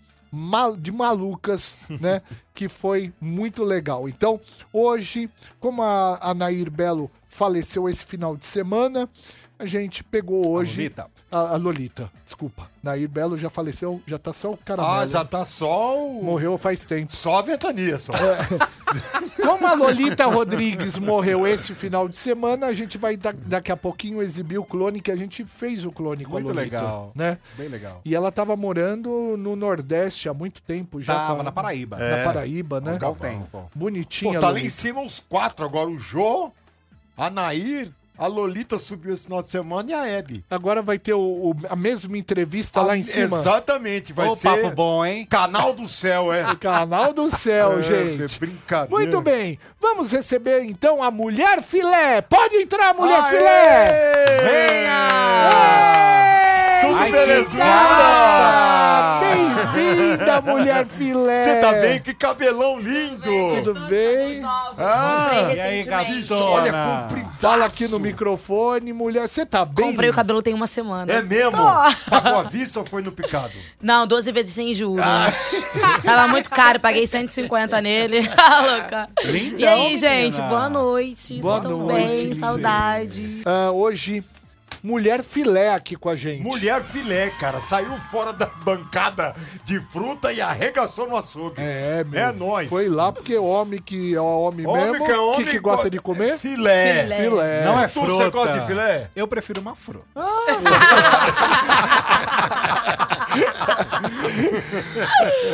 de 0.79 0.91
malucas, 0.91 1.77
né? 2.01 2.21
que 2.53 2.67
foi 2.67 3.13
muito 3.21 3.63
legal. 3.63 4.09
Então, 4.09 4.39
hoje, 4.73 5.29
como 5.59 5.81
a, 5.81 6.17
a 6.21 6.33
Nair 6.33 6.69
Belo 6.69 7.09
faleceu 7.29 7.87
esse 7.87 8.03
final 8.03 8.35
de 8.35 8.45
semana, 8.45 9.09
a 9.57 9.65
gente 9.65 10.03
pegou 10.03 10.47
hoje. 10.47 10.77
Lolita. 10.77 11.07
A, 11.31 11.39
a 11.53 11.55
Lolita, 11.57 12.09
desculpa. 12.23 12.69
Nair 12.83 13.07
Belo 13.09 13.37
já 13.37 13.49
faleceu, 13.49 14.01
já 14.07 14.17
tá 14.19 14.31
só 14.31 14.51
o 14.51 14.57
caramelo. 14.57 14.95
Ah, 15.01 15.07
já 15.07 15.25
tá 15.25 15.43
só 15.45 15.97
o... 15.99 16.23
Morreu 16.23 16.57
faz 16.57 16.85
tempo. 16.85 17.13
Só 17.15 17.39
a 17.39 17.41
ventania, 17.41 17.97
só. 17.97 18.13
Como 19.41 19.65
a 19.67 19.73
Lolita 19.73 20.25
Rodrigues 20.25 20.97
morreu 20.97 21.47
esse 21.47 21.73
final 21.75 22.07
de 22.07 22.17
semana, 22.17 22.67
a 22.67 22.73
gente 22.73 22.97
vai 22.97 23.17
da- 23.17 23.33
daqui 23.33 23.71
a 23.71 23.77
pouquinho 23.77 24.21
exibir 24.21 24.57
o 24.57 24.63
clone 24.63 25.01
que 25.01 25.11
a 25.11 25.15
gente 25.15 25.43
fez 25.45 25.83
o 25.85 25.91
clone 25.91 26.23
com 26.25 26.31
Muito 26.31 26.49
a 26.51 26.53
Lolita, 26.53 26.77
legal. 26.77 27.11
né? 27.15 27.37
Bem 27.57 27.67
legal. 27.67 28.01
E 28.05 28.15
ela 28.15 28.31
tava 28.31 28.55
morando 28.55 29.35
no 29.37 29.55
Nordeste 29.55 30.29
há 30.29 30.33
muito 30.33 30.61
tempo 30.61 31.01
já. 31.01 31.13
Tava 31.15 31.35
com 31.35 31.41
a- 31.41 31.43
na 31.43 31.51
Paraíba. 31.51 31.97
Na 31.97 32.05
É. 32.05 32.23
Paraíba, 32.23 32.79
né? 32.81 32.97
Há 33.01 33.09
um 33.09 33.15
tempo. 33.15 33.69
Bonitinha. 33.73 34.33
Pô, 34.33 34.39
tá 34.39 34.47
lá 34.47 34.53
em 34.53 34.63
Lolita. 34.63 34.75
cima 34.75 35.01
os 35.01 35.19
quatro 35.19 35.65
agora. 35.65 35.89
O 35.89 35.97
Jô, 35.97 36.51
a 37.17 37.29
Nair, 37.29 37.91
a 38.17 38.27
Lolita 38.27 38.77
subiu 38.79 39.13
esse 39.13 39.25
final 39.25 39.41
de 39.43 39.49
semana 39.49 39.91
e 39.91 39.93
a 39.93 40.07
Hebe. 40.07 40.43
Agora 40.49 40.81
vai 40.81 40.97
ter 40.99 41.13
o, 41.13 41.19
o- 41.19 41.55
a 41.69 41.75
mesma 41.75 42.17
entrevista 42.17 42.81
lá 42.81 42.95
em 42.97 43.03
cima. 43.03 43.37
Exatamente, 43.39 44.13
vai 44.13 44.27
Ô, 44.27 44.35
ser... 44.35 44.49
papo 44.49 44.69
bom, 44.75 45.05
hein? 45.05 45.25
Canal 45.29 45.73
do 45.73 45.85
Céu, 45.87 46.31
é. 46.33 46.55
Canal 46.55 47.13
do 47.13 47.29
céu, 47.29 47.79
É, 47.79 47.81
gente. 47.83 48.39
brincadeira. 48.39 48.89
Muito 49.03 49.21
bem, 49.21 49.59
vamos 49.81 50.11
receber 50.11 50.63
então 50.63 51.03
a 51.03 51.11
Mulher 51.11 51.61
Filé. 51.61 52.21
Pode 52.21 52.55
entrar, 52.55 52.93
Mulher 52.93 53.19
Aê! 53.19 53.29
Filé! 53.29 54.41
Venha! 54.43 55.09
Tudo 56.81 56.95
Ai, 56.97 57.11
belezura! 57.11 57.63
Bem-vinda, 59.73 60.41
Mulher 60.41 60.87
Filé! 60.87 61.43
Você 61.43 61.59
tá 61.61 61.71
bem? 61.73 61.99
Que 61.99 62.13
cabelão 62.13 62.79
lindo! 62.79 63.21
Tudo 63.63 63.79
bem? 63.87 64.41
Ah, 64.77 65.29
E 65.55 65.59
aí, 65.59 65.87
olha, 65.89 66.71
gatona? 66.71 67.01
compridaço. 67.07 67.35
Fala 67.39 67.65
aqui 67.65 67.87
no 67.87 67.99
microfone, 67.99 68.93
mulher. 68.93 69.27
Você 69.27 69.45
tá 69.45 69.65
bem? 69.65 69.87
Comprei 69.91 70.09
o 70.09 70.13
cabelo 70.13 70.41
tem 70.41 70.53
uma 70.53 70.67
semana. 70.67 71.11
É 71.11 71.21
mesmo? 71.21 71.51
Tô. 71.51 72.09
Pagou 72.09 72.39
à 72.39 72.43
vista 72.43 72.79
ou 72.79 72.85
foi 72.85 73.01
no 73.01 73.11
picado? 73.11 73.53
Não, 73.81 74.05
12 74.07 74.31
vezes 74.31 74.53
sem 74.53 74.73
juros. 74.73 75.03
Ah. 75.05 75.27
Tava 76.03 76.27
muito 76.27 76.49
caro, 76.49 76.79
paguei 76.79 77.05
150 77.07 77.81
nele. 77.81 78.29
Ah, 78.37 78.61
louca. 78.65 79.09
Lindão, 79.25 79.59
e 79.59 79.65
aí, 79.65 79.79
menina. 79.81 79.97
gente, 79.97 80.41
boa 80.41 80.69
noite. 80.69 81.39
Boa 81.41 81.55
Vocês 81.55 81.65
estão 81.65 81.77
noite, 81.85 82.05
bem? 82.07 82.25
Lizzy. 82.27 82.39
Saudade. 82.39 83.41
Ah, 83.45 83.71
hoje, 83.71 84.23
Mulher 84.85 85.23
Filé 85.23 85.73
aqui 85.73 85.95
com 85.95 86.09
a 86.09 86.15
gente. 86.15 86.43
Mulher 86.43 86.83
filé, 86.83 87.31
cara. 87.31 87.59
Saiu 87.59 87.91
fora 88.11 88.31
da 88.31 88.45
bancada 88.45 89.35
de 89.63 89.79
fruta 89.79 90.31
e 90.31 90.39
arregaçou 90.39 91.09
no 91.09 91.17
açougue. 91.17 91.55
É, 91.59 92.03
meu. 92.07 92.19
É 92.21 92.31
nóis. 92.31 92.69
Foi 92.69 92.87
lá 92.87 93.11
porque 93.11 93.35
homem 93.35 93.81
que 93.81 94.13
é 94.13 94.21
homem, 94.21 94.67
Homem 94.67 94.91
mesmo, 94.91 95.05
que 95.05 95.11
é 95.11 95.17
homem 95.17 95.45
que, 95.45 95.51
que 95.51 95.59
gosta 95.59 95.85
go- 95.85 95.89
de 95.89 95.99
comer? 95.99 96.37
Filé. 96.37 97.01
Filé. 97.03 97.17
Filé. 97.23 97.65
Não 97.65 97.79
é 97.79 97.87
Tu, 97.87 97.93
fruta. 97.93 98.11
você 98.13 98.29
gosta 98.29 98.59
de 98.59 98.65
filé? 98.67 99.09
Eu 99.15 99.27
prefiro 99.27 99.59
uma 99.59 99.75
fruta. 99.75 100.05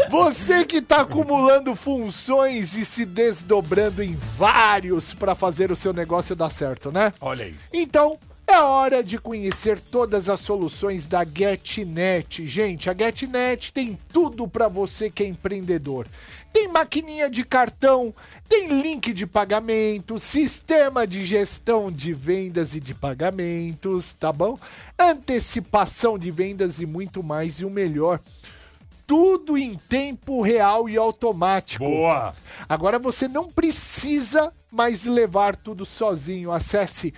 Você 0.09 0.65
que 0.65 0.81
tá 0.81 1.01
acumulando 1.01 1.75
funções 1.75 2.73
e 2.75 2.85
se 2.85 3.05
desdobrando 3.05 4.03
em 4.03 4.17
vários 4.37 5.13
pra 5.13 5.35
fazer 5.35 5.71
o 5.71 5.75
seu 5.75 5.93
negócio 5.93 6.35
dar 6.35 6.49
certo, 6.49 6.91
né? 6.91 7.11
Olha 7.21 7.45
aí. 7.45 7.55
Então, 7.73 8.17
é 8.51 8.61
hora 8.61 9.01
de 9.01 9.17
conhecer 9.17 9.79
todas 9.79 10.27
as 10.27 10.41
soluções 10.41 11.07
da 11.07 11.23
GetNet. 11.23 12.45
Gente, 12.47 12.89
a 12.89 12.93
GetNet 12.93 13.71
tem 13.71 13.97
tudo 14.11 14.45
para 14.45 14.67
você 14.67 15.09
que 15.09 15.23
é 15.23 15.25
empreendedor. 15.25 16.05
Tem 16.51 16.67
maquininha 16.67 17.29
de 17.29 17.45
cartão, 17.45 18.13
tem 18.49 18.67
link 18.81 19.13
de 19.13 19.25
pagamento, 19.25 20.19
sistema 20.19 21.07
de 21.07 21.25
gestão 21.25 21.89
de 21.89 22.13
vendas 22.13 22.75
e 22.75 22.81
de 22.81 22.93
pagamentos, 22.93 24.11
tá 24.13 24.33
bom? 24.33 24.59
Antecipação 24.99 26.19
de 26.19 26.29
vendas 26.29 26.81
e 26.81 26.85
muito 26.85 27.23
mais. 27.23 27.61
E 27.61 27.65
o 27.65 27.69
melhor, 27.69 28.19
tudo 29.07 29.57
em 29.57 29.75
tempo 29.87 30.41
real 30.41 30.89
e 30.89 30.97
automático. 30.97 31.85
Boa. 31.85 32.33
Agora 32.67 32.99
você 32.99 33.29
não 33.29 33.49
precisa 33.49 34.51
mais 34.69 35.05
levar 35.05 35.55
tudo 35.55 35.85
sozinho. 35.85 36.51
Acesse 36.51 37.13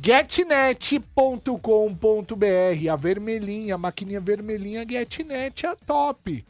getnet.com.br. 0.00 2.90
A 2.90 2.96
vermelhinha, 2.96 3.74
a 3.74 3.78
maquininha 3.78 4.20
vermelhinha 4.20 4.86
GetNet 4.88 5.66
é 5.66 5.74
top. 5.86 6.44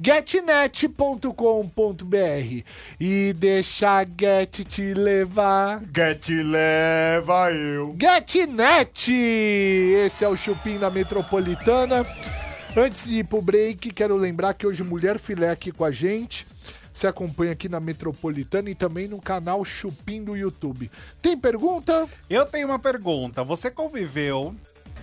getnet.com.br 0.00 2.64
e 3.00 3.32
deixa 3.34 3.98
a 3.98 4.04
Get 4.04 4.64
te 4.64 4.94
levar. 4.94 5.82
Get 5.94 6.28
leva 6.28 7.52
eu. 7.52 7.94
GetNet! 7.98 9.12
Esse 9.12 10.24
é 10.24 10.28
o 10.28 10.36
Chupim 10.36 10.78
da 10.78 10.90
Metropolitana. 10.90 12.06
Antes 12.76 13.06
de 13.06 13.18
ir 13.18 13.24
pro 13.24 13.42
break, 13.42 13.90
quero 13.90 14.16
lembrar 14.16 14.54
que 14.54 14.66
hoje 14.66 14.84
Mulher 14.84 15.18
Filé 15.18 15.50
aqui 15.50 15.72
com 15.72 15.84
a 15.84 15.90
gente. 15.90 16.46
Você 16.98 17.06
acompanha 17.06 17.52
aqui 17.52 17.68
na 17.68 17.78
Metropolitana 17.78 18.70
e 18.70 18.74
também 18.74 19.06
no 19.06 19.20
canal 19.20 19.64
Chupim 19.64 20.24
do 20.24 20.36
YouTube. 20.36 20.90
Tem 21.22 21.38
pergunta? 21.38 22.08
Eu 22.28 22.44
tenho 22.44 22.66
uma 22.66 22.78
pergunta. 22.80 23.44
Você 23.44 23.70
conviveu 23.70 24.52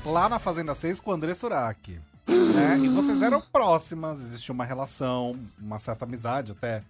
lá 0.06 0.28
na 0.28 0.38
Fazenda 0.38 0.76
6 0.76 1.00
com 1.00 1.12
o 1.12 1.14
André 1.14 1.34
Suraki, 1.34 1.98
né? 2.28 2.80
E 2.80 2.90
vocês 2.90 3.22
eram 3.22 3.40
próximas, 3.40 4.20
existia 4.20 4.52
uma 4.52 4.66
relação, 4.66 5.40
uma 5.58 5.80
certa 5.80 6.04
amizade 6.04 6.52
até 6.52 6.84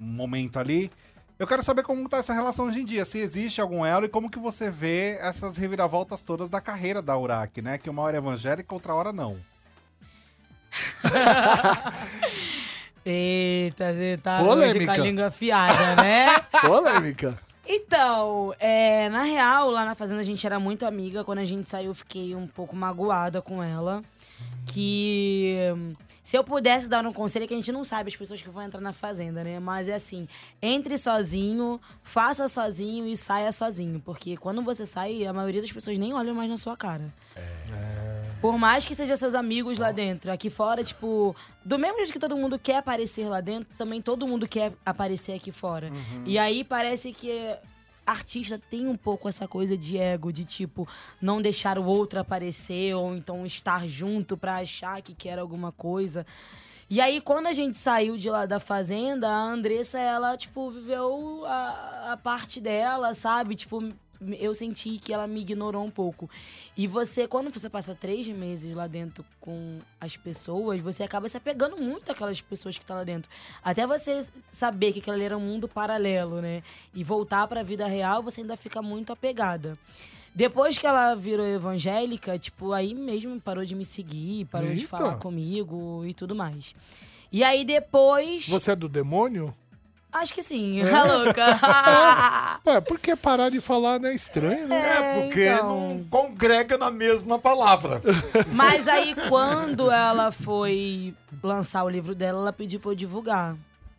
um 0.00 0.06
momento 0.06 0.58
ali. 0.58 0.90
Eu 1.38 1.46
quero 1.46 1.62
saber 1.62 1.84
como 1.84 2.08
tá 2.08 2.16
essa 2.16 2.32
relação 2.32 2.66
hoje 2.66 2.80
em 2.80 2.84
dia, 2.84 3.04
se 3.04 3.20
existe 3.20 3.60
algum 3.60 3.86
elo 3.86 4.06
e 4.06 4.08
como 4.08 4.28
que 4.28 4.40
você 4.40 4.72
vê 4.72 5.18
essas 5.20 5.56
reviravoltas 5.56 6.24
todas 6.24 6.50
da 6.50 6.60
carreira 6.60 7.00
da 7.00 7.16
Uraki, 7.16 7.62
né? 7.62 7.78
Que 7.78 7.88
uma 7.88 8.02
hora 8.02 8.16
é 8.16 8.18
evangélica, 8.18 8.74
outra 8.74 8.92
hora 8.92 9.12
não. 9.12 9.36
Eita, 13.04 13.92
você 13.92 14.18
tá 14.22 14.38
Polêmica. 14.38 14.78
hoje 14.78 14.86
com 14.86 14.92
a 14.92 14.96
língua 14.96 15.26
afiada, 15.26 15.96
né? 15.96 16.26
Polêmica. 16.60 17.38
Então, 17.66 18.54
é, 18.58 19.10
na 19.10 19.24
real, 19.24 19.70
lá 19.70 19.84
na 19.84 19.94
fazenda 19.94 20.20
a 20.20 20.24
gente 20.24 20.44
era 20.46 20.58
muito 20.58 20.86
amiga. 20.86 21.22
Quando 21.22 21.40
a 21.40 21.44
gente 21.44 21.68
saiu, 21.68 21.88
eu 21.90 21.94
fiquei 21.94 22.34
um 22.34 22.46
pouco 22.46 22.74
magoada 22.74 23.42
com 23.42 23.62
ela. 23.62 24.02
Que 24.66 25.56
hum, 25.74 25.94
se 26.22 26.36
eu 26.36 26.44
pudesse 26.44 26.88
dar 26.88 27.06
um 27.06 27.12
conselho, 27.12 27.44
é 27.44 27.46
que 27.46 27.54
a 27.54 27.56
gente 27.56 27.72
não 27.72 27.84
sabe 27.84 28.10
as 28.10 28.16
pessoas 28.16 28.42
que 28.42 28.50
vão 28.50 28.62
entrar 28.62 28.82
na 28.82 28.92
fazenda, 28.92 29.42
né? 29.42 29.58
Mas 29.58 29.88
é 29.88 29.94
assim, 29.94 30.28
entre 30.60 30.98
sozinho, 30.98 31.80
faça 32.02 32.48
sozinho 32.48 33.06
e 33.06 33.16
saia 33.16 33.50
sozinho. 33.50 33.98
Porque 33.98 34.36
quando 34.36 34.60
você 34.60 34.84
sai, 34.84 35.24
a 35.24 35.32
maioria 35.32 35.62
das 35.62 35.72
pessoas 35.72 35.96
nem 35.96 36.12
olham 36.12 36.34
mais 36.34 36.50
na 36.50 36.58
sua 36.58 36.76
cara. 36.76 37.10
Por 38.42 38.58
mais 38.58 38.84
que 38.84 38.94
sejam 38.94 39.16
seus 39.16 39.34
amigos 39.34 39.78
lá 39.78 39.90
dentro, 39.90 40.30
aqui 40.30 40.50
fora, 40.50 40.84
tipo, 40.84 41.34
do 41.64 41.78
mesmo 41.78 41.96
jeito 41.96 42.12
que 42.12 42.18
todo 42.18 42.36
mundo 42.36 42.58
quer 42.58 42.76
aparecer 42.76 43.26
lá 43.26 43.40
dentro, 43.40 43.68
também 43.78 44.02
todo 44.02 44.28
mundo 44.28 44.46
quer 44.46 44.74
aparecer 44.84 45.32
aqui 45.32 45.50
fora. 45.50 45.90
E 46.26 46.38
aí 46.38 46.62
parece 46.62 47.10
que 47.10 47.56
artista 48.10 48.60
tem 48.70 48.86
um 48.86 48.96
pouco 48.96 49.28
essa 49.28 49.46
coisa 49.46 49.76
de 49.76 49.98
ego, 49.98 50.32
de 50.32 50.44
tipo, 50.44 50.88
não 51.20 51.40
deixar 51.42 51.78
o 51.78 51.84
outro 51.84 52.20
aparecer, 52.20 52.94
ou 52.94 53.14
então 53.14 53.44
estar 53.44 53.86
junto 53.86 54.36
pra 54.36 54.56
achar 54.56 55.02
que 55.02 55.14
quer 55.14 55.38
alguma 55.38 55.72
coisa. 55.72 56.26
E 56.90 57.02
aí, 57.02 57.20
quando 57.20 57.48
a 57.48 57.52
gente 57.52 57.76
saiu 57.76 58.16
de 58.16 58.30
lá 58.30 58.46
da 58.46 58.58
fazenda, 58.58 59.28
a 59.28 59.42
Andressa, 59.42 59.98
ela, 59.98 60.38
tipo, 60.38 60.70
viveu 60.70 61.44
a, 61.44 62.12
a 62.12 62.16
parte 62.16 62.62
dela, 62.62 63.12
sabe? 63.12 63.54
Tipo, 63.54 63.92
eu 64.38 64.54
senti 64.54 64.98
que 64.98 65.12
ela 65.12 65.26
me 65.26 65.40
ignorou 65.40 65.84
um 65.84 65.90
pouco. 65.90 66.28
E 66.76 66.86
você, 66.86 67.26
quando 67.26 67.52
você 67.52 67.68
passa 67.68 67.94
três 67.94 68.26
meses 68.28 68.74
lá 68.74 68.86
dentro 68.86 69.24
com 69.40 69.78
as 70.00 70.16
pessoas, 70.16 70.80
você 70.80 71.02
acaba 71.02 71.28
se 71.28 71.36
apegando 71.36 71.76
muito 71.76 72.10
àquelas 72.10 72.40
pessoas 72.40 72.76
que 72.76 72.84
estão 72.84 72.96
lá 72.96 73.04
dentro. 73.04 73.30
Até 73.62 73.86
você 73.86 74.26
saber 74.50 74.92
que 74.92 74.98
aquilo 75.00 75.16
ali 75.16 75.24
era 75.24 75.36
um 75.36 75.40
mundo 75.40 75.68
paralelo, 75.68 76.40
né? 76.40 76.62
E 76.94 77.04
voltar 77.04 77.46
para 77.46 77.60
a 77.60 77.64
vida 77.64 77.86
real, 77.86 78.22
você 78.22 78.40
ainda 78.40 78.56
fica 78.56 78.82
muito 78.82 79.12
apegada. 79.12 79.78
Depois 80.34 80.78
que 80.78 80.86
ela 80.86 81.14
virou 81.14 81.46
evangélica, 81.46 82.38
tipo, 82.38 82.72
aí 82.72 82.94
mesmo 82.94 83.40
parou 83.40 83.64
de 83.64 83.74
me 83.74 83.84
seguir, 83.84 84.44
parou 84.46 84.70
de 84.70 84.82
Eita. 84.82 84.88
falar 84.88 85.16
comigo 85.16 86.04
e 86.06 86.14
tudo 86.14 86.34
mais. 86.34 86.74
E 87.30 87.42
aí 87.42 87.64
depois. 87.64 88.48
Você 88.48 88.72
é 88.72 88.76
do 88.76 88.88
demônio? 88.88 89.54
Acho 90.12 90.34
que 90.34 90.42
sim, 90.42 90.80
É. 90.80 90.90
a 90.92 91.04
louca. 91.04 91.60
Ué, 92.66 92.80
por 92.80 92.98
que 92.98 93.14
parar 93.14 93.50
de 93.50 93.60
falar, 93.60 94.00
né? 94.00 94.14
Estranho, 94.14 94.66
né? 94.66 94.76
É, 94.76 95.20
porque 95.22 95.46
então. 95.48 95.68
não 95.68 96.04
congrega 96.04 96.78
na 96.78 96.90
mesma 96.90 97.38
palavra. 97.38 98.00
Mas 98.52 98.88
aí, 98.88 99.14
quando 99.28 99.90
ela 99.90 100.32
foi 100.32 101.14
lançar 101.42 101.84
o 101.84 101.88
livro 101.90 102.14
dela, 102.14 102.38
ela 102.40 102.52
pediu 102.52 102.80
pra 102.80 102.90
eu 102.90 102.94
divulgar 102.94 103.54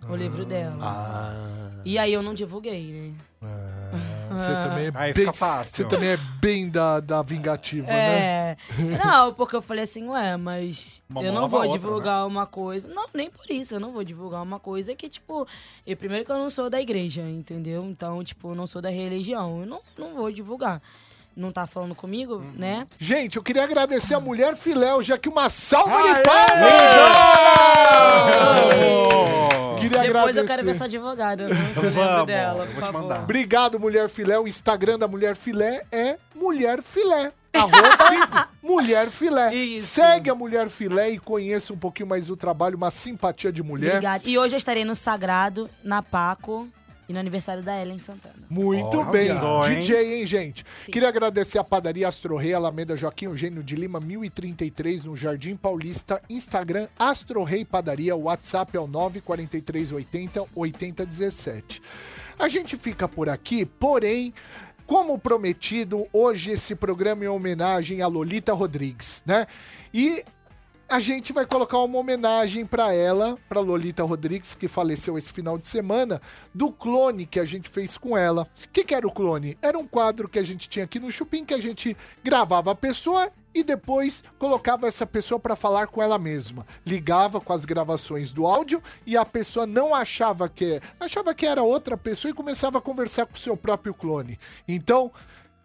o 0.10 0.16
livro 0.16 0.46
dela. 0.46 0.78
Ah. 0.82 1.82
E 1.86 1.98
aí 1.98 2.12
eu 2.12 2.24
não 2.24 2.34
divulguei, 2.34 2.88
né? 2.92 3.14
Você 3.42 4.54
também 4.62 4.86
é 4.88 4.92
Aí 4.96 5.14
bem, 5.14 5.26
fica 5.26 5.34
fácil. 5.34 5.72
Você 5.78 5.86
também 5.86 6.10
é 6.10 6.18
bem 6.42 6.70
da, 6.70 7.00
da 7.00 7.22
vingativa, 7.22 7.88
né? 7.88 8.52
É. 8.52 8.58
Não, 9.04 9.34
porque 9.34 9.56
eu 9.56 9.62
falei 9.62 9.84
assim, 9.86 10.08
ué, 10.10 10.36
mas 10.38 11.02
Uma 11.10 11.24
eu 11.24 11.32
não 11.32 11.48
vou 11.48 11.62
outra, 11.62 11.78
divulgar 11.80 12.28
uma 12.28 12.46
coisa. 12.46 12.88
Não, 12.88 13.08
nem 13.14 13.30
por 13.30 13.50
isso, 13.50 13.76
eu 13.76 13.80
não 13.80 13.92
vou 13.92 14.04
divulgar 14.04 14.44
uma 14.44 14.60
coisa 14.60 14.94
que, 14.96 15.08
tipo, 15.10 15.48
eu, 15.88 15.96
primeiro 15.98 16.26
que 16.26 16.32
eu 16.32 16.38
não 16.38 16.50
sou 16.50 16.70
da 16.70 16.80
igreja, 16.82 17.22
entendeu? 17.22 17.84
Então, 17.86 18.24
tipo, 18.24 18.50
eu 18.52 18.56
não 18.56 18.68
sou 18.68 18.82
da 18.82 18.90
religião. 18.90 19.62
Eu 19.62 19.66
não, 19.66 19.80
não 19.98 20.14
vou 20.16 20.32
divulgar. 20.32 20.82
Não 21.36 21.52
tá 21.52 21.66
falando 21.66 21.96
comigo, 21.96 22.36
Uhum. 22.36 22.54
né? 22.58 22.86
Gente, 23.00 23.38
eu 23.38 23.44
queria 23.44 23.64
agradecer 23.64 24.14
a 24.14 24.20
Mulher 24.20 24.58
Filéu, 24.58 25.02
já 25.02 25.18
que 25.18 25.30
uma 25.30 25.48
salva 25.50 25.96
Aê! 25.96 26.14
de 26.16 26.24
palmas! 26.24 26.50
Depois 30.34 30.38
eu 30.38 30.46
quero 30.46 30.64
ver 30.64 30.76
sua 30.76 30.86
advogada. 30.86 31.46
Que 31.48 31.80
eu 31.80 31.92
Vamos, 31.92 32.28
dela, 32.28 32.64
eu 32.64 32.68
por 32.68 32.74
vou 32.74 32.82
te 32.84 32.86
favor. 32.86 33.02
mandar. 33.02 33.24
Obrigado, 33.24 33.80
Mulher 33.80 34.10
Filé. 34.10 34.40
O 34.40 34.48
Instagram 34.48 35.00
da 35.00 35.08
Mulher 35.08 35.36
Filé 35.36 35.84
é 35.92 36.18
Mulher 36.36 36.82
Filé. 36.82 37.32
Arroba 37.54 38.50
Mulher 38.62 39.10
Filé. 39.10 39.50
Segue 39.82 40.30
a 40.30 40.36
Mulher 40.36 40.70
Filé 40.70 41.10
e 41.12 41.20
conheça 41.20 41.74
um 41.74 41.78
pouquinho 41.78 42.08
mais 42.08 42.28
do 42.28 42.38
trabalho, 42.38 42.78
uma 42.78 42.92
simpatia 42.92 43.52
de 43.52 43.64
mulher. 43.64 43.96
Obrigada. 43.96 44.24
E 44.28 44.38
hoje 44.38 44.54
eu 44.54 44.58
estarei 44.58 44.86
no 44.86 44.94
Sagrado, 44.96 45.70
na 45.84 46.02
Paco 46.04 46.68
e 47.10 47.14
no 47.14 47.20
aniversário 47.20 47.64
da 47.64 47.82
Ellen 47.82 47.98
Santana. 47.98 48.36
Muito 48.48 49.00
Olha. 49.00 49.10
bem. 49.10 49.32
Hein? 49.32 49.80
DJ, 49.80 50.20
hein, 50.20 50.26
gente? 50.28 50.64
Queria 50.86 51.10
agradecer 51.10 51.58
a 51.58 51.64
padaria 51.64 52.08
Astro 52.08 52.38
Rei, 52.38 52.54
Alameda 52.54 52.96
Joaquim 52.96 53.26
Eugênio 53.26 53.64
de 53.64 53.76
Lima, 53.76 54.00
1033, 54.00 55.06
no 55.06 55.18
Jardim 55.18 55.56
Paulista. 55.56 56.22
Instagram 56.30 56.88
Astro 57.00 57.44
Rei 57.44 57.66
Padaria. 57.66 58.16
WhatsApp 58.16 58.78
é 58.78 58.80
o 58.80 58.86
94380 58.86 60.46
8017. 60.56 61.82
A 62.38 62.48
gente 62.48 62.78
fica 62.78 63.08
por 63.08 63.28
aqui, 63.28 63.66
porém. 63.66 64.32
Como 64.86 65.20
prometido, 65.20 66.08
hoje 66.12 66.50
esse 66.50 66.74
programa 66.74 67.24
é 67.24 67.26
em 67.26 67.30
homenagem 67.30 68.02
a 68.02 68.08
Lolita 68.08 68.54
Rodrigues, 68.54 69.22
né? 69.24 69.46
E 69.94 70.24
a 70.90 71.00
gente 71.00 71.32
vai 71.32 71.46
colocar 71.46 71.78
uma 71.80 72.00
homenagem 72.00 72.66
pra 72.66 72.92
ela, 72.92 73.38
pra 73.48 73.60
Lolita 73.60 74.04
Rodrigues, 74.04 74.56
que 74.56 74.68
faleceu 74.68 75.18
esse 75.18 75.32
final 75.32 75.58
de 75.58 75.68
semana, 75.68 76.20
do 76.54 76.72
clone 76.72 77.28
que 77.28 77.40
a 77.40 77.46
gente 77.46 77.70
fez 77.70 77.96
com 77.96 78.18
ela. 78.18 78.48
O 78.66 78.70
que, 78.70 78.84
que 78.84 78.96
era 78.96 79.08
o 79.08 79.12
clone? 79.12 79.56
Era 79.62 79.78
um 79.78 79.86
quadro 79.86 80.28
que 80.28 80.40
a 80.40 80.44
gente 80.44 80.68
tinha 80.68 80.86
aqui 80.86 81.00
no 81.00 81.12
Chupim, 81.12 81.46
que 81.46 81.54
a 81.54 81.62
gente 81.62 81.96
gravava 82.24 82.72
a 82.72 82.76
pessoa 82.76 83.32
e 83.54 83.64
depois 83.64 84.24
colocava 84.40 84.88
essa 84.88 85.06
pessoa 85.06 85.40
pra 85.40 85.56
falar 85.56 85.88
com 85.88 86.02
ela 86.02 86.18
mesma. 86.18 86.66
Ligava 86.84 87.40
com 87.40 87.54
as 87.54 87.66
gravações 87.66 88.32
do 88.32 88.48
áudio 88.48 88.82
e 89.06 89.16
a 89.16 89.24
pessoa 89.24 89.68
não 89.68 89.94
achava 89.94 90.50
que 90.50 90.82
achava 91.00 91.36
que 91.36 91.46
era 91.46 91.62
outra 91.62 91.96
pessoa 91.96 92.32
e 92.32 92.36
começava 92.36 92.80
a 92.80 92.82
conversar 92.82 93.28
com 93.28 93.36
o 93.36 93.40
seu 93.40 93.56
próprio 93.56 93.94
clone. 93.94 94.40
Então, 94.68 95.12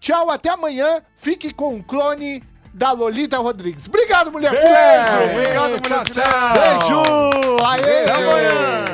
tchau, 0.00 0.30
até 0.30 0.50
amanhã. 0.50 1.02
Fique 1.16 1.52
com 1.52 1.78
o 1.78 1.82
clone 1.82 2.42
da 2.74 2.90
Lolita 2.90 3.38
Rodrigues. 3.38 3.86
Obrigado, 3.86 4.32
mulher 4.32 4.50
Beijo, 4.50 4.66
Filé. 4.66 5.32
obrigado, 5.32 5.70
mulher 5.70 6.04
Tchau, 6.04 6.04
Filé. 6.06 6.24
Beijo. 6.58 7.64
Aê. 7.64 8.02
Até 8.02 8.12
amanhã. 8.12 8.84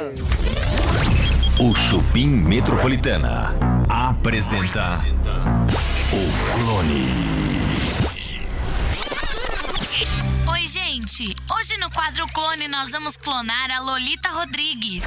O 1.58 1.74
Chupim 1.74 2.26
Metropolitana 2.28 3.54
apresenta 3.88 4.98
o 6.12 6.62
Clone. 6.64 7.20
Oi, 10.52 10.66
gente! 10.66 11.34
Hoje 11.58 11.78
no 11.78 11.90
quadro 11.90 12.26
Clone 12.34 12.68
nós 12.68 12.90
vamos 12.90 13.16
clonar 13.16 13.70
a 13.70 13.80
Lolita 13.80 14.28
Rodrigues. 14.30 15.04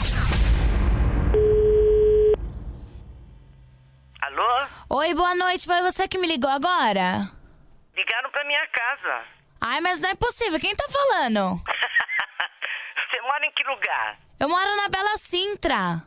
Alô? 4.21 4.67
Oi, 4.89 5.13
boa 5.13 5.35
noite. 5.35 5.65
Foi 5.65 5.81
você 5.83 6.07
que 6.07 6.17
me 6.17 6.25
ligou 6.27 6.49
agora? 6.49 7.29
Ligaram 7.95 8.29
pra 8.31 8.43
minha 8.45 8.65
casa. 8.67 9.25
Ai, 9.61 9.79
mas 9.81 9.99
não 9.99 10.09
é 10.09 10.15
possível. 10.15 10.59
Quem 10.59 10.75
tá 10.75 10.85
falando? 10.89 11.57
Você 13.09 13.21
mora 13.21 13.45
em 13.45 13.51
que 13.51 13.63
lugar? 13.63 14.17
Eu 14.39 14.49
moro 14.49 14.75
na 14.75 14.89
Bela 14.89 15.15
Sintra. 15.17 16.03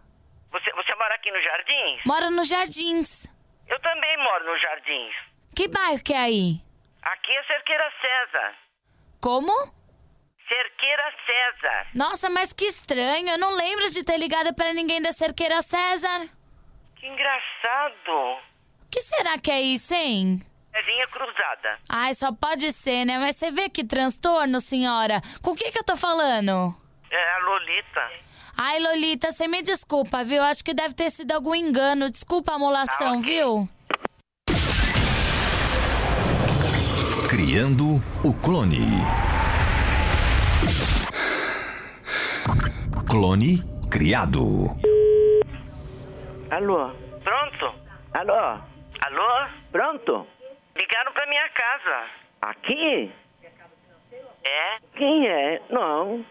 Você, 0.50 0.72
você 0.72 0.94
mora 0.94 1.14
aqui 1.14 1.30
no 1.30 1.40
Jardins? 1.42 2.00
Moro 2.06 2.30
nos 2.30 2.48
Jardins. 2.48 3.26
Eu 3.68 3.78
também 3.80 4.16
moro 4.18 4.44
no 4.44 4.58
Jardins. 4.58 5.14
Que 5.54 5.68
bairro 5.68 6.02
que 6.02 6.12
é 6.14 6.18
aí? 6.18 6.60
Aqui 7.02 7.32
é 7.32 7.42
Cerqueira 7.44 7.92
César. 8.00 8.54
Como? 9.20 9.52
Cerqueira 10.48 11.12
César. 11.26 11.86
Nossa, 11.94 12.28
mas 12.30 12.52
que 12.52 12.64
estranho. 12.66 13.28
Eu 13.28 13.38
não 13.38 13.52
lembro 13.54 13.90
de 13.90 14.04
ter 14.04 14.16
ligado 14.18 14.54
pra 14.54 14.72
ninguém 14.72 15.00
da 15.02 15.12
Cerqueira 15.12 15.60
César. 15.62 16.28
Que 16.96 17.06
engraçado. 17.06 18.10
O 18.82 18.88
que 18.90 19.00
será 19.00 19.38
que 19.38 19.50
é 19.50 19.60
isso, 19.60 19.94
hein? 19.94 20.40
É 20.76 20.82
linha 20.82 21.06
cruzada. 21.08 21.78
Ai, 21.88 22.12
só 22.12 22.30
pode 22.30 22.70
ser, 22.70 23.06
né? 23.06 23.18
Mas 23.18 23.36
você 23.36 23.50
vê 23.50 23.70
que 23.70 23.82
transtorno, 23.82 24.60
senhora. 24.60 25.22
Com 25.40 25.52
o 25.52 25.56
que 25.56 25.72
que 25.72 25.78
eu 25.78 25.84
tô 25.84 25.96
falando? 25.96 26.76
É 27.10 27.32
a 27.32 27.38
Lolita. 27.38 28.10
Ai, 28.54 28.78
Lolita, 28.80 29.32
você 29.32 29.48
me 29.48 29.62
desculpa, 29.62 30.22
viu? 30.22 30.42
Acho 30.42 30.62
que 30.62 30.74
deve 30.74 30.92
ter 30.92 31.08
sido 31.08 31.32
algum 31.32 31.54
engano. 31.54 32.10
Desculpa 32.10 32.52
a 32.52 32.56
amolação, 32.56 33.22
viu? 33.22 33.66
Criando 37.30 37.96
o 38.22 38.34
clone. 38.34 39.00
Clone 43.08 43.62
criado. 43.90 44.44
Alô? 46.50 46.90
Pronto? 47.24 47.74
Alô? 48.12 48.60
Alô? 49.06 49.48
Pronto? 49.72 50.35
Ligaram 50.76 51.12
pra 51.12 51.26
minha 51.26 51.48
casa. 51.50 52.04
Aqui? 52.42 53.12
É? 54.44 54.78
Quem 54.96 55.28
é? 55.28 55.60
Não. 55.70 56.24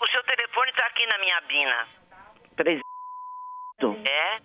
O 0.00 0.06
seu 0.08 0.22
telefone 0.24 0.72
tá 0.72 0.86
aqui 0.86 1.06
na 1.06 1.18
minha 1.18 1.40
bina. 1.42 1.86
Três. 2.56 2.80
É? 4.04 4.38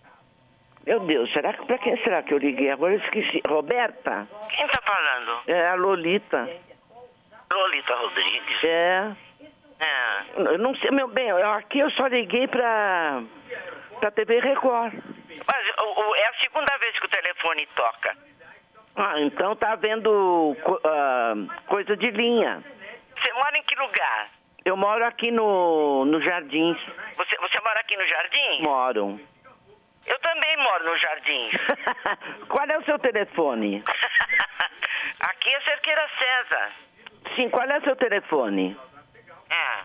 Meu 0.86 1.00
Deus, 1.02 1.32
será 1.34 1.54
que 1.54 1.66
pra 1.66 1.78
quem 1.78 1.98
será 2.04 2.24
que 2.24 2.34
eu 2.34 2.38
liguei? 2.38 2.72
Agora 2.72 2.94
eu 2.94 3.00
esqueci. 3.00 3.42
Roberta? 3.48 4.28
Quem 4.56 4.68
tá 4.68 4.82
falando? 4.82 5.42
É 5.48 5.68
a 5.68 5.76
Lolita. 5.76 6.50
Lolita 7.52 7.96
Rodrigues. 7.96 8.64
É. 8.64 9.12
É. 9.80 10.24
Eu 10.38 10.58
não 10.58 10.74
sei, 10.78 10.90
meu 10.92 11.08
bem, 11.08 11.28
eu- 11.28 11.52
aqui 11.52 11.80
eu 11.80 11.92
só 11.92 12.08
liguei 12.08 12.48
pra. 12.48 13.22
pra 14.00 14.12
TV 14.12 14.40
Record. 14.40 14.94
Mas 14.94 15.70
o- 15.84 16.02
o- 16.02 16.16
é 16.16 16.28
a 16.28 16.34
segunda 16.40 16.78
vez 16.78 16.98
que 17.00 17.06
o 17.06 17.10
telefone 17.10 17.66
toca. 17.76 18.18
Ah, 18.98 19.20
então 19.22 19.56
tá 19.56 19.76
vendo 19.76 20.56
ah, 20.84 21.34
coisa 21.68 21.96
de 21.96 22.10
linha. 22.12 22.64
Você 23.16 23.34
mora 23.34 23.58
em 23.58 23.64
que 23.64 23.76
lugar? 23.76 24.30
Eu 24.66 24.76
moro 24.76 25.06
aqui 25.06 25.32
no, 25.32 26.04
no 26.06 26.20
Jardins. 26.22 26.78
Você, 27.16 27.38
você 27.38 27.60
mora 27.64 27.80
aqui 27.80 27.96
no 27.96 28.06
Jardim? 28.08 28.62
Moro. 28.64 29.20
Eu 30.06 30.20
também 30.20 30.58
moro 30.58 30.84
no 30.86 30.98
Jardim. 30.98 31.50
Qual 32.50 32.66
é 32.68 32.78
o 32.78 32.84
seu 32.86 32.98
telefone? 33.00 33.84
aqui 35.30 35.54
é 35.54 35.62
Cerqueira 35.62 36.10
César. 36.18 36.72
Sim, 37.36 37.50
qual 37.50 37.70
é 37.70 37.78
o 37.78 37.84
seu 37.84 37.96
telefone? 37.96 38.76
É. 39.50 39.84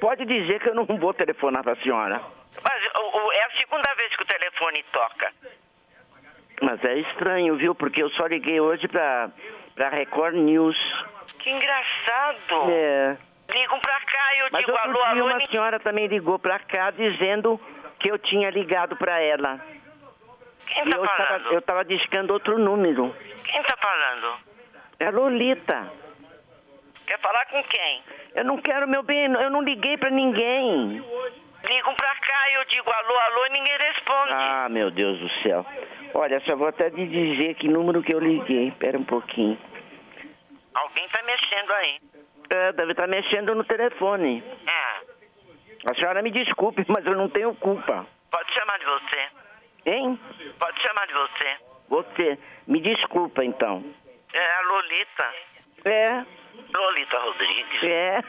Pode 0.00 0.24
dizer 0.24 0.60
que 0.60 0.68
eu 0.70 0.74
não 0.74 0.84
vou 0.86 1.12
telefonar 1.14 1.62
pra 1.62 1.76
senhora. 1.76 2.20
Mas 2.66 2.84
o- 2.98 3.18
o- 3.18 3.32
é 3.32 3.42
a 3.44 3.50
segunda 3.58 3.94
vez 3.94 4.16
que 4.16 4.22
o 4.22 4.26
telefone 4.26 4.82
toca. 4.92 5.32
Mas 6.60 6.82
é 6.84 6.94
estranho, 6.98 7.56
viu? 7.56 7.74
Porque 7.74 8.02
eu 8.02 8.10
só 8.10 8.26
liguei 8.26 8.60
hoje 8.60 8.88
pra, 8.88 9.30
pra 9.74 9.88
Record 9.90 10.34
News. 10.34 10.76
Que 11.38 11.50
engraçado. 11.50 12.70
É. 12.70 13.16
Ligam 13.50 13.78
pra 13.80 14.00
cá 14.00 14.34
e 14.34 14.38
eu 14.40 14.48
Mas 14.52 14.60
digo 14.66 14.72
outro 14.72 14.88
alô, 15.02 15.12
dia 15.14 15.22
alô. 15.22 15.26
uma 15.34 15.46
senhora 15.46 15.80
também 15.80 16.06
ligou 16.06 16.38
pra 16.38 16.58
cá 16.58 16.90
dizendo 16.90 17.58
que 17.98 18.10
eu 18.10 18.18
tinha 18.18 18.50
ligado 18.50 18.96
pra 18.96 19.20
ela. 19.20 19.60
Quem 20.66 20.84
tá 20.84 20.98
eu 20.98 21.02
tava, 21.06 21.16
falando? 21.16 21.52
eu 21.52 21.62
tava 21.62 21.84
discando 21.84 22.32
outro 22.32 22.58
número. 22.58 23.14
Quem 23.44 23.62
tá 23.62 23.74
falando? 23.80 24.36
É 25.00 25.10
Lolita. 25.10 25.90
Quer 27.06 27.18
falar 27.20 27.46
com 27.46 27.62
quem? 27.64 28.02
Eu 28.34 28.44
não 28.44 28.58
quero, 28.58 28.86
meu 28.86 29.02
bem, 29.02 29.24
eu 29.32 29.48
não 29.50 29.62
liguei 29.62 29.96
pra 29.96 30.10
ninguém. 30.10 31.02
Ligam 31.64 31.94
pra 31.94 32.14
cá 32.16 32.50
e 32.50 32.54
eu 32.54 32.64
digo 32.66 32.90
alô, 32.90 33.18
alô 33.18 33.46
e 33.46 33.50
ninguém 33.50 33.78
responde. 33.78 34.32
Ah, 34.34 34.68
meu 34.68 34.90
Deus 34.90 35.18
do 35.18 35.30
céu. 35.42 35.64
Olha, 36.14 36.40
só 36.40 36.56
vou 36.56 36.68
até 36.68 36.90
te 36.90 37.06
dizer 37.06 37.54
que 37.54 37.68
número 37.68 38.02
que 38.02 38.14
eu 38.14 38.18
liguei. 38.20 38.68
Espera 38.68 38.98
um 38.98 39.04
pouquinho. 39.04 39.58
Alguém 40.74 41.08
tá 41.08 41.22
mexendo 41.22 41.70
aí. 41.72 42.00
É, 42.50 42.72
deve 42.72 42.92
estar 42.92 43.06
mexendo 43.06 43.54
no 43.54 43.64
telefone. 43.64 44.42
É. 44.66 45.90
A 45.90 45.94
senhora 45.94 46.22
me 46.22 46.30
desculpe, 46.30 46.84
mas 46.88 47.04
eu 47.06 47.14
não 47.14 47.28
tenho 47.28 47.54
culpa. 47.56 48.06
Pode 48.30 48.52
chamar 48.52 48.78
de 48.78 48.84
você. 48.84 49.28
Hein? 49.86 50.20
Pode 50.58 50.80
chamar 50.82 51.06
de 51.06 51.12
você. 51.14 51.56
Você. 51.88 52.38
Me 52.66 52.80
desculpa, 52.80 53.44
então. 53.44 53.84
É 54.32 54.54
a 54.54 54.60
Lolita. 54.62 55.34
É. 55.84 56.24
Lolita 56.74 57.18
Rodrigues. 57.18 57.82
É. 57.84 58.22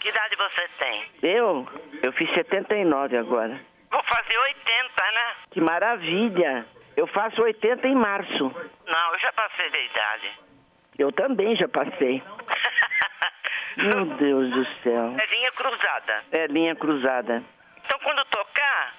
Que 0.00 0.08
idade 0.08 0.36
você 0.36 0.68
tem? 0.78 1.04
Eu? 1.22 1.66
Eu 2.02 2.12
fiz 2.12 2.32
79 2.34 3.16
agora. 3.16 3.60
Vou 3.90 4.02
fazer 4.02 4.38
80, 4.38 5.12
né? 5.12 5.34
Que 5.50 5.60
maravilha. 5.60 6.66
Eu 6.96 7.06
faço 7.06 7.40
80 7.42 7.86
em 7.86 7.94
março. 7.94 8.44
Não, 8.86 9.12
eu 9.12 9.18
já 9.18 9.32
passei 9.32 9.70
da 9.70 9.78
idade. 9.78 10.32
Eu 10.98 11.12
também 11.12 11.56
já 11.56 11.68
passei. 11.68 12.22
Meu 13.76 14.04
Deus 14.16 14.50
do 14.50 14.64
céu. 14.82 15.14
É 15.16 15.26
linha 15.26 15.52
cruzada. 15.52 16.24
É 16.32 16.46
linha 16.48 16.74
cruzada. 16.74 17.42
Então 17.84 17.98
quando 18.00 18.24
tocar, 18.26 18.94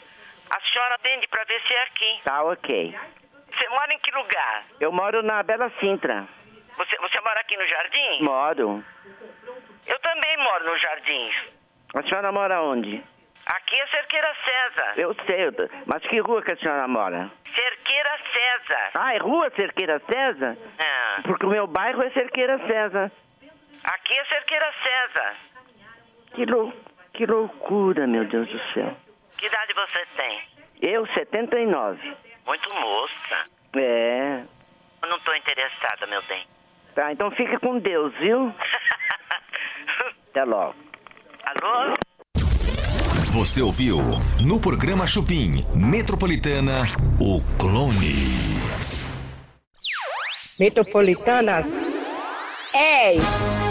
a 0.49 0.59
senhora 0.61 0.95
atende 0.95 1.27
pra 1.27 1.43
ver 1.43 1.61
se 1.67 1.73
é 1.73 1.83
aqui. 1.83 2.21
Tá 2.23 2.43
ok. 2.43 2.97
Você 3.51 3.69
mora 3.69 3.93
em 3.93 3.99
que 3.99 4.11
lugar? 4.11 4.63
Eu 4.79 4.91
moro 4.91 5.21
na 5.21 5.43
Bela 5.43 5.69
Sintra. 5.79 6.27
Você, 6.77 6.95
você 6.97 7.19
mora 7.19 7.41
aqui 7.41 7.57
no 7.57 7.67
Jardim? 7.67 8.23
Moro. 8.23 8.85
Eu 9.85 9.99
também 9.99 10.37
moro 10.37 10.65
no 10.71 10.77
Jardins. 10.77 11.35
A 11.95 12.03
senhora 12.03 12.31
mora 12.31 12.61
onde? 12.61 13.03
Aqui 13.50 13.76
é 13.80 13.88
Cerqueira 13.88 14.36
César. 14.45 14.93
Eu 14.97 15.16
sei, 15.26 15.70
mas 15.88 16.04
que 16.04 16.20
rua 16.20 16.41
que 16.43 16.52
a 16.52 16.58
senhora 16.58 16.88
mora? 16.88 17.32
Cerqueira 17.56 18.20
César. 18.32 18.91
Ah, 18.93 19.16
é 19.16 19.18
Rua 19.18 19.50
Cerqueira 19.56 20.00
César? 20.08 20.56
É. 20.78 21.22
Porque 21.24 21.47
o 21.47 21.50
meu 21.50 21.66
bairro 21.66 22.04
é 22.04 22.12
Cerqueira 22.12 22.60
César. 22.68 23.12
Aqui 23.86 24.14
é 24.14 24.26
Cerqueira 24.26 24.72
César. 24.84 25.36
Que, 26.36 26.45
lou 26.45 26.74
que 27.14 27.26
loucura, 27.26 28.06
meu 28.06 28.24
Deus 28.26 28.47
do 28.47 28.60
céu. 28.74 28.95
Que 29.39 29.47
idade 29.47 29.74
você 29.74 30.06
tem? 30.16 30.43
Eu, 30.82 31.08
79. 31.08 32.18
Muito 32.47 32.74
moça. 32.76 33.45
É. 33.76 34.43
Eu 35.02 35.10
não 35.10 35.20
tô 35.22 35.34
interessada, 35.34 36.06
meu 36.06 36.22
bem. 36.24 36.45
Tá, 36.93 37.12
então 37.12 37.32
fica 37.32 37.60
com 37.60 37.80
Deus, 37.80 38.14
viu? 38.18 38.54
Até 40.30 40.43
logo. 40.43 40.76
Alô? 41.43 41.93
Você 43.32 43.61
ouviu 43.61 43.99
no 44.41 44.59
programa 44.59 45.05
Chupim 45.05 45.63
Metropolitana 45.75 46.82
o 47.19 47.39
clone. 47.59 48.15
Metropolitanas 50.59 51.67
10. 51.69 51.80
Chupim, 52.73 53.68